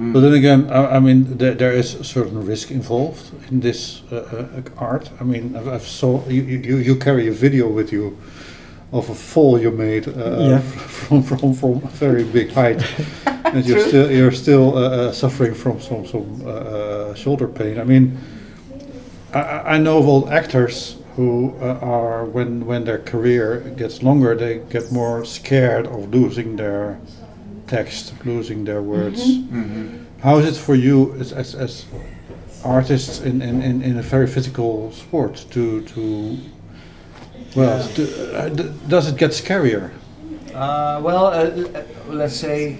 Mm. 0.00 0.12
But 0.14 0.20
then 0.20 0.32
again, 0.32 0.70
I, 0.70 0.96
I 0.96 1.00
mean, 1.00 1.36
there, 1.36 1.54
there 1.54 1.72
is 1.72 1.94
a 1.94 2.04
certain 2.04 2.46
risk 2.46 2.70
involved 2.70 3.30
in 3.50 3.60
this 3.60 4.00
uh, 4.10 4.16
uh, 4.16 4.62
art. 4.78 5.10
I 5.20 5.24
mean, 5.24 5.54
I've, 5.54 5.68
I've 5.68 5.86
saw 5.86 6.26
you, 6.28 6.42
you, 6.42 6.76
you 6.78 6.96
carry 6.96 7.28
a 7.28 7.32
video 7.32 7.68
with 7.68 7.92
you 7.92 8.16
of 8.92 9.08
a 9.10 9.14
fall 9.14 9.58
you 9.60 9.70
made 9.70 10.06
uh, 10.08 10.12
Yeah. 10.50 10.58
from 10.58 11.22
from 11.22 11.54
from 11.54 11.70
a 11.84 11.88
very 12.00 12.24
big 12.24 12.52
height, 12.52 12.82
and 13.44 13.64
you're 13.66 13.80
still 13.88 14.10
you're 14.10 14.32
still 14.34 14.76
uh, 14.76 14.80
uh, 14.80 15.12
suffering 15.12 15.54
from 15.54 15.80
some 15.80 16.06
some 16.06 16.42
uh, 16.44 16.48
uh, 16.50 17.14
shoulder 17.14 17.48
pain. 17.48 17.78
I 17.80 17.84
mean, 17.84 18.16
I, 19.34 19.38
I- 19.40 19.74
I 19.74 19.78
know 19.78 19.98
of 19.98 20.06
old 20.08 20.28
actors 20.28 20.96
who 21.16 21.54
uh, 21.60 21.78
are 21.82 22.24
when 22.24 22.66
when 22.66 22.84
their 22.84 22.98
career 22.98 23.60
gets 23.76 24.02
longer, 24.02 24.34
they 24.36 24.60
get 24.70 24.92
more 24.92 25.24
scared 25.24 25.86
of 25.86 26.10
losing 26.14 26.56
their 26.56 26.96
text, 27.66 28.12
losing 28.24 28.64
their 28.64 28.82
words. 28.82 29.20
Mhm. 29.20 29.88
How 30.22 30.38
is 30.38 30.46
it 30.46 30.56
for 30.60 30.74
you 30.76 31.14
as, 31.20 31.32
as, 31.32 31.54
as 31.54 31.84
artists 32.64 33.20
in, 33.20 33.42
in, 33.42 33.60
in, 33.62 33.82
in 33.82 33.98
a 33.98 34.02
very 34.02 34.26
physical 34.28 34.92
sport 34.92 35.46
to, 35.50 35.80
to 35.82 36.36
well, 37.56 37.78
Yeah. 37.78 37.94
to, 37.94 38.02
uh, 38.36 38.48
d- 38.48 38.70
does 38.88 39.08
it 39.08 39.16
get 39.16 39.30
scarier? 39.32 39.90
Uh, 40.54 41.00
well, 41.02 41.26
uh, 41.26 41.32
uh, 41.32 41.82
let's 42.10 42.34
say 42.36 42.78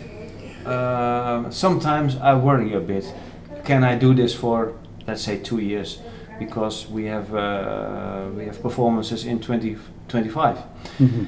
uh, 0.66 1.50
sometimes 1.50 2.16
I 2.20 2.35
worry 2.35 2.74
a 2.74 2.80
bit. 2.80 3.04
Can 3.64 3.85
I 3.85 3.96
do 3.96 4.14
this 4.14 4.35
for, 4.35 4.72
let's 5.06 5.22
say, 5.22 5.38
two 5.38 5.58
years? 5.58 5.98
Because 6.38 6.87
we 6.90 7.04
have 7.06 7.35
uh, 7.35 8.24
we 8.37 8.44
have 8.46 8.61
performances 8.62 9.24
in 9.24 9.38
2025. 9.38 10.56
Mhm. 10.98 11.26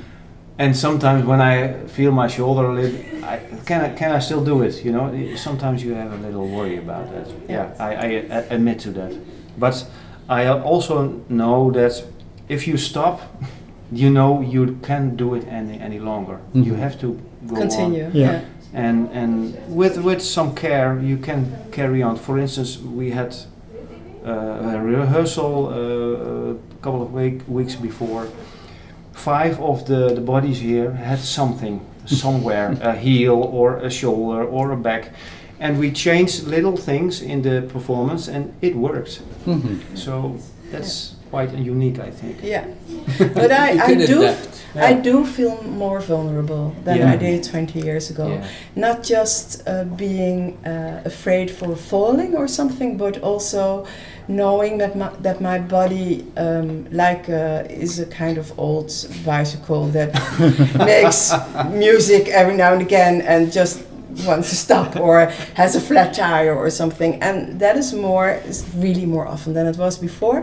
And 0.58 0.76
sometimes 0.76 1.24
when 1.24 1.40
I 1.40 1.72
feel 1.88 2.12
my 2.12 2.28
shoulder 2.28 2.64
a 2.66 2.72
little, 2.74 2.98
I, 3.24 3.38
can 3.66 3.80
I 3.80 3.88
can 3.94 4.12
I 4.12 4.20
still 4.20 4.44
do 4.44 4.62
it? 4.62 4.84
You 4.84 4.92
know, 4.92 5.36
sometimes 5.36 5.82
you 5.82 5.94
have 5.94 6.12
a 6.12 6.16
little 6.26 6.46
worry 6.48 6.78
about 6.78 7.10
that. 7.12 7.26
Yeah. 7.48 7.66
I, 7.78 7.94
I 7.94 8.06
a- 8.30 8.46
admit 8.54 8.78
to 8.80 8.90
that. 8.92 9.12
But 9.58 9.84
I 10.28 10.46
also 10.48 11.20
know 11.28 11.70
that 11.72 12.04
if 12.48 12.66
you 12.68 12.76
stop, 12.76 13.20
you 13.92 14.10
know 14.10 14.40
you 14.40 14.78
can't 14.82 15.16
do 15.16 15.34
it 15.34 15.44
any 15.48 15.78
any 15.80 15.98
longer. 15.98 16.38
You 16.52 16.72
Mhm. 16.72 16.78
have 16.78 16.96
to 17.00 17.06
go 17.46 17.56
Continue. 17.56 18.04
on. 18.06 18.10
Yeah. 18.14 18.40
and 18.76 19.08
and 19.12 19.54
with 19.68 19.98
with 20.04 20.20
some 20.22 20.50
care 20.54 20.98
you 21.02 21.16
can 21.18 21.46
carry 21.72 22.02
on. 22.02 22.16
For 22.16 22.38
instance, 22.38 22.78
we 22.96 23.10
had 23.12 23.34
uh, 24.26 24.76
a 24.76 24.80
rehearsal 24.82 25.66
uh, 25.68 26.50
a 26.50 26.56
couple 26.82 27.02
of 27.02 27.12
week, 27.12 27.42
weeks 27.48 27.76
before. 27.76 28.26
Five 29.12 29.60
of 29.60 29.84
the, 29.84 30.14
the 30.14 30.20
bodies 30.20 30.58
here 30.60 30.90
had 30.92 31.18
something 31.18 31.80
somewhere, 32.06 32.76
a 32.82 32.92
heel 32.94 33.34
or 33.52 33.76
a 33.76 33.90
shoulder 33.90 34.44
or 34.44 34.72
a 34.72 34.76
back, 34.76 35.12
and 35.60 35.78
we 35.78 35.90
changed 35.92 36.46
little 36.46 36.76
things 36.76 37.22
in 37.22 37.42
the 37.42 37.62
performance, 37.72 38.28
and 38.28 38.52
it 38.60 38.74
worked. 38.76 39.22
Mhm. 39.46 39.78
So 39.94 40.36
that's 40.72 41.13
quite 41.34 41.52
unique, 41.74 41.98
I 42.08 42.10
think. 42.20 42.36
Yeah, 42.42 42.64
but 43.38 43.50
I, 43.50 43.68
I 43.88 43.94
do 44.12 44.22
adapt. 44.22 44.54
I 44.76 44.92
do 44.92 45.24
feel 45.24 45.62
more 45.62 46.00
vulnerable 46.00 46.74
than 46.84 46.98
Yeah. 46.98 47.12
I 47.12 47.16
did 47.16 47.44
20 47.44 47.80
years 47.80 48.10
ago. 48.10 48.26
Yeah. 48.28 48.46
Not 48.74 48.96
just 49.14 49.46
uh, 49.66 49.84
being 49.84 50.40
uh, 50.66 51.02
afraid 51.04 51.48
for 51.50 51.76
falling 51.76 52.34
or 52.36 52.48
something, 52.48 52.96
but 52.96 53.14
also 53.22 53.86
knowing 54.26 54.78
that 54.78 54.96
my, 54.96 55.10
that 55.26 55.40
my 55.40 55.58
body, 55.58 56.24
um, 56.36 56.86
like, 56.90 57.28
uh, 57.28 57.84
is 57.84 58.00
a 58.00 58.06
kind 58.06 58.36
of 58.38 58.46
old 58.58 58.90
bicycle 59.24 59.86
that 59.88 60.10
makes 60.94 61.32
music 61.70 62.28
every 62.28 62.56
now 62.56 62.72
and 62.72 62.82
again 62.82 63.14
and 63.22 63.52
just 63.52 63.76
wants 64.26 64.48
to 64.50 64.56
stop 64.56 64.96
or 64.96 65.26
has 65.54 65.74
a 65.76 65.80
flat 65.80 66.14
tire 66.14 66.54
or 66.54 66.70
something. 66.70 67.20
And 67.22 67.60
that 67.60 67.76
is 67.76 67.92
more, 67.92 68.30
is 68.30 68.64
really 68.76 69.06
more 69.06 69.26
often 69.26 69.54
than 69.54 69.66
it 69.66 69.76
was 69.76 69.98
before 69.98 70.42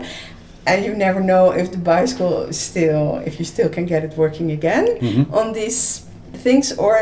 and 0.66 0.84
you 0.84 0.94
never 0.94 1.20
know 1.20 1.50
if 1.50 1.70
the 1.72 1.78
bicycle 1.78 2.42
is 2.42 2.58
still 2.70 3.16
if 3.26 3.38
you 3.38 3.44
still 3.44 3.68
can 3.68 3.84
get 3.86 4.04
it 4.04 4.12
working 4.16 4.50
again 4.52 4.86
Mhm. 5.00 5.32
on 5.32 5.52
these 5.52 5.80
things 6.44 6.72
or 6.78 6.94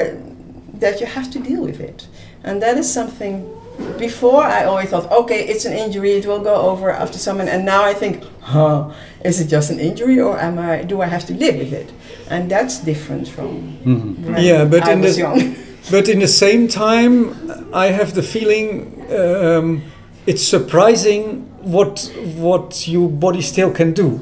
that 0.82 1.00
you 1.00 1.06
have 1.06 1.28
to 1.34 1.38
deal 1.38 1.62
with 1.62 1.80
it 1.80 2.06
and 2.44 2.62
that 2.62 2.76
is 2.78 2.88
something 2.92 3.34
before 3.98 4.42
i 4.44 4.64
always 4.64 4.88
thought 4.90 5.10
okay 5.20 5.40
it's 5.52 5.64
an 5.64 5.72
injury 5.84 6.12
it 6.20 6.24
will 6.26 6.40
go 6.52 6.54
over 6.70 6.90
after 6.90 7.18
someone 7.18 7.48
and 7.48 7.64
now 7.64 7.82
i 7.92 7.94
think 7.94 8.14
huh 8.40 8.90
is 9.24 9.40
it 9.40 9.48
just 9.56 9.70
an 9.70 9.78
injury 9.88 10.18
or 10.20 10.34
am 10.38 10.58
i 10.58 10.82
do 10.82 11.00
i 11.02 11.06
have 11.06 11.24
to 11.26 11.34
live 11.34 11.56
with 11.62 11.72
it 11.72 11.88
and 12.32 12.50
that's 12.50 12.78
different 12.90 13.26
from 13.28 13.48
Mhm. 13.84 14.18
when 14.24 14.42
Yeah, 14.44 14.64
but 14.64 14.82
i 14.88 14.92
in 14.92 15.00
was 15.00 15.14
the- 15.16 15.22
young 15.22 15.40
But 15.90 16.08
in 16.08 16.18
the 16.20 16.28
same 16.28 16.68
time, 16.68 17.16
I 17.72 17.86
have 17.98 18.12
the 18.12 18.22
feeling 18.22 18.68
um, 19.20 19.66
it's 20.26 20.44
surprising 20.56 21.24
what 21.62 22.12
what 22.36 22.88
your 22.88 23.08
body 23.08 23.42
still 23.42 23.70
can 23.72 23.92
do. 23.92 24.20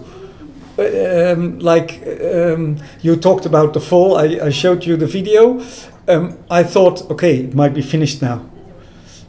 Um, 0.79 1.59
like 1.59 2.03
um, 2.23 2.77
you 3.03 3.17
talked 3.17 3.47
about 3.47 3.73
the 3.73 3.81
fall, 3.81 4.17
I, 4.17 4.47
I 4.47 4.51
showed 4.51 4.85
you 4.85 4.97
the 4.97 5.07
video. 5.07 5.61
Um, 6.07 6.39
I 6.51 6.63
thought, 6.63 7.11
okay, 7.11 7.39
it 7.41 7.55
might 7.55 7.75
be 7.75 7.83
finished 7.83 8.23
now, 8.23 8.49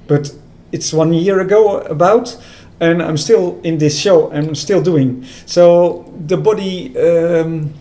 but 0.07 0.31
it's 0.71 0.93
one 0.93 1.11
year 1.11 1.39
ago 1.39 1.79
about, 1.79 2.37
and 2.79 3.01
I'm 3.01 3.17
still 3.17 3.59
in 3.63 3.79
this 3.79 3.99
show. 3.99 4.31
I'm 4.31 4.53
still 4.53 4.81
doing 4.81 5.25
so. 5.47 6.05
The 6.27 6.37
body, 6.37 6.95
um, 6.99 7.73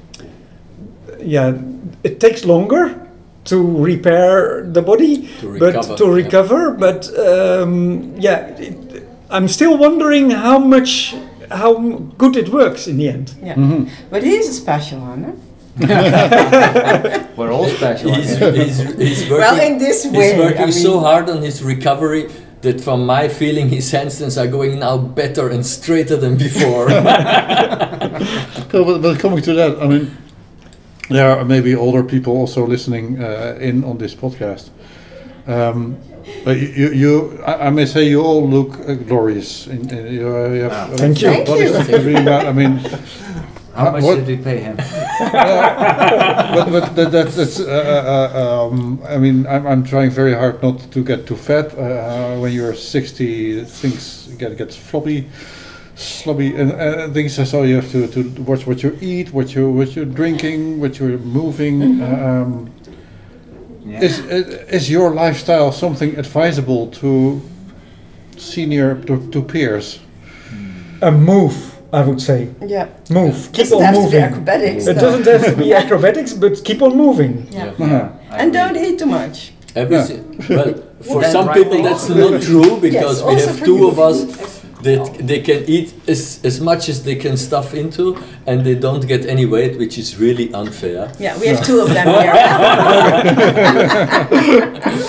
yeah, 1.20 1.58
it 2.02 2.20
takes 2.20 2.46
longer 2.46 3.06
to 3.44 3.84
repair 3.84 4.62
the 4.62 4.82
body, 4.82 5.28
To 5.40 5.58
but 5.58 5.74
recover, 5.74 5.96
to 5.96 6.04
yeah. 6.04 6.24
recover. 6.24 6.70
But 6.72 7.18
um, 7.18 8.14
yeah, 8.16 8.46
it, 8.56 8.87
I'm 9.30 9.48
still 9.48 9.76
wondering 9.76 10.30
how 10.30 10.58
much, 10.58 11.14
how 11.50 11.74
good 12.18 12.36
it 12.36 12.48
works 12.48 12.86
in 12.86 12.96
the 12.96 13.08
end. 13.08 13.34
yeah 13.42 13.54
Mhm. 13.56 13.88
but 14.10 14.22
he's 14.22 14.48
a 14.48 14.52
special 14.52 15.00
one 15.00 15.22
huh? 15.24 15.32
We're 17.36 17.52
all 17.52 17.68
special. 17.68 18.12
He's, 18.14 18.36
he's, 18.38 18.78
he's 18.98 19.20
working, 19.30 19.38
well 19.38 19.60
in 19.60 19.78
this 19.78 20.04
way 20.06 20.30
he's 20.32 20.38
working 20.38 20.68
I 20.68 20.70
so 20.70 20.98
hard 21.00 21.28
on 21.30 21.42
his 21.42 21.62
recovery 21.62 22.28
that 22.62 22.80
from 22.80 23.06
my 23.06 23.28
feeling 23.28 23.68
his 23.68 23.92
handstands 23.92 24.36
are 24.36 24.48
going 24.50 24.80
now 24.80 24.98
better 24.98 25.48
and 25.48 25.64
straighter 25.64 26.16
than 26.16 26.36
before. 26.36 26.88
So, 28.72 28.84
but, 28.84 29.00
but 29.02 29.18
coming 29.20 29.40
to 29.42 29.54
that, 29.54 29.80
I 29.80 29.86
mean, 29.86 30.10
there 31.08 31.30
are 31.30 31.44
maybe 31.44 31.74
older 31.74 32.02
people 32.02 32.32
also 32.36 32.66
listening 32.66 33.22
uh, 33.22 33.56
in 33.60 33.84
on 33.84 33.98
this 33.98 34.14
podcast. 34.14 34.70
Um, 35.46 35.96
but 36.44 36.56
you, 36.58 36.68
you, 36.68 36.88
you 36.92 37.42
I, 37.44 37.66
I 37.66 37.70
may 37.70 37.86
say, 37.86 38.08
you 38.08 38.22
all 38.22 38.46
look 38.48 38.78
uh, 38.80 38.94
glorious. 38.94 39.66
In, 39.66 39.88
in, 39.90 40.12
you, 40.14 40.28
uh, 40.28 40.48
you 40.48 40.62
have, 40.62 40.72
Ah. 40.72 40.92
uh, 40.92 40.96
Thank 40.96 41.22
you. 41.22 41.30
Thank 41.44 41.88
you. 41.88 41.96
really 41.98 42.22
ma- 42.24 42.48
I 42.48 42.52
mean, 42.52 42.78
How 43.74 43.92
much 43.92 44.02
what- 44.02 44.16
did 44.16 44.26
we 44.26 44.36
pay 44.44 44.58
him? 44.58 44.76
but, 45.32 46.66
but 46.70 46.94
that, 46.96 47.10
that, 47.12 47.28
that's, 47.28 47.60
uh, 47.60 48.30
uh, 48.34 48.66
um, 48.68 49.00
I 49.06 49.18
mean, 49.18 49.46
I'm, 49.46 49.66
I'm 49.66 49.84
trying 49.84 50.10
very 50.10 50.34
hard 50.34 50.62
not 50.62 50.90
to 50.90 51.04
get 51.04 51.26
too 51.26 51.36
fat. 51.36 51.66
Uh, 51.78 52.38
when 52.40 52.52
you're 52.52 52.74
60, 52.74 53.64
things 53.64 54.28
get 54.38 54.56
gets 54.56 54.76
floppy, 54.76 55.28
sloppy, 55.94 56.54
and 56.56 56.72
uh, 56.72 57.08
things. 57.12 57.34
So 57.48 57.62
you 57.62 57.76
have 57.76 57.90
to, 57.92 58.06
to 58.08 58.42
watch 58.42 58.66
what 58.66 58.82
you 58.82 58.96
eat, 59.00 59.32
what 59.32 59.54
you 59.54 59.70
what 59.70 59.94
you're 59.94 60.04
drinking, 60.20 60.80
what 60.80 60.98
you're 60.98 61.18
moving. 61.18 62.02
Um, 62.02 62.70
Yeah. 63.88 64.02
is, 64.02 64.18
is 64.18 64.46
is 64.78 64.90
your 64.90 65.14
lifestyle 65.14 65.72
something 65.72 66.18
advisable 66.18 66.86
to 67.00 67.40
senior 68.36 68.94
to, 69.06 69.30
to 69.30 69.42
peers? 69.42 69.98
A 71.00 71.10
move, 71.10 71.54
I 71.92 72.02
would 72.02 72.20
say. 72.20 72.48
yeah 72.66 72.86
Move. 73.10 73.36
Keep 73.52 73.68
doesn't 73.68 73.78
on 73.78 73.82
have 73.84 73.94
to 73.94 74.00
be 74.00 74.04
moving. 74.04 74.22
acrobatics 74.22 74.86
It 74.86 74.94
no. 74.96 75.00
doesn't 75.00 75.26
have 75.26 75.44
to 75.54 75.56
be 75.56 75.72
acrobatics, 75.82 76.32
but 76.32 76.62
keep 76.64 76.82
on 76.82 76.96
moving. 76.96 77.46
yeah. 77.50 77.66
Uh-huh. 77.78 78.08
And 78.40 78.52
don't 78.52 78.76
eat 78.76 78.98
too 78.98 79.06
much 79.06 79.52
Everything. 79.74 80.44
Well, 80.48 80.74
for 81.02 81.22
some 81.24 81.46
right 81.46 81.56
people 81.56 81.82
that's 81.82 82.08
not 82.08 82.42
true 82.42 82.80
because 82.80 83.22
we 83.22 83.34
have 83.34 83.62
two 83.64 83.86
of 83.88 83.98
us 83.98 84.57
that 84.82 85.26
they 85.26 85.40
can 85.40 85.64
eat 85.66 85.92
as, 86.06 86.40
as 86.44 86.60
much 86.60 86.88
as 86.88 87.02
they 87.02 87.16
can 87.16 87.36
stuff 87.36 87.74
into 87.74 88.16
and 88.46 88.64
they 88.64 88.74
don't 88.76 89.06
get 89.08 89.26
any 89.26 89.44
weight, 89.44 89.76
which 89.78 89.98
is 89.98 90.16
really 90.18 90.52
unfair. 90.54 91.10
yeah 91.18 91.36
we 91.40 91.46
have 91.48 91.64
two 91.64 91.80
of 91.80 91.88
them 91.88 92.06
here 92.06 92.32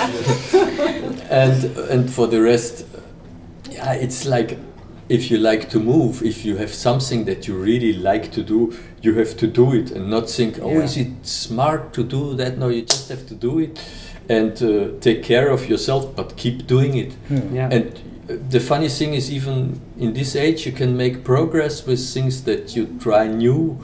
and 1.30 1.64
and 1.90 2.10
for 2.12 2.28
the 2.28 2.42
rest 2.42 2.86
yeah 3.70 3.94
it's 3.94 4.26
like 4.26 4.58
if 5.10 5.30
you 5.32 5.38
like 5.38 5.70
to 5.70 5.80
move 5.80 6.22
if 6.24 6.46
you 6.46 6.56
have 6.58 6.74
something 6.74 7.26
that 7.26 7.48
you 7.48 7.56
really 7.56 7.94
like 7.94 8.32
to 8.32 8.44
do 8.44 8.74
you 9.02 9.14
have 9.16 9.36
to 9.38 9.48
do 9.48 9.74
it 9.74 9.92
and 9.92 10.10
not 10.10 10.30
think 10.30 10.60
oh 10.62 10.72
Yeah. 10.72 10.84
is 10.84 10.98
it 10.98 11.08
smart 11.26 11.94
to 11.94 12.04
do 12.04 12.36
that 12.36 12.58
no 12.58 12.70
you 12.70 12.82
just 12.84 13.10
have 13.10 13.26
to 13.28 13.36
do 13.36 13.60
it 13.60 13.80
and 14.30 14.52
uh, 14.62 15.00
take 15.02 15.24
care 15.24 15.50
of 15.50 15.68
yourself 15.70 16.16
but 16.16 16.36
keep 16.38 16.68
doing 16.68 16.96
it 16.98 17.12
Yeah. 17.54 17.70
and 17.72 17.86
uh, 17.86 18.00
the 18.30 18.60
funny 18.60 18.90
thing 18.90 19.14
is 19.14 19.32
even 19.32 19.82
in 19.98 20.14
this 20.14 20.36
age 20.36 20.66
you 20.66 20.72
can 20.72 20.96
make 20.96 21.24
progress 21.24 21.86
with 21.86 22.00
things 22.14 22.44
that 22.44 22.76
you 22.76 22.86
try 23.00 23.28
new. 23.28 23.80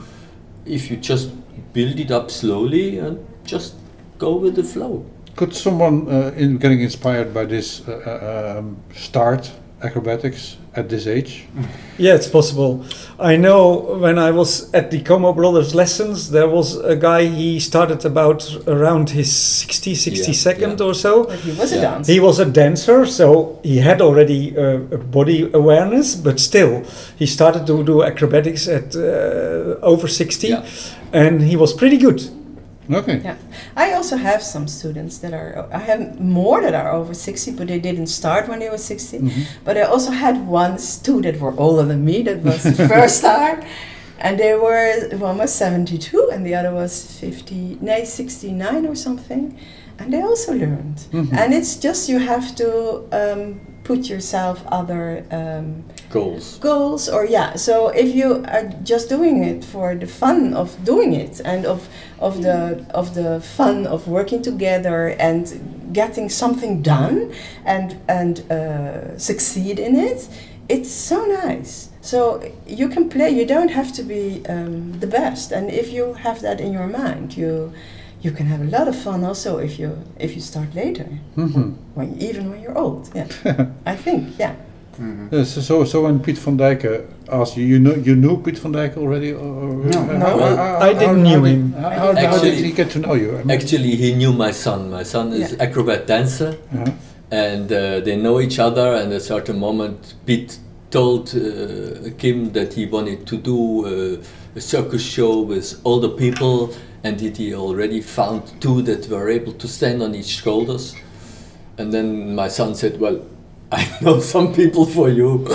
If 0.64 0.90
you 0.90 0.96
just 0.96 1.30
build 1.72 1.98
it 1.98 2.10
up 2.10 2.30
slowly 2.30 2.98
and 2.98 3.26
just 3.44 3.74
go 4.18 4.36
with 4.36 4.54
the 4.56 4.64
flow. 4.64 5.04
Could 5.34 5.54
someone 5.54 6.08
uh, 6.08 6.32
in 6.36 6.58
getting 6.58 6.80
inspired 6.80 7.34
by 7.34 7.44
this 7.44 7.86
uh, 7.86 7.92
uh, 7.92 8.58
um, 8.58 8.76
start 8.94 9.50
acrobatics 9.82 10.56
at 10.76 10.88
this 10.88 11.06
age? 11.06 11.46
Yeah, 11.98 12.14
it's 12.14 12.28
possible. 12.28 12.84
I 13.18 13.36
know 13.36 13.96
when 14.00 14.18
I 14.18 14.30
was 14.30 14.72
at 14.74 14.90
the 14.90 15.00
Como 15.02 15.32
Brothers 15.32 15.74
lessons, 15.74 16.30
there 16.30 16.48
was 16.48 16.76
a 16.76 16.94
guy, 16.94 17.24
he 17.24 17.58
started 17.60 18.04
about 18.04 18.44
around 18.68 19.10
his 19.10 19.34
60, 19.34 19.94
62nd 19.94 20.78
yeah. 20.78 20.84
or 20.86 20.94
so. 20.94 21.24
but 21.24 21.38
he 21.40 21.52
was 21.52 21.72
a 21.72 21.80
dancer 21.80 22.12
He 22.12 22.20
was 22.20 22.38
a 22.38 22.44
dancer, 22.44 23.06
so 23.06 23.58
he 23.62 23.78
had 23.78 24.02
already 24.02 24.56
uh, 24.56 24.80
a 24.92 24.98
body 24.98 25.50
awareness, 25.54 26.14
but 26.14 26.38
still, 26.38 26.84
he 27.18 27.26
started 27.26 27.66
to 27.66 27.82
do 27.82 28.02
acrobatics 28.02 28.68
at 28.68 28.94
uh, 28.94 29.78
over 29.82 30.06
60, 30.08 30.48
Yeah. 30.48 30.64
and 31.12 31.40
he 31.40 31.56
was 31.56 31.72
pretty 31.72 31.96
good. 31.96 32.20
Okay. 32.90 33.20
Yeah, 33.24 33.36
I 33.76 33.92
also 33.94 34.16
have 34.16 34.42
some 34.42 34.68
students 34.68 35.18
that 35.18 35.32
are. 35.32 35.68
I 35.72 35.78
have 35.78 36.20
more 36.20 36.60
that 36.62 36.74
are 36.74 36.92
over 36.92 37.14
sixty, 37.14 37.50
but 37.50 37.66
they 37.68 37.78
didn't 37.80 38.06
start 38.08 38.48
when 38.48 38.58
they 38.60 38.70
were 38.70 38.78
60 38.78 39.20
But 39.64 39.76
I 39.76 39.82
also 39.82 40.10
had 40.12 40.46
one 40.46 40.78
two 41.02 41.20
that 41.22 41.40
were 41.40 41.54
older 41.58 41.84
than 41.84 42.04
me. 42.04 42.22
That 42.22 42.42
was 42.42 42.62
the 42.62 42.88
first 42.94 43.22
time, 43.22 43.64
and 44.18 44.38
they 44.38 44.54
were 44.54 45.08
one 45.18 45.38
was 45.38 45.52
seventy-two 45.54 46.30
and 46.32 46.44
the 46.46 46.54
other 46.54 46.72
was 46.72 47.18
fifty, 47.20 47.76
no, 47.80 48.04
sixty-nine 48.04 48.86
or 48.86 48.94
something, 48.94 49.58
and 49.98 50.12
they 50.12 50.22
also 50.22 50.52
learned. 50.54 51.06
And 51.12 51.52
it's 51.54 51.76
just 51.76 52.08
you 52.08 52.18
have 52.18 52.54
to 52.56 52.68
um, 53.12 53.60
put 53.86 54.08
yourself 54.08 54.56
other. 54.66 55.24
Um, 55.30 55.84
goals 56.10 56.58
goals 56.58 57.08
or 57.08 57.24
yeah 57.24 57.56
so 57.56 57.88
if 57.88 58.14
you 58.14 58.44
are 58.48 58.64
just 58.82 59.08
doing 59.08 59.44
it 59.44 59.64
for 59.64 59.94
the 59.94 60.06
fun 60.06 60.54
of 60.54 60.68
doing 60.84 61.12
it 61.12 61.40
and 61.44 61.66
of 61.66 61.88
of 62.20 62.42
the 62.42 62.86
of 62.90 63.14
the 63.14 63.40
fun 63.40 63.86
of 63.86 64.06
working 64.06 64.40
together 64.42 65.08
and 65.18 65.92
getting 65.92 66.28
something 66.28 66.82
done 66.82 67.32
and 67.64 67.98
and 68.08 68.50
uh, 68.50 69.18
succeed 69.18 69.78
in 69.78 69.96
it 69.96 70.28
it's 70.68 70.90
so 70.90 71.24
nice 71.24 71.90
so 72.00 72.40
you 72.66 72.88
can 72.88 73.08
play 73.08 73.30
you 73.30 73.44
don't 73.44 73.70
have 73.70 73.92
to 73.92 74.02
be 74.02 74.44
um, 74.48 74.98
the 75.00 75.06
best 75.06 75.52
and 75.52 75.70
if 75.70 75.92
you 75.92 76.14
have 76.14 76.40
that 76.40 76.60
in 76.60 76.72
your 76.72 76.86
mind 76.86 77.36
you 77.36 77.72
you 78.26 78.32
can 78.38 78.46
have 78.46 78.60
a 78.68 78.70
lot 78.78 78.86
of 78.88 78.96
fun 79.06 79.24
also 79.24 79.50
if 79.58 79.78
you 79.80 79.90
if 80.18 80.30
you 80.36 80.40
start 80.52 80.68
later, 80.74 81.08
hmm 81.36 81.68
when 81.96 82.08
even 82.28 82.50
when 82.50 82.60
you're 82.62 82.78
old. 82.84 83.02
Yeah, 83.14 83.26
I 83.92 83.96
think. 84.04 84.22
Yeah. 84.38 84.54
Mhm. 85.00 85.30
Uh, 85.32 85.44
so, 85.44 85.60
so, 85.60 85.84
so 85.84 85.96
when 86.04 86.20
Piet 86.20 86.38
van 86.38 86.56
Dycke 86.56 86.92
asked 87.30 87.56
you, 87.58 87.64
you 87.72 87.78
know, 87.78 87.94
you 88.08 88.14
knew 88.16 88.34
Piet 88.44 88.58
van 88.62 88.72
Dycke 88.72 88.96
already? 89.02 89.30
Or, 89.32 89.50
or- 89.64 89.84
No. 89.92 90.00
how- 90.02 90.18
No. 90.18 90.56
how- 90.56 90.78
I 90.88 90.92
didn't 91.00 91.16
how- 91.26 91.28
knew 91.28 91.38
how 91.38 91.44
him. 91.52 91.72
How, 91.74 91.90
how, 91.90 92.26
how 92.30 92.38
did 92.46 92.54
he 92.64 92.70
get 92.72 92.88
to 92.94 92.98
know 93.04 93.14
you? 93.22 93.30
I 93.38 93.44
mean- 93.44 93.50
Actually, 93.56 93.94
he 94.04 94.14
knew 94.20 94.32
my 94.46 94.52
son. 94.64 94.80
My 94.98 95.04
son 95.04 95.26
is 95.34 95.52
Yeah. 95.52 95.64
acrobat 95.66 96.06
dancer, 96.06 96.50
Uh-huh. 96.72 96.90
and 97.30 97.66
uh, 97.72 98.00
they 98.06 98.16
know 98.24 98.40
each 98.40 98.58
other. 98.58 98.88
And 99.00 99.12
at 99.12 99.18
a 99.18 99.24
certain 99.34 99.58
moment, 99.58 99.98
Piet 100.26 100.58
told 100.90 101.24
uh, 101.34 101.40
Kim 102.20 102.52
that 102.52 102.72
he 102.78 102.86
wanted 102.86 103.20
to 103.30 103.36
do 103.36 103.58
uh, 103.84 104.58
a 104.58 104.60
circus 104.60 105.02
show 105.16 105.32
with 105.52 105.66
older 105.84 106.08
people, 106.24 106.56
and 107.06 107.18
that 107.20 107.36
he 107.36 107.54
already 107.54 108.00
found 108.00 108.42
two 108.60 108.82
that 108.82 109.08
were 109.08 109.28
able 109.30 109.52
to 109.52 109.68
stand 109.68 110.02
on 110.02 110.14
each 110.14 110.42
shoulders. 110.42 110.94
And 111.78 111.92
then 111.92 112.34
my 112.34 112.48
son 112.48 112.74
said, 112.74 112.98
"Well, 113.00 113.20
I 113.72 113.82
know 114.02 114.20
some 114.20 114.52
people 114.52 114.84
for 114.86 115.08
you," 115.08 115.46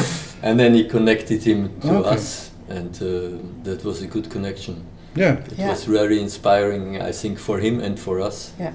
and 0.43 0.59
then 0.59 0.73
he 0.73 0.83
connected 0.85 1.43
him 1.43 1.69
to 1.81 1.95
Okay. 1.97 2.15
us, 2.15 2.51
and 2.69 2.95
uh, 3.01 3.37
that 3.63 3.83
was 3.83 4.01
a 4.01 4.07
good 4.07 4.29
connection. 4.29 4.75
Yeah. 5.15 5.39
It 5.51 5.57
Yeah. 5.59 5.69
was 5.69 5.83
very 5.85 6.17
inspiring, 6.21 7.01
I 7.09 7.11
think, 7.11 7.39
for 7.39 7.59
him 7.59 7.79
and 7.83 7.99
for 7.99 8.21
us. 8.27 8.51
Yeah. 8.59 8.73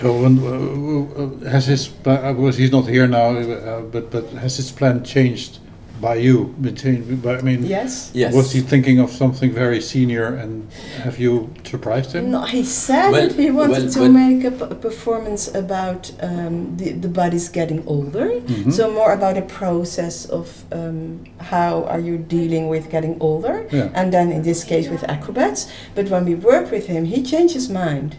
So 0.00 0.12
when, 0.22 0.38
uh, 0.38 1.22
uh, 1.46 1.50
has 1.50 1.66
his 1.66 1.88
plan, 1.88 2.18
uh, 2.24 2.32
because 2.34 2.56
he's 2.60 2.70
not 2.72 2.86
here 2.88 3.08
now, 3.08 3.28
uh, 3.36 3.80
but 3.92 4.10
but 4.10 4.24
has 4.42 4.56
his 4.56 4.70
plan 4.72 5.02
changed 5.04 5.58
by 6.00 6.14
you? 6.16 6.54
Between, 6.60 7.16
by, 7.16 7.38
I 7.38 7.42
mean, 7.42 7.64
Yes. 7.64 8.10
Yes. 8.14 8.34
was 8.34 8.52
he 8.52 8.60
thinking 8.60 8.98
of 9.00 9.10
something 9.10 9.52
very 9.52 9.80
senior, 9.80 10.26
and 10.34 10.68
have 11.02 11.18
you 11.18 11.50
surprised 11.64 12.12
him? 12.12 12.30
No, 12.30 12.42
he 12.44 12.62
said 12.64 13.10
Well- 13.10 13.28
that 13.28 13.36
he 13.36 13.50
wanted 13.50 13.84
well, 13.84 13.92
to 13.92 14.00
well- 14.00 14.12
make 14.12 14.44
a, 14.44 14.50
p- 14.50 14.64
a 14.64 14.74
performance 14.74 15.48
about 15.54 16.12
um, 16.20 16.76
the, 16.76 16.92
the 16.92 17.08
body's 17.08 17.48
getting 17.48 17.82
older. 17.86 18.26
Mhm. 18.40 18.72
So 18.72 18.90
more 18.90 19.12
about 19.12 19.36
a 19.36 19.42
process 19.42 20.26
of 20.26 20.64
um, 20.72 21.24
how 21.40 21.84
are 21.84 22.00
you 22.00 22.18
dealing 22.18 22.68
with 22.68 22.90
getting 22.90 23.16
older, 23.20 23.66
Yeah. 23.72 23.88
and 23.94 24.12
then 24.12 24.30
in 24.32 24.42
this 24.42 24.64
case 24.64 24.88
with 24.88 25.02
acrobats. 25.08 25.68
But 25.94 26.08
when 26.10 26.24
we 26.24 26.34
worked 26.34 26.70
with 26.70 26.86
him, 26.86 27.04
he 27.06 27.22
changed 27.22 27.54
his 27.54 27.68
mind 27.68 28.16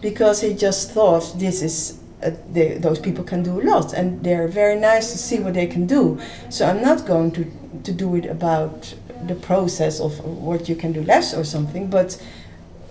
because 0.00 0.40
he 0.40 0.54
just 0.54 0.90
thought 0.92 1.38
this 1.38 1.62
is. 1.62 1.98
Uh, 2.22 2.30
they, 2.52 2.78
those 2.78 2.98
people 2.98 3.24
can 3.24 3.42
do 3.42 3.60
a 3.60 3.64
lot, 3.64 3.92
and 3.92 4.22
they're 4.22 4.48
very 4.48 4.78
nice 4.78 5.12
to 5.12 5.18
see 5.18 5.38
what 5.40 5.54
they 5.54 5.66
can 5.66 5.86
do. 5.86 6.20
So 6.50 6.66
I'm 6.66 6.82
not 6.82 7.06
going 7.06 7.32
to 7.32 7.44
to 7.84 7.92
do 7.92 8.14
it 8.14 8.26
about 8.26 8.94
the 9.26 9.34
process 9.34 10.00
of 10.00 10.18
what 10.20 10.68
you 10.68 10.76
can 10.76 10.92
do 10.92 11.02
less 11.02 11.34
or 11.34 11.44
something, 11.44 11.88
but 11.88 12.20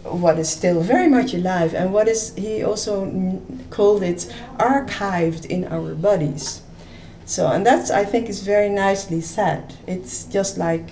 what 0.03 0.39
is 0.39 0.49
still 0.49 0.81
very 0.81 1.07
much 1.07 1.33
alive 1.33 1.73
and 1.75 1.93
what 1.93 2.07
is 2.07 2.35
he 2.35 2.63
also 2.63 3.39
called 3.69 4.01
it 4.01 4.33
archived 4.57 5.45
in 5.45 5.65
our 5.65 5.93
bodies. 5.93 6.61
So 7.25 7.47
and 7.47 7.65
that's 7.65 7.91
i 7.91 8.03
think 8.03 8.27
is 8.29 8.41
very 8.41 8.69
nicely 8.69 9.21
said. 9.21 9.75
It's 9.87 10.25
just 10.25 10.57
like 10.57 10.89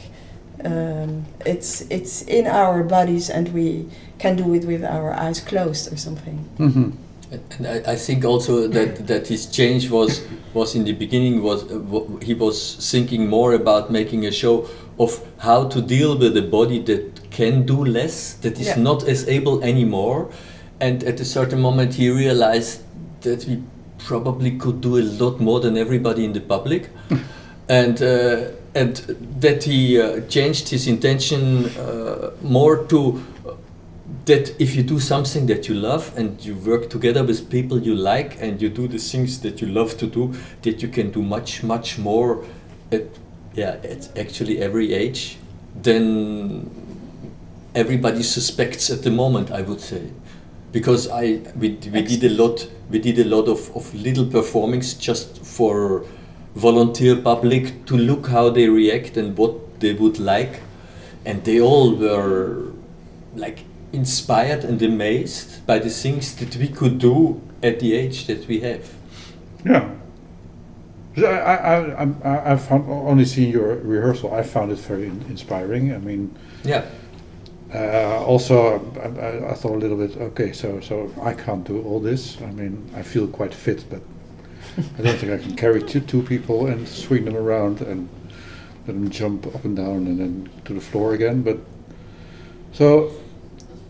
um, 0.63 1.25
it's 1.45 1.81
it's 1.89 2.21
in 2.23 2.45
our 2.45 2.83
bodies 2.83 3.29
and 3.29 3.49
we 3.49 3.89
can 4.19 4.35
do 4.35 4.53
it 4.53 4.65
with 4.65 4.83
our 4.83 5.13
eyes 5.13 5.39
closed 5.39 5.91
or 5.91 5.97
something. 5.97 6.37
Hmm 6.57 6.91
And 7.31 7.67
I, 7.67 7.93
I 7.93 7.95
think 7.95 8.25
also 8.25 8.67
that, 8.67 9.05
that 9.07 9.27
his 9.27 9.45
change 9.45 9.89
was 9.91 10.21
was 10.53 10.73
in 10.75 10.83
the 10.83 10.93
beginning 10.93 11.43
was 11.43 11.63
uh, 11.63 11.79
he 12.23 12.33
was 12.33 12.75
thinking 12.91 13.27
more 13.29 13.53
about 13.53 13.91
making 13.91 14.25
a 14.25 14.31
show 14.31 14.65
of 14.97 15.21
how 15.37 15.67
to 15.67 15.81
deal 15.81 16.17
with 16.17 16.35
a 16.37 16.41
body 16.41 16.79
that 16.83 17.29
can 17.31 17.65
do 17.65 17.85
less, 17.85 18.33
that 18.41 18.59
is 18.59 18.67
Yeah. 18.67 18.79
not 18.81 19.07
as 19.07 19.27
able 19.27 19.63
anymore, 19.63 20.27
and 20.81 21.03
at 21.03 21.19
a 21.19 21.25
certain 21.25 21.61
moment 21.61 21.93
he 21.93 22.09
realized 22.09 22.81
that 23.21 23.45
we 23.47 23.59
probably 23.97 24.51
could 24.57 24.81
do 24.81 24.97
a 24.97 25.03
lot 25.23 25.39
more 25.39 25.59
than 25.59 25.77
everybody 25.77 26.25
in 26.25 26.33
the 26.33 26.41
public, 26.41 26.89
and 27.69 28.01
uh, 28.01 28.37
and 28.75 28.95
that 29.41 29.63
he 29.63 30.01
uh, 30.01 30.21
changed 30.29 30.69
his 30.69 30.87
intention 30.87 31.65
uh, 31.65 32.31
more 32.41 32.85
to 32.87 33.21
that 34.29 34.53
if 34.61 34.75
you 34.75 34.83
do 34.83 34.99
something 34.99 35.47
that 35.47 35.67
you 35.67 35.75
love 35.75 36.15
and 36.15 36.45
you 36.45 36.53
work 36.71 36.89
together 36.89 37.23
with 37.23 37.49
people 37.49 37.77
you 37.79 37.95
like 37.95 38.37
and 38.39 38.61
you 38.61 38.69
do 38.69 38.87
the 38.87 38.99
things 39.11 39.39
that 39.41 39.59
you 39.61 39.67
love 39.67 39.97
to 39.97 40.05
do 40.07 40.33
that 40.61 40.81
you 40.83 40.87
can 40.87 41.11
do 41.11 41.21
much 41.21 41.63
much 41.63 41.97
more 41.97 42.45
at 42.91 43.05
yeah 43.55 43.91
at 43.93 44.01
actually 44.17 44.61
every 44.61 44.93
age 44.93 45.37
than 45.81 46.69
everybody 47.73 48.23
suspects 48.23 48.89
at 48.89 49.01
the 49.03 49.11
moment 49.11 49.51
i 49.51 49.61
would 49.61 49.81
say. 49.81 50.03
Because 50.71 51.07
i 51.09 51.41
we, 51.61 51.69
we 51.93 52.01
did 52.11 52.23
a 52.23 52.33
lot 52.41 52.67
we 52.91 52.99
did 52.99 53.17
a 53.19 53.27
lot 53.35 53.47
of, 53.47 53.75
of 53.75 53.93
little 53.95 54.25
performings 54.25 54.93
just 54.93 55.43
for 55.43 56.05
volunteer 56.55 57.15
public 57.15 57.85
to 57.85 57.97
look 57.97 58.27
how 58.27 58.49
they 58.49 58.67
react 58.67 59.17
and 59.17 59.37
what 59.37 59.79
they 59.79 59.93
would 59.93 60.19
like. 60.19 60.61
And 61.25 61.43
they 61.43 61.61
all 61.61 61.95
were 61.95 62.71
like 63.35 63.59
inspired 63.91 64.63
and 64.63 64.81
amazed 64.81 65.65
by 65.65 65.79
the 65.79 65.89
things 65.89 66.35
that 66.35 66.55
we 66.55 66.67
could 66.67 66.99
do 66.99 67.41
at 67.63 67.79
the 67.79 67.93
age 67.95 68.27
that 68.27 68.47
we 68.47 68.59
have. 68.61 68.93
Yeah. 69.65 69.89
I, 71.17 71.21
I, 71.23 72.03
I, 72.03 72.07
I, 72.23 72.51
I've 72.51 72.63
found, 72.63 72.89
only 72.89 73.25
seen 73.25 73.51
your 73.51 73.75
rehearsal. 73.75 74.33
I 74.33 74.43
found 74.43 74.71
it 74.71 74.77
very 74.79 75.07
in- 75.07 75.25
inspiring. 75.27 75.93
I 75.93 75.97
mean, 75.97 76.33
Yeah, 76.63 76.85
uh, 77.73 78.23
also 78.23 78.79
I, 78.95 79.07
I, 79.19 79.51
I 79.51 79.53
thought 79.53 79.73
a 79.73 79.77
little 79.77 79.97
bit. 79.97 80.15
Okay, 80.17 80.53
so 80.53 80.79
so 80.79 81.11
I 81.21 81.33
can't 81.33 81.65
do 81.65 81.81
all 81.83 81.99
this. 81.99 82.41
I 82.41 82.51
mean, 82.51 82.89
I 82.95 83.01
feel 83.01 83.27
quite 83.27 83.53
fit, 83.53 83.83
but 83.89 84.01
I 84.97 85.01
don't 85.01 85.17
think 85.17 85.31
I 85.33 85.37
can 85.37 85.55
carry 85.55 85.81
two 85.81 85.99
two 85.99 86.23
people 86.23 86.67
and 86.67 86.87
swing 86.87 87.25
them 87.25 87.35
around 87.35 87.81
and 87.81 88.07
let 88.87 88.93
them 88.93 89.09
jump 89.09 89.47
up 89.47 89.65
and 89.65 89.75
down 89.75 90.07
and 90.07 90.19
then 90.19 90.49
to 90.65 90.73
the 90.73 90.81
floor 90.81 91.13
again. 91.13 91.41
But 91.41 91.57
so. 92.71 93.11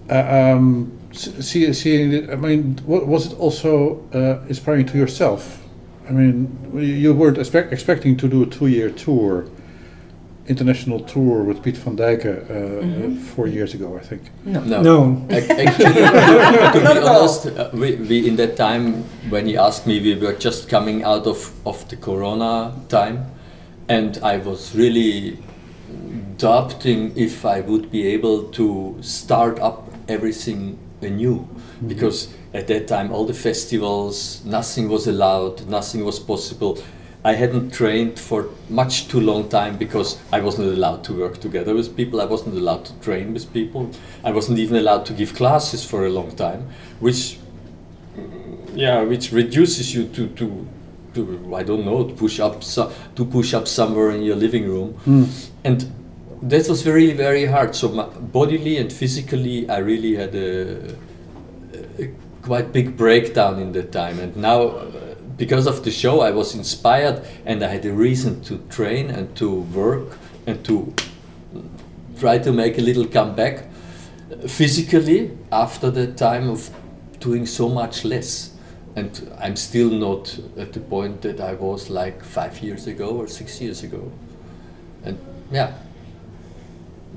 Uh, 0.10 0.56
um, 0.56 0.92
s- 1.12 1.32
see, 1.46 1.72
seeing 1.74 2.14
it, 2.14 2.30
I 2.30 2.36
mean, 2.36 2.80
wa- 2.86 3.04
was 3.06 3.28
it 3.32 3.40
also 3.40 4.02
uh, 4.14 4.48
inspiring 4.48 4.86
to 4.88 4.98
yourself? 4.98 5.62
I 6.10 6.12
mean, 6.12 6.50
you 6.76 7.14
weren't 7.14 7.38
expect, 7.38 7.72
expecting 7.72 8.18
to 8.18 8.28
do 8.28 8.42
a 8.44 8.46
two-year 8.48 8.90
tour, 8.90 9.46
international 10.48 11.00
tour 11.02 11.44
with 11.44 11.62
Piet 11.62 11.78
van 11.78 11.96
Dycke 11.96 12.26
uh, 12.26 12.54
Mhm. 12.84 13.18
four 13.36 13.48
years 13.48 13.76
ago, 13.76 13.96
I 13.96 14.04
think. 14.04 14.22
no 14.46 14.62
no. 14.64 14.82
No. 14.82 15.26
Actually, 15.30 15.94
to 16.74 16.80
be 16.94 17.00
honest, 17.08 17.46
uh, 17.46 17.70
we, 17.74 17.96
we 17.96 18.28
in 18.28 18.36
that 18.38 18.56
time 18.58 19.04
when 19.30 19.46
he 19.46 19.58
asked 19.58 19.86
me, 19.86 20.00
we 20.02 20.16
were 20.16 20.34
just 20.34 20.68
coming 20.70 21.04
out 21.04 21.28
of, 21.28 21.52
of 21.66 21.88
the 21.90 21.98
Corona 21.98 22.74
time, 22.90 23.26
and 23.88 24.18
I 24.24 24.38
was 24.38 24.74
really 24.76 25.38
doubting 26.38 27.12
if 27.16 27.46
I 27.46 27.62
would 27.62 27.92
be 27.92 28.08
able 28.08 28.44
to 28.54 28.96
start 29.02 29.60
up 29.60 29.89
everything 30.10 30.78
anew, 31.02 31.48
because 31.88 32.34
at 32.54 32.68
that 32.68 32.88
time 32.88 33.12
all 33.12 33.26
the 33.26 33.34
festivals, 33.34 34.44
nothing 34.46 34.90
was 34.90 35.08
allowed, 35.08 35.68
nothing 35.68 36.04
was 36.04 36.20
possible. 36.20 36.78
I 37.24 37.34
hadn't 37.34 37.72
trained 37.72 38.18
for 38.18 38.50
much 38.70 39.10
too 39.10 39.20
long 39.20 39.50
time 39.50 39.78
because 39.78 40.18
I 40.32 40.40
wasn't 40.40 40.70
allowed 40.70 41.04
to 41.06 41.14
work 41.14 41.40
together 41.40 41.76
with 41.76 41.96
people. 41.98 42.22
I 42.22 42.26
wasn't 42.26 42.56
allowed 42.56 42.86
to 42.86 42.94
train 43.02 43.34
with 43.34 43.52
people. 43.52 43.92
I 44.24 44.32
wasn't 44.32 44.58
even 44.60 44.78
allowed 44.78 45.06
to 45.08 45.14
give 45.14 45.36
classes 45.36 45.84
for 45.84 46.06
a 46.06 46.10
long 46.10 46.34
time, 46.36 46.70
which 47.02 47.38
yeah, 48.74 49.02
which 49.02 49.32
reduces 49.32 49.94
you 49.94 50.08
to 50.10 50.28
to, 50.30 50.68
to 51.14 51.56
I 51.56 51.64
don't 51.64 51.86
know 51.86 52.06
to 52.06 52.14
push 52.14 52.40
up 52.40 52.64
so, 52.64 52.92
to 53.16 53.26
push 53.26 53.54
up 53.54 53.68
somewhere 53.68 54.12
in 54.12 54.24
your 54.24 54.38
living 54.38 54.66
room, 54.66 54.94
hmm. 55.04 55.26
and 55.66 55.92
that 56.42 56.68
was 56.70 56.82
very 56.82 57.14
very 57.14 57.46
hard. 57.46 57.76
So 57.76 57.88
bodily 58.32 58.78
and 58.78 58.92
physically, 58.92 59.70
I 59.70 59.78
really 59.78 60.16
had 60.16 60.36
a, 60.36 60.96
a 62.00 62.14
quite 62.42 62.72
big 62.72 62.96
breakdown 62.98 63.60
in 63.60 63.72
that 63.74 63.92
time. 63.92 64.20
And 64.20 64.36
now, 64.36 64.62
uh, 64.62 65.16
because 65.38 65.68
of 65.68 65.84
the 65.84 65.92
show, 65.92 66.22
I 66.22 66.32
was 66.32 66.56
inspired 66.56 67.26
and 67.46 67.64
I 67.64 67.68
had 67.68 67.86
a 67.86 67.94
reason 67.94 68.42
to 68.44 68.58
train 68.70 69.10
and 69.10 69.36
to 69.38 69.62
work 69.74 70.18
and 70.48 70.64
to 70.66 70.94
try 72.20 72.38
to 72.38 72.52
make 72.52 72.78
a 72.78 72.82
little 72.82 73.06
comeback 73.06 73.66
physically 74.48 75.38
after 75.52 75.90
the 75.90 76.08
time 76.08 76.50
of 76.50 76.70
doing 77.20 77.46
so 77.46 77.70
much 77.70 78.06
less. 78.06 78.52
And 78.96 79.32
I'm 79.40 79.56
still 79.56 79.90
not 79.90 80.38
at 80.58 80.74
the 80.74 80.80
point 80.80 81.22
that 81.22 81.40
I 81.40 81.54
was 81.54 81.90
like 81.90 82.24
five 82.24 82.62
years 82.62 82.88
ago 82.88 83.10
or 83.10 83.28
six 83.28 83.62
years 83.62 83.84
ago. 83.84 84.12
And 85.04 85.18
yeah. 85.52 85.74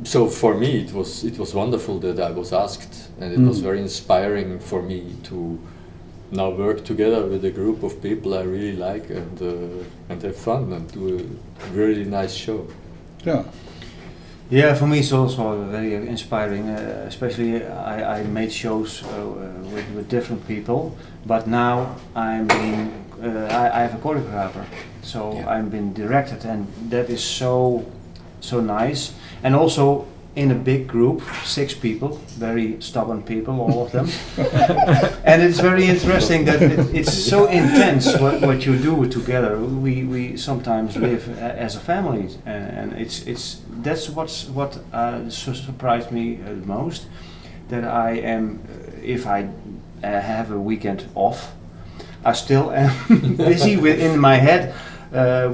So 0.04 0.26
for 0.26 0.54
me, 0.54 0.66
it 0.84 0.92
was 0.92 1.24
it 1.24 1.38
was 1.38 1.54
wonderful 1.54 1.98
that 2.00 2.18
I 2.18 2.32
was 2.32 2.52
asked, 2.52 3.10
and 3.20 3.32
it 3.32 3.38
was 3.48 3.58
Mm. 3.58 3.62
very 3.64 3.78
inspiring 3.80 4.58
for 4.60 4.82
me 4.82 5.02
to 5.28 5.58
now 6.30 6.50
work 6.50 6.82
together 6.84 7.26
with 7.26 7.44
a 7.44 7.50
group 7.50 7.82
of 7.82 7.92
people 8.02 8.34
I 8.34 8.42
really 8.42 8.76
like 8.76 9.10
and 9.14 9.40
uh, 9.42 9.84
and 10.10 10.22
have 10.22 10.36
fun 10.36 10.72
and 10.72 10.90
do 10.92 11.18
a 11.18 11.76
really 11.76 12.04
nice 12.04 12.34
show. 12.34 12.66
Yeah. 13.26 13.42
Yeah, 14.50 14.74
for 14.74 14.86
me 14.86 14.98
it's 14.98 15.12
also 15.12 15.62
very 15.70 15.94
inspiring. 15.94 16.68
Uh, 16.68 17.04
especially 17.08 17.62
I, 17.64 18.20
I 18.20 18.22
made 18.24 18.50
shows 18.52 19.02
uh, 19.02 19.08
uh, 19.08 19.74
with, 19.74 19.84
with 19.96 20.08
different 20.10 20.46
people, 20.48 20.80
but 21.26 21.46
now 21.46 21.86
I'm 22.16 22.46
being 22.46 22.90
uh, 23.22 23.28
I, 23.62 23.78
I 23.78 23.82
have 23.86 23.94
a 23.94 23.98
choreographer, 24.02 24.64
so 25.02 25.18
Yeah. 25.34 25.48
I'm 25.58 25.68
being 25.70 25.92
directed, 25.94 26.44
and 26.44 26.66
that 26.90 27.08
is 27.10 27.22
so 27.22 27.84
so 28.42 28.60
nice. 28.60 29.14
And 29.42 29.54
also 29.54 30.06
in 30.34 30.50
a 30.50 30.54
big 30.54 30.88
group, 30.88 31.22
six 31.44 31.74
people, 31.74 32.18
very 32.38 32.80
stubborn 32.80 33.22
people, 33.22 33.60
all 33.60 33.84
of 33.84 33.92
them. 33.92 34.08
and 35.24 35.42
it's 35.42 35.60
very 35.60 35.84
interesting 35.84 36.46
that 36.46 36.62
it, 36.62 36.94
it's 36.94 37.12
so 37.12 37.46
intense 37.46 38.16
what, 38.18 38.40
what 38.40 38.64
you 38.64 38.78
do 38.78 39.06
together. 39.06 39.58
We, 39.58 40.04
we 40.04 40.36
sometimes 40.38 40.96
live 40.96 41.28
a, 41.38 41.60
as 41.60 41.76
a 41.76 41.80
family, 41.80 42.34
and, 42.46 42.92
and 42.92 42.92
it's 42.94 43.26
it's 43.26 43.60
that's 43.82 44.08
what's 44.08 44.46
what 44.46 44.78
uh, 44.92 45.28
su- 45.28 45.54
surprised 45.54 46.10
me 46.10 46.40
uh, 46.40 46.54
most. 46.64 47.06
That 47.68 47.84
I 47.84 48.12
am, 48.12 48.60
uh, 48.68 48.90
if 49.02 49.26
I 49.26 49.48
uh, 50.02 50.20
have 50.20 50.50
a 50.50 50.58
weekend 50.58 51.08
off, 51.14 51.52
I 52.24 52.32
still 52.32 52.70
am 52.72 53.36
busy 53.36 53.76
within 53.76 54.18
my 54.18 54.36
head 54.36 54.74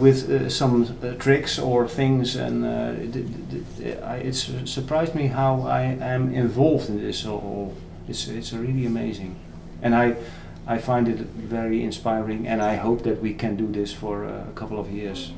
with 0.00 0.30
uh, 0.30 0.48
some 0.48 0.82
uh, 1.02 1.14
tricks 1.18 1.58
or 1.58 1.88
things, 1.88 2.36
and 2.36 2.64
uh, 2.64 2.92
d- 2.92 3.22
d- 3.22 3.64
d- 3.78 3.92
I, 3.94 4.16
it's 4.18 4.50
surprised 4.64 5.14
me 5.14 5.26
how 5.28 5.62
I 5.62 5.82
am 6.00 6.32
involved 6.34 6.88
in 6.88 6.98
this. 7.00 7.26
All 7.26 7.74
it's 8.08 8.28
it's 8.28 8.52
really 8.52 8.86
amazing, 8.86 9.34
and 9.82 9.94
I 9.94 10.14
I 10.74 10.78
find 10.78 11.08
it 11.08 11.18
very 11.50 11.82
inspiring, 11.82 12.46
and 12.48 12.62
I 12.62 12.76
hope 12.76 13.02
that 13.02 13.20
we 13.22 13.34
can 13.34 13.56
do 13.56 13.66
this 13.72 13.92
for 13.92 14.24
uh, 14.24 14.48
a 14.48 14.52
couple 14.54 14.78
of 14.78 14.90
years. 14.90 15.32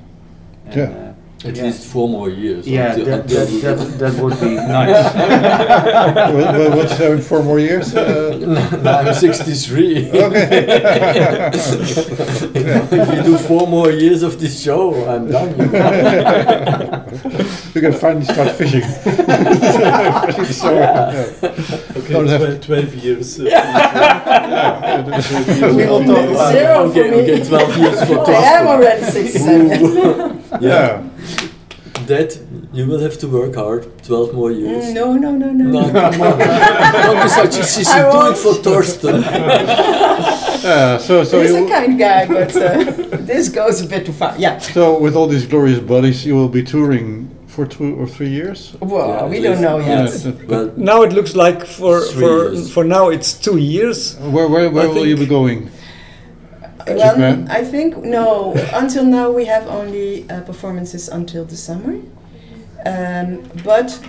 And, 0.67 0.77
Yeah. 0.77 1.13
At 1.43 1.57
Yeah. 1.57 1.63
least 1.63 1.87
four 1.87 2.07
more 2.07 2.29
years. 2.29 2.67
yeah, 2.69 2.93
until- 2.93 3.07
that, 3.07 3.21
until 3.23 3.77
that, 3.77 3.79
that, 3.99 3.99
that 4.13 4.23
would 4.23 4.39
be 4.41 4.55
nice. 4.57 5.15
well, 6.35 6.53
well, 6.53 6.77
what's 6.77 7.01
uh, 7.01 7.13
in 7.13 7.21
four 7.23 7.43
more 7.43 7.59
years? 7.59 7.95
Uh, 7.97 8.37
No, 8.85 8.91
I'm 8.93 9.15
63. 9.15 10.11
okay. 10.11 11.51
if 12.53 13.15
you 13.15 13.23
do 13.23 13.39
four 13.39 13.67
more 13.67 13.91
years 13.91 14.23
of 14.23 14.39
this 14.39 14.63
show, 14.63 14.93
I'm 15.09 15.31
done. 15.31 15.51
you 17.75 17.81
can 17.81 17.93
finally 17.95 18.25
start 18.27 18.51
fishing. 18.57 18.83
so, 20.53 20.75
yeah. 20.75 21.25
Okay, 21.97 22.13
Don't 22.13 22.27
have- 22.29 22.61
12, 22.61 22.61
12 22.61 22.95
years. 22.97 23.41
uh, 23.41 23.45
Yeah, 23.45 25.03
that's- 25.07 25.33
We 25.75 25.87
will 25.87 26.05
talk 26.05 26.29
about 26.29 26.53
Zero 26.53 26.91
for 26.91 26.99
okay, 27.01 27.11
me. 27.11 27.17
okay, 27.23 27.45
12 27.49 27.77
years 27.79 28.05
for 28.05 28.29
I 28.31 28.61
am 28.61 28.67
already 28.67 29.05
67. 29.05 30.40
Yeah. 30.61 31.03
That 32.07 32.39
you 32.73 32.87
will 32.87 32.99
have 33.01 33.19
to 33.19 33.29
work 33.29 33.55
hard. 33.55 33.87
12 34.05 34.35
more 34.35 34.51
years. 34.51 34.85
Mm, 34.87 34.95
no, 34.95 35.15
no, 35.15 35.31
no, 35.33 35.51
no. 35.53 35.65
No, 35.81 35.91
come 35.91 36.23
on. 36.23 36.39
Don't 36.39 37.23
be 37.23 37.29
such 37.29 37.57
a 37.59 37.63
sissy. 37.63 38.11
Do 38.11 38.31
it 38.31 38.37
for 38.39 38.55
Thorsten. 38.55 39.23
Yeah, 40.63 40.99
so 40.99 41.25
so 41.25 41.41
He's 41.41 41.55
a 41.55 41.67
kind 41.69 41.99
guy, 41.99 42.27
but 42.27 42.55
uh, 42.57 42.85
this 43.31 43.49
goes 43.49 43.81
a 43.81 43.87
bit 43.87 44.05
too 44.07 44.13
far. 44.13 44.35
Yeah. 44.39 44.59
so 44.59 44.99
with 44.99 45.15
all 45.17 45.27
these 45.27 45.47
Glorious 45.47 45.79
Bodies, 45.81 46.27
you 46.27 46.35
will 46.35 46.49
be 46.49 46.63
touring 46.63 47.29
for 47.47 47.67
two 47.67 47.95
or 48.01 48.07
three 48.07 48.29
years. 48.29 48.77
Well, 48.81 49.09
Yeah, 49.09 49.27
we 49.27 49.41
don't 49.41 49.61
know 49.61 49.79
yet. 49.79 50.11
that- 50.11 50.49
Well, 50.49 50.73
Now 50.77 51.03
it 51.03 51.13
looks 51.13 51.35
like 51.35 51.65
for 51.67 52.01
for 52.03 52.53
years. 52.53 52.71
for 52.73 52.85
now 52.85 53.09
it's 53.11 53.33
two 53.33 53.57
years. 53.59 54.17
where 54.35 54.49
where, 54.49 54.69
where 54.71 54.85
I 54.85 54.93
will 54.95 55.07
you 55.07 55.17
be 55.17 55.27
going? 55.27 55.71
Well, 56.87 57.15
Japan? 57.15 57.49
I 57.51 57.65
think 57.65 57.97
no. 57.99 58.55
Until 58.73 59.05
now, 59.05 59.31
we 59.31 59.45
have 59.47 59.67
only 59.67 60.29
uh, 60.31 60.41
performances 60.43 61.09
until 61.09 61.45
the 61.45 61.57
summer. 61.57 62.01
Um, 62.87 63.43
but 63.65 64.01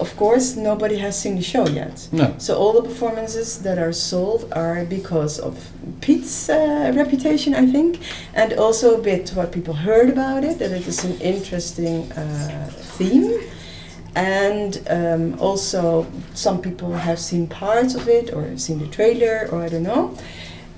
of 0.00 0.16
course, 0.16 0.56
nobody 0.56 0.96
has 0.98 1.18
seen 1.18 1.36
the 1.36 1.42
show 1.42 1.66
yet. 1.68 2.08
No. 2.12 2.34
So 2.38 2.56
all 2.56 2.72
the 2.72 2.88
performances 2.88 3.62
that 3.62 3.78
are 3.78 3.92
sold 3.92 4.52
are 4.52 4.84
because 4.84 5.38
of 5.38 5.70
Piet's 6.00 6.48
uh, 6.48 6.92
reputation, 6.96 7.54
I 7.54 7.66
think, 7.66 8.00
and 8.34 8.52
also 8.54 8.98
a 8.98 9.02
bit 9.02 9.30
what 9.30 9.52
people 9.52 9.74
heard 9.74 10.08
about 10.10 10.44
it. 10.44 10.58
That 10.58 10.72
it 10.72 10.86
is 10.86 11.04
an 11.04 11.20
interesting 11.20 12.10
uh, 12.12 12.70
theme. 12.70 13.40
And 14.14 14.82
um, 14.88 15.38
also, 15.38 16.06
some 16.32 16.62
people 16.62 16.92
have 16.92 17.18
seen 17.18 17.46
parts 17.46 17.94
of 17.94 18.08
it 18.08 18.32
or 18.32 18.56
seen 18.56 18.78
the 18.78 18.86
trailer, 18.86 19.46
or 19.52 19.62
I 19.62 19.68
don't 19.68 19.82
know. 19.82 20.16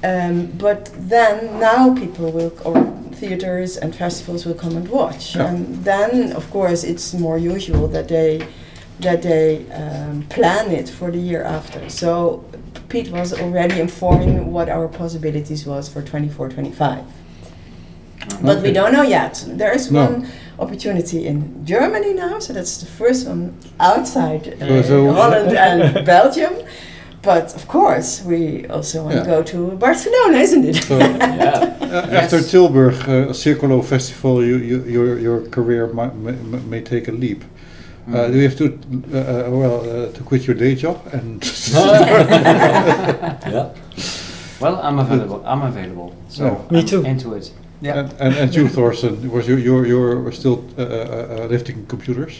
Um, 0.04 0.46
but 0.58 0.90
then 1.08 1.58
now 1.58 1.92
people 1.94 2.30
will, 2.30 2.52
or 2.64 2.84
theaters 3.14 3.76
and 3.76 3.94
festivals 3.94 4.46
will 4.46 4.54
come 4.54 4.76
and 4.76 4.88
watch, 4.88 5.34
Yeah. 5.34 5.48
and 5.48 5.84
then 5.84 6.32
of 6.32 6.48
course 6.50 6.84
it's 6.84 7.12
more 7.14 7.36
usual 7.38 7.88
that 7.88 8.06
they 8.08 8.46
that 9.00 9.22
they 9.22 9.64
um, 9.72 10.22
plan 10.28 10.70
it 10.72 10.88
for 10.88 11.10
the 11.10 11.18
year 11.18 11.42
after. 11.44 11.88
So 11.88 12.44
Piet 12.88 13.10
was 13.12 13.32
already 13.32 13.80
informing 13.80 14.52
what 14.52 14.68
our 14.68 14.88
possibilities 14.88 15.64
was 15.66 15.88
for 15.88 16.02
24, 16.02 16.48
25. 16.48 17.04
But 18.42 18.60
we 18.62 18.72
don't 18.72 18.92
know 18.92 19.02
yet. 19.02 19.44
There 19.46 19.72
is 19.72 19.90
No. 19.90 20.04
one 20.04 20.26
opportunity 20.58 21.26
in 21.26 21.64
Germany 21.64 22.12
now, 22.14 22.40
so 22.40 22.52
that's 22.52 22.78
the 22.78 22.86
first 22.86 23.26
one 23.28 23.54
outside 23.78 24.60
uh, 24.62 24.82
so- 24.82 25.12
Holland 25.12 25.56
and 25.56 26.04
Belgium. 26.14 26.54
But 27.28 27.54
of 27.54 27.66
course, 27.68 28.24
we 28.24 28.66
also 28.70 29.02
want 29.04 29.14
Yeah. 29.16 29.24
to 29.24 29.30
go 29.30 29.42
to 29.42 29.76
Barcelona, 29.76 30.38
isn't 30.38 30.64
it? 30.64 30.76
So 30.84 30.98
yeah. 30.98 31.76
uh, 31.82 32.20
after 32.22 32.38
Tilburg 32.40 32.94
uh, 33.02 33.32
Circolo 33.34 33.82
Festival, 33.82 34.42
you, 34.42 34.56
you, 34.56 34.78
your 34.94 35.18
your 35.18 35.40
career 35.50 35.86
might, 35.92 36.14
may, 36.14 36.32
may 36.70 36.80
take 36.80 37.08
a 37.08 37.12
leap. 37.12 37.40
Uh, 38.14 38.28
do 38.30 38.36
you 38.38 38.48
have 38.48 38.56
to 38.56 38.64
uh, 38.66 39.18
uh, 39.18 39.50
well 39.60 39.80
uh, 39.80 40.12
to 40.16 40.22
quit 40.28 40.46
your 40.46 40.56
day 40.56 40.74
job 40.74 40.96
and 41.12 41.44
yeah. 43.52 43.68
Well, 44.60 44.76
I'm 44.82 44.98
available. 44.98 45.42
I'm 45.44 45.62
available. 45.62 46.10
So 46.28 46.44
Yeah. 46.44 46.72
Me 46.72 46.78
I'm 46.80 46.86
too. 46.86 47.02
Into 47.04 47.34
it. 47.34 47.52
Yeah. 47.82 47.98
and, 48.00 48.12
and, 48.20 48.34
and 48.34 48.54
you 48.56 48.68
Thorsten, 48.68 49.30
was 49.30 49.46
you 49.48 49.56
you're, 49.56 49.86
you're 49.86 50.32
still 50.32 50.58
uh, 50.78 50.82
uh, 50.82 50.86
uh, 50.86 51.46
lifting 51.50 51.86
computers? 51.86 52.32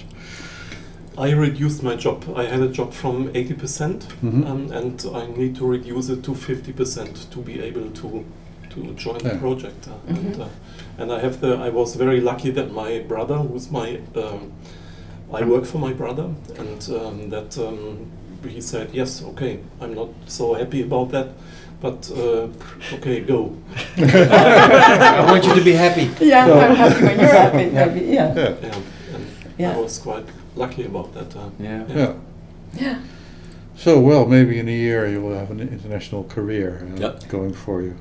I 1.18 1.32
reduced 1.32 1.82
my 1.82 1.96
job. 1.96 2.24
I 2.36 2.44
had 2.44 2.60
a 2.60 2.68
job 2.68 2.92
from 2.92 3.28
80%, 3.34 4.06
Mhm. 4.22 4.46
um, 4.48 4.70
and 4.72 5.04
I 5.14 5.26
need 5.26 5.56
to 5.56 5.66
reduce 5.66 6.08
it 6.08 6.22
to 6.24 6.32
50% 6.34 7.26
to 7.32 7.38
be 7.40 7.60
able 7.60 7.90
to 8.02 8.24
to 8.70 8.92
join 8.96 9.18
the 9.18 9.30
project. 9.40 9.88
Uh, 9.88 9.92
and, 10.08 10.34
Mhm. 10.36 10.40
uh, 10.40 10.44
and 10.98 11.10
I 11.10 11.18
have 11.20 11.40
the. 11.40 11.56
I 11.56 11.70
was 11.70 11.96
very 11.96 12.20
lucky 12.20 12.50
that 12.52 12.70
my 12.72 13.00
brother, 13.08 13.36
who's 13.38 13.70
my, 13.70 13.98
um, 14.14 14.52
I 15.32 15.42
work 15.44 15.64
for 15.64 15.78
my 15.78 15.92
brother, 15.94 16.26
and 16.58 16.80
um, 17.00 17.30
that 17.30 17.58
um, 17.58 18.06
he 18.46 18.60
said 18.60 18.88
yes, 18.92 19.22
okay. 19.30 19.58
I'm 19.80 19.94
not 19.94 20.08
so 20.26 20.54
happy 20.54 20.82
about 20.82 21.10
that, 21.12 21.28
but 21.80 22.10
uh, 22.14 22.46
okay, 22.96 23.20
go. 23.20 23.52
I 23.96 25.24
want 25.30 25.44
you 25.44 25.54
to 25.54 25.64
be 25.64 25.72
happy. 25.72 26.10
yeah, 26.20 26.46
So- 26.46 26.60
I'm 26.60 26.76
happy 26.76 27.04
when 27.04 27.18
you're 27.18 27.28
happy. 27.46 27.64
Yeah. 27.72 27.86
Maybe, 27.86 28.06
yeah. 28.06 28.34
Yeah, 28.36 28.54
Yeah, 28.62 28.74
and 29.14 29.24
Yeah. 29.58 29.76
I 29.76 29.80
was 29.82 29.98
quite 29.98 30.24
lucky 30.58 30.84
about 30.84 31.14
that. 31.14 31.36
Uh, 31.36 31.48
Yeah. 31.58 31.84
yeah. 31.96 32.12
Yeah. 32.74 32.98
So 33.76 34.00
well, 34.00 34.26
maybe 34.26 34.58
in 34.58 34.68
a 34.68 34.72
year 34.86 35.06
you 35.08 35.20
will 35.22 35.34
have 35.38 35.50
an 35.50 35.60
international 35.60 36.24
career 36.24 36.70
uh, 36.82 37.00
Yep. 37.00 37.28
going 37.28 37.52
for 37.54 37.82
you. 37.82 37.94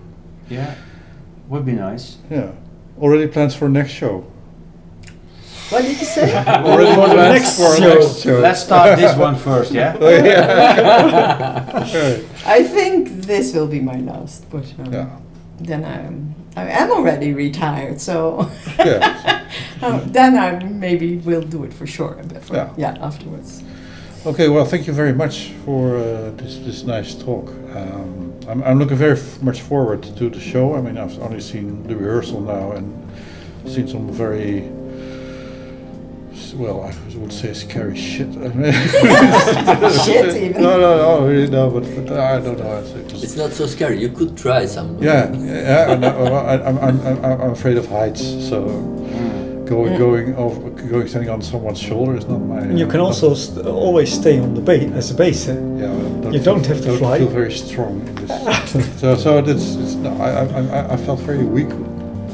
Yeah. 0.50 0.74
Would 1.50 1.66
be 1.66 1.74
nice. 1.74 2.18
Yeah. 2.32 2.52
Already 3.00 3.28
plans 3.28 3.56
for 3.56 3.70
next 3.70 3.92
show. 3.92 4.24
What 5.70 5.82
did 5.84 6.00
you 6.00 6.06
say? 6.06 6.34
Already 6.48 6.96
For 6.96 7.08
the 7.08 7.14
plans 7.16 7.34
next 7.34 7.58
for 7.58 7.76
show. 7.78 7.94
next 7.96 8.20
show. 8.24 8.40
Let's 8.40 8.62
start 8.64 8.98
this 8.98 9.16
one 9.18 9.36
first, 9.36 9.72
yeah? 9.72 9.98
Oh, 10.02 10.10
yeah. 10.10 11.82
Okay. 11.84 12.24
I 12.46 12.64
think 12.64 13.10
this 13.28 13.54
will 13.54 13.68
be 13.68 13.80
my 13.80 14.00
last, 14.00 14.50
but 14.50 14.66
um, 14.80 14.94
Yeah. 14.94 15.10
then 15.60 15.84
I'm 15.86 16.36
I 16.58 16.64
am 16.82 16.92
already 16.92 17.34
retired, 17.34 18.02
so 18.02 18.50
Yeah. 18.80 19.44
um, 19.84 20.02
then 20.12 20.36
I 20.38 20.64
maybe 20.64 21.18
will 21.18 21.42
do 21.44 21.64
it 21.64 21.74
for 21.74 21.86
sure. 21.88 22.18
For, 22.42 22.56
Yeah. 22.56 22.70
yeah. 22.78 22.98
afterwards. 23.02 23.64
Okay, 24.26 24.50
well, 24.50 24.66
thank 24.66 24.88
you 24.88 24.94
very 24.94 25.14
much 25.14 25.52
for 25.66 25.96
uh, 25.98 26.32
this 26.38 26.58
this 26.66 26.84
nice 26.84 27.14
talk. 27.16 27.48
Um, 27.76 28.34
I'm, 28.50 28.62
I'm 28.64 28.80
looking 28.80 28.98
very 28.98 29.18
f- 29.18 29.42
much 29.42 29.62
forward 29.62 30.02
to 30.18 30.30
the 30.30 30.40
show. 30.40 30.76
I 30.78 30.82
mean, 30.82 30.98
I've 30.98 31.20
only 31.22 31.42
seen 31.42 31.84
the 31.88 31.96
rehearsal 31.96 32.42
now 32.42 32.72
and 32.72 32.86
seen 33.66 33.88
some 33.88 34.10
very, 34.12 34.62
s- 36.48 36.54
well, 36.54 36.82
I 36.84 36.94
would 37.18 37.34
say 37.34 37.54
scary 37.54 37.98
shit. 37.98 38.28
Shit, 40.06 40.36
even. 40.44 40.62
No, 40.62 40.80
no, 40.80 40.98
no, 40.98 41.28
really, 41.28 41.50
no, 41.50 41.70
but, 41.70 41.84
but 41.96 42.20
I 42.20 42.40
don't 42.40 42.58
know. 42.60 42.78
It's, 42.80 43.14
it's, 43.14 43.24
It's 43.24 43.36
not 43.36 43.52
so 43.52 43.66
scary. 43.66 44.00
You 44.02 44.10
could 44.10 44.38
try 44.38 44.66
some. 44.66 44.98
yeah, 45.02 45.32
yeah, 45.34 45.88
I 45.90 45.96
know, 45.96 46.10
I, 46.36 46.68
I'm, 46.68 46.78
I'm, 46.80 47.02
I'm, 47.08 47.26
I'm 47.42 47.52
afraid 47.52 47.78
of 47.78 47.88
heights, 47.88 48.22
so 48.50 48.60
going, 49.66 49.98
going 49.98 50.36
over, 50.36 50.70
going 50.70 51.08
standing 51.08 51.30
on 51.30 51.42
someone's 51.42 51.80
shoulder 51.80 52.16
is 52.18 52.26
not 52.26 52.40
my. 52.40 52.66
You 52.72 52.88
can 52.88 52.98
not- 53.00 53.08
also 53.08 53.34
st- 53.34 53.66
always 53.66 54.12
stay 54.14 54.40
on 54.40 54.54
the 54.54 54.62
base 54.62 54.92
as 54.94 55.12
a 55.12 55.16
base. 55.16 55.48
Eh? 55.48 55.54
Yeah, 55.54 55.92
I 56.28 56.32
You 56.32 56.40
don't 56.40 56.66
have 56.66 56.78
to 56.82 56.88
don't 56.88 56.98
fly. 57.00 57.18
feel 57.20 57.28
very 57.30 57.52
strong 57.52 58.00
in 58.08 58.16
this. 58.16 59.00
so, 59.02 59.16
so 59.16 59.38
it's, 59.40 59.76
it's 59.76 59.96
no, 59.96 60.12
I, 60.18 60.30
I, 60.30 60.62
I, 60.80 60.94
I 60.94 60.98
felt 60.98 61.20
very 61.22 61.44
weak 61.44 61.70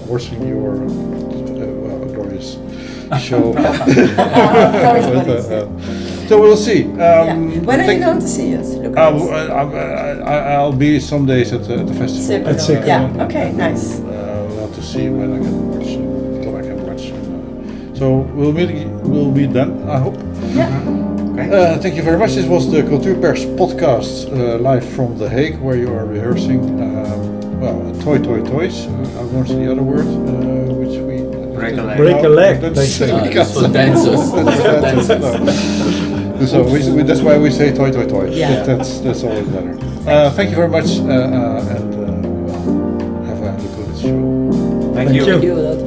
watching 0.07 0.47
your 0.47 0.84
uh, 0.86 1.42
well, 2.14 2.24
glorious 2.24 2.57
show. 3.20 3.53
How 3.53 4.95
is 4.95 5.05
But, 5.05 5.26
body? 5.26 5.32
uh, 5.32 5.66
uh, 5.66 6.28
so 6.28 6.41
we'll 6.41 6.57
see. 6.57 6.84
Um, 6.86 6.97
yeah. 6.97 7.59
When 7.59 7.80
are 7.82 7.86
thank- 7.86 7.99
you 7.99 8.05
going 8.05 8.20
to 8.20 8.28
see 8.28 8.55
us? 8.55 8.70
Look 8.76 8.97
Uh, 8.97 9.01
at 9.01 9.11
w- 9.11 9.30
us. 9.32 9.49
uh, 9.49 10.24
I, 10.26 10.64
will 10.64 10.72
be 10.74 10.99
some 10.99 11.26
days 11.26 11.51
at 11.53 11.64
the, 11.68 11.80
at 11.80 11.88
the 11.88 11.93
festival. 11.93 12.24
Circolo. 12.24 12.47
At 12.47 12.55
Circolo. 12.57 12.88
Yeah. 13.18 13.24
Okay. 13.26 13.51
Nice. 13.51 13.99
Uh, 13.99 14.45
we'll 14.49 14.59
have 14.68 14.76
to 14.76 14.82
see 14.82 15.09
when 15.09 15.34
I 15.34 15.38
can 15.39 15.70
watch. 15.70 16.45
What 16.47 16.55
I 16.64 16.68
can 16.68 16.78
watch. 16.88 17.97
So 17.99 18.18
we'll 18.36 18.53
meet. 18.53 18.88
We'll 19.03 19.32
meet 19.32 19.51
then. 19.53 19.88
I 19.89 19.99
hope. 19.99 20.16
Yeah. 20.53 20.70
Okay. 21.34 21.49
Uh, 21.51 21.78
thank 21.80 21.95
you 21.95 22.03
very 22.03 22.18
much. 22.18 22.34
This 22.36 22.45
was 22.45 22.72
the 22.72 22.82
Cultuurpers 22.84 23.45
podcast 23.57 24.32
uh, 24.32 24.57
live 24.59 24.86
from 24.95 25.18
The 25.18 25.28
Hague, 25.30 25.59
where 25.59 25.76
you 25.76 25.91
are 25.91 26.05
rehearsing. 26.05 26.61
Um, 26.82 27.59
well, 27.59 27.93
toy, 28.01 28.18
toy, 28.20 28.41
toys. 28.43 28.86
Uh, 28.88 29.20
I'm 29.20 29.32
going 29.32 29.45
to 29.45 29.55
the 29.55 29.72
other 29.72 29.82
word, 29.84 30.05
uh, 30.05 30.11
which 30.11 30.45
we 30.45 30.52
Break 31.64 31.78
a 31.78 31.84
leg. 31.84 31.97
Break 31.97 32.24
a 32.24 32.30
leg, 32.30 32.61
That's- 32.61 32.78
they 32.78 33.07
say. 33.07 33.34
That's 33.34 33.53
for 33.53 33.68
dancers. 33.68 34.32
That's 34.32 35.07
for 35.07 35.18
dancers. 35.18 36.49
So 36.51 36.64
we, 36.64 36.91
we, 36.91 37.03
that's 37.03 37.22
why 37.22 37.38
we 37.38 37.49
say 37.51 37.74
toy, 37.74 37.89
toy, 37.91 38.05
toy. 38.07 38.26
Yeah. 38.32 38.64
That, 38.64 38.66
that's 38.78 38.99
that's 38.99 39.24
always 39.24 39.47
better. 39.47 39.78
Uh, 40.09 40.30
thank 40.32 40.49
you 40.49 40.55
very 40.57 40.68
much, 40.68 40.99
uh, 40.99 41.03
uh, 41.03 41.74
and 41.76 41.93
uh, 41.95 43.26
have 43.28 43.41
a 43.41 43.51
good 43.76 44.01
show. 44.01 44.51
Thank 44.93 45.09
Thank 45.09 45.14
you. 45.16 45.26
you. 45.26 45.32
Thank 45.32 45.43
you. 45.43 45.82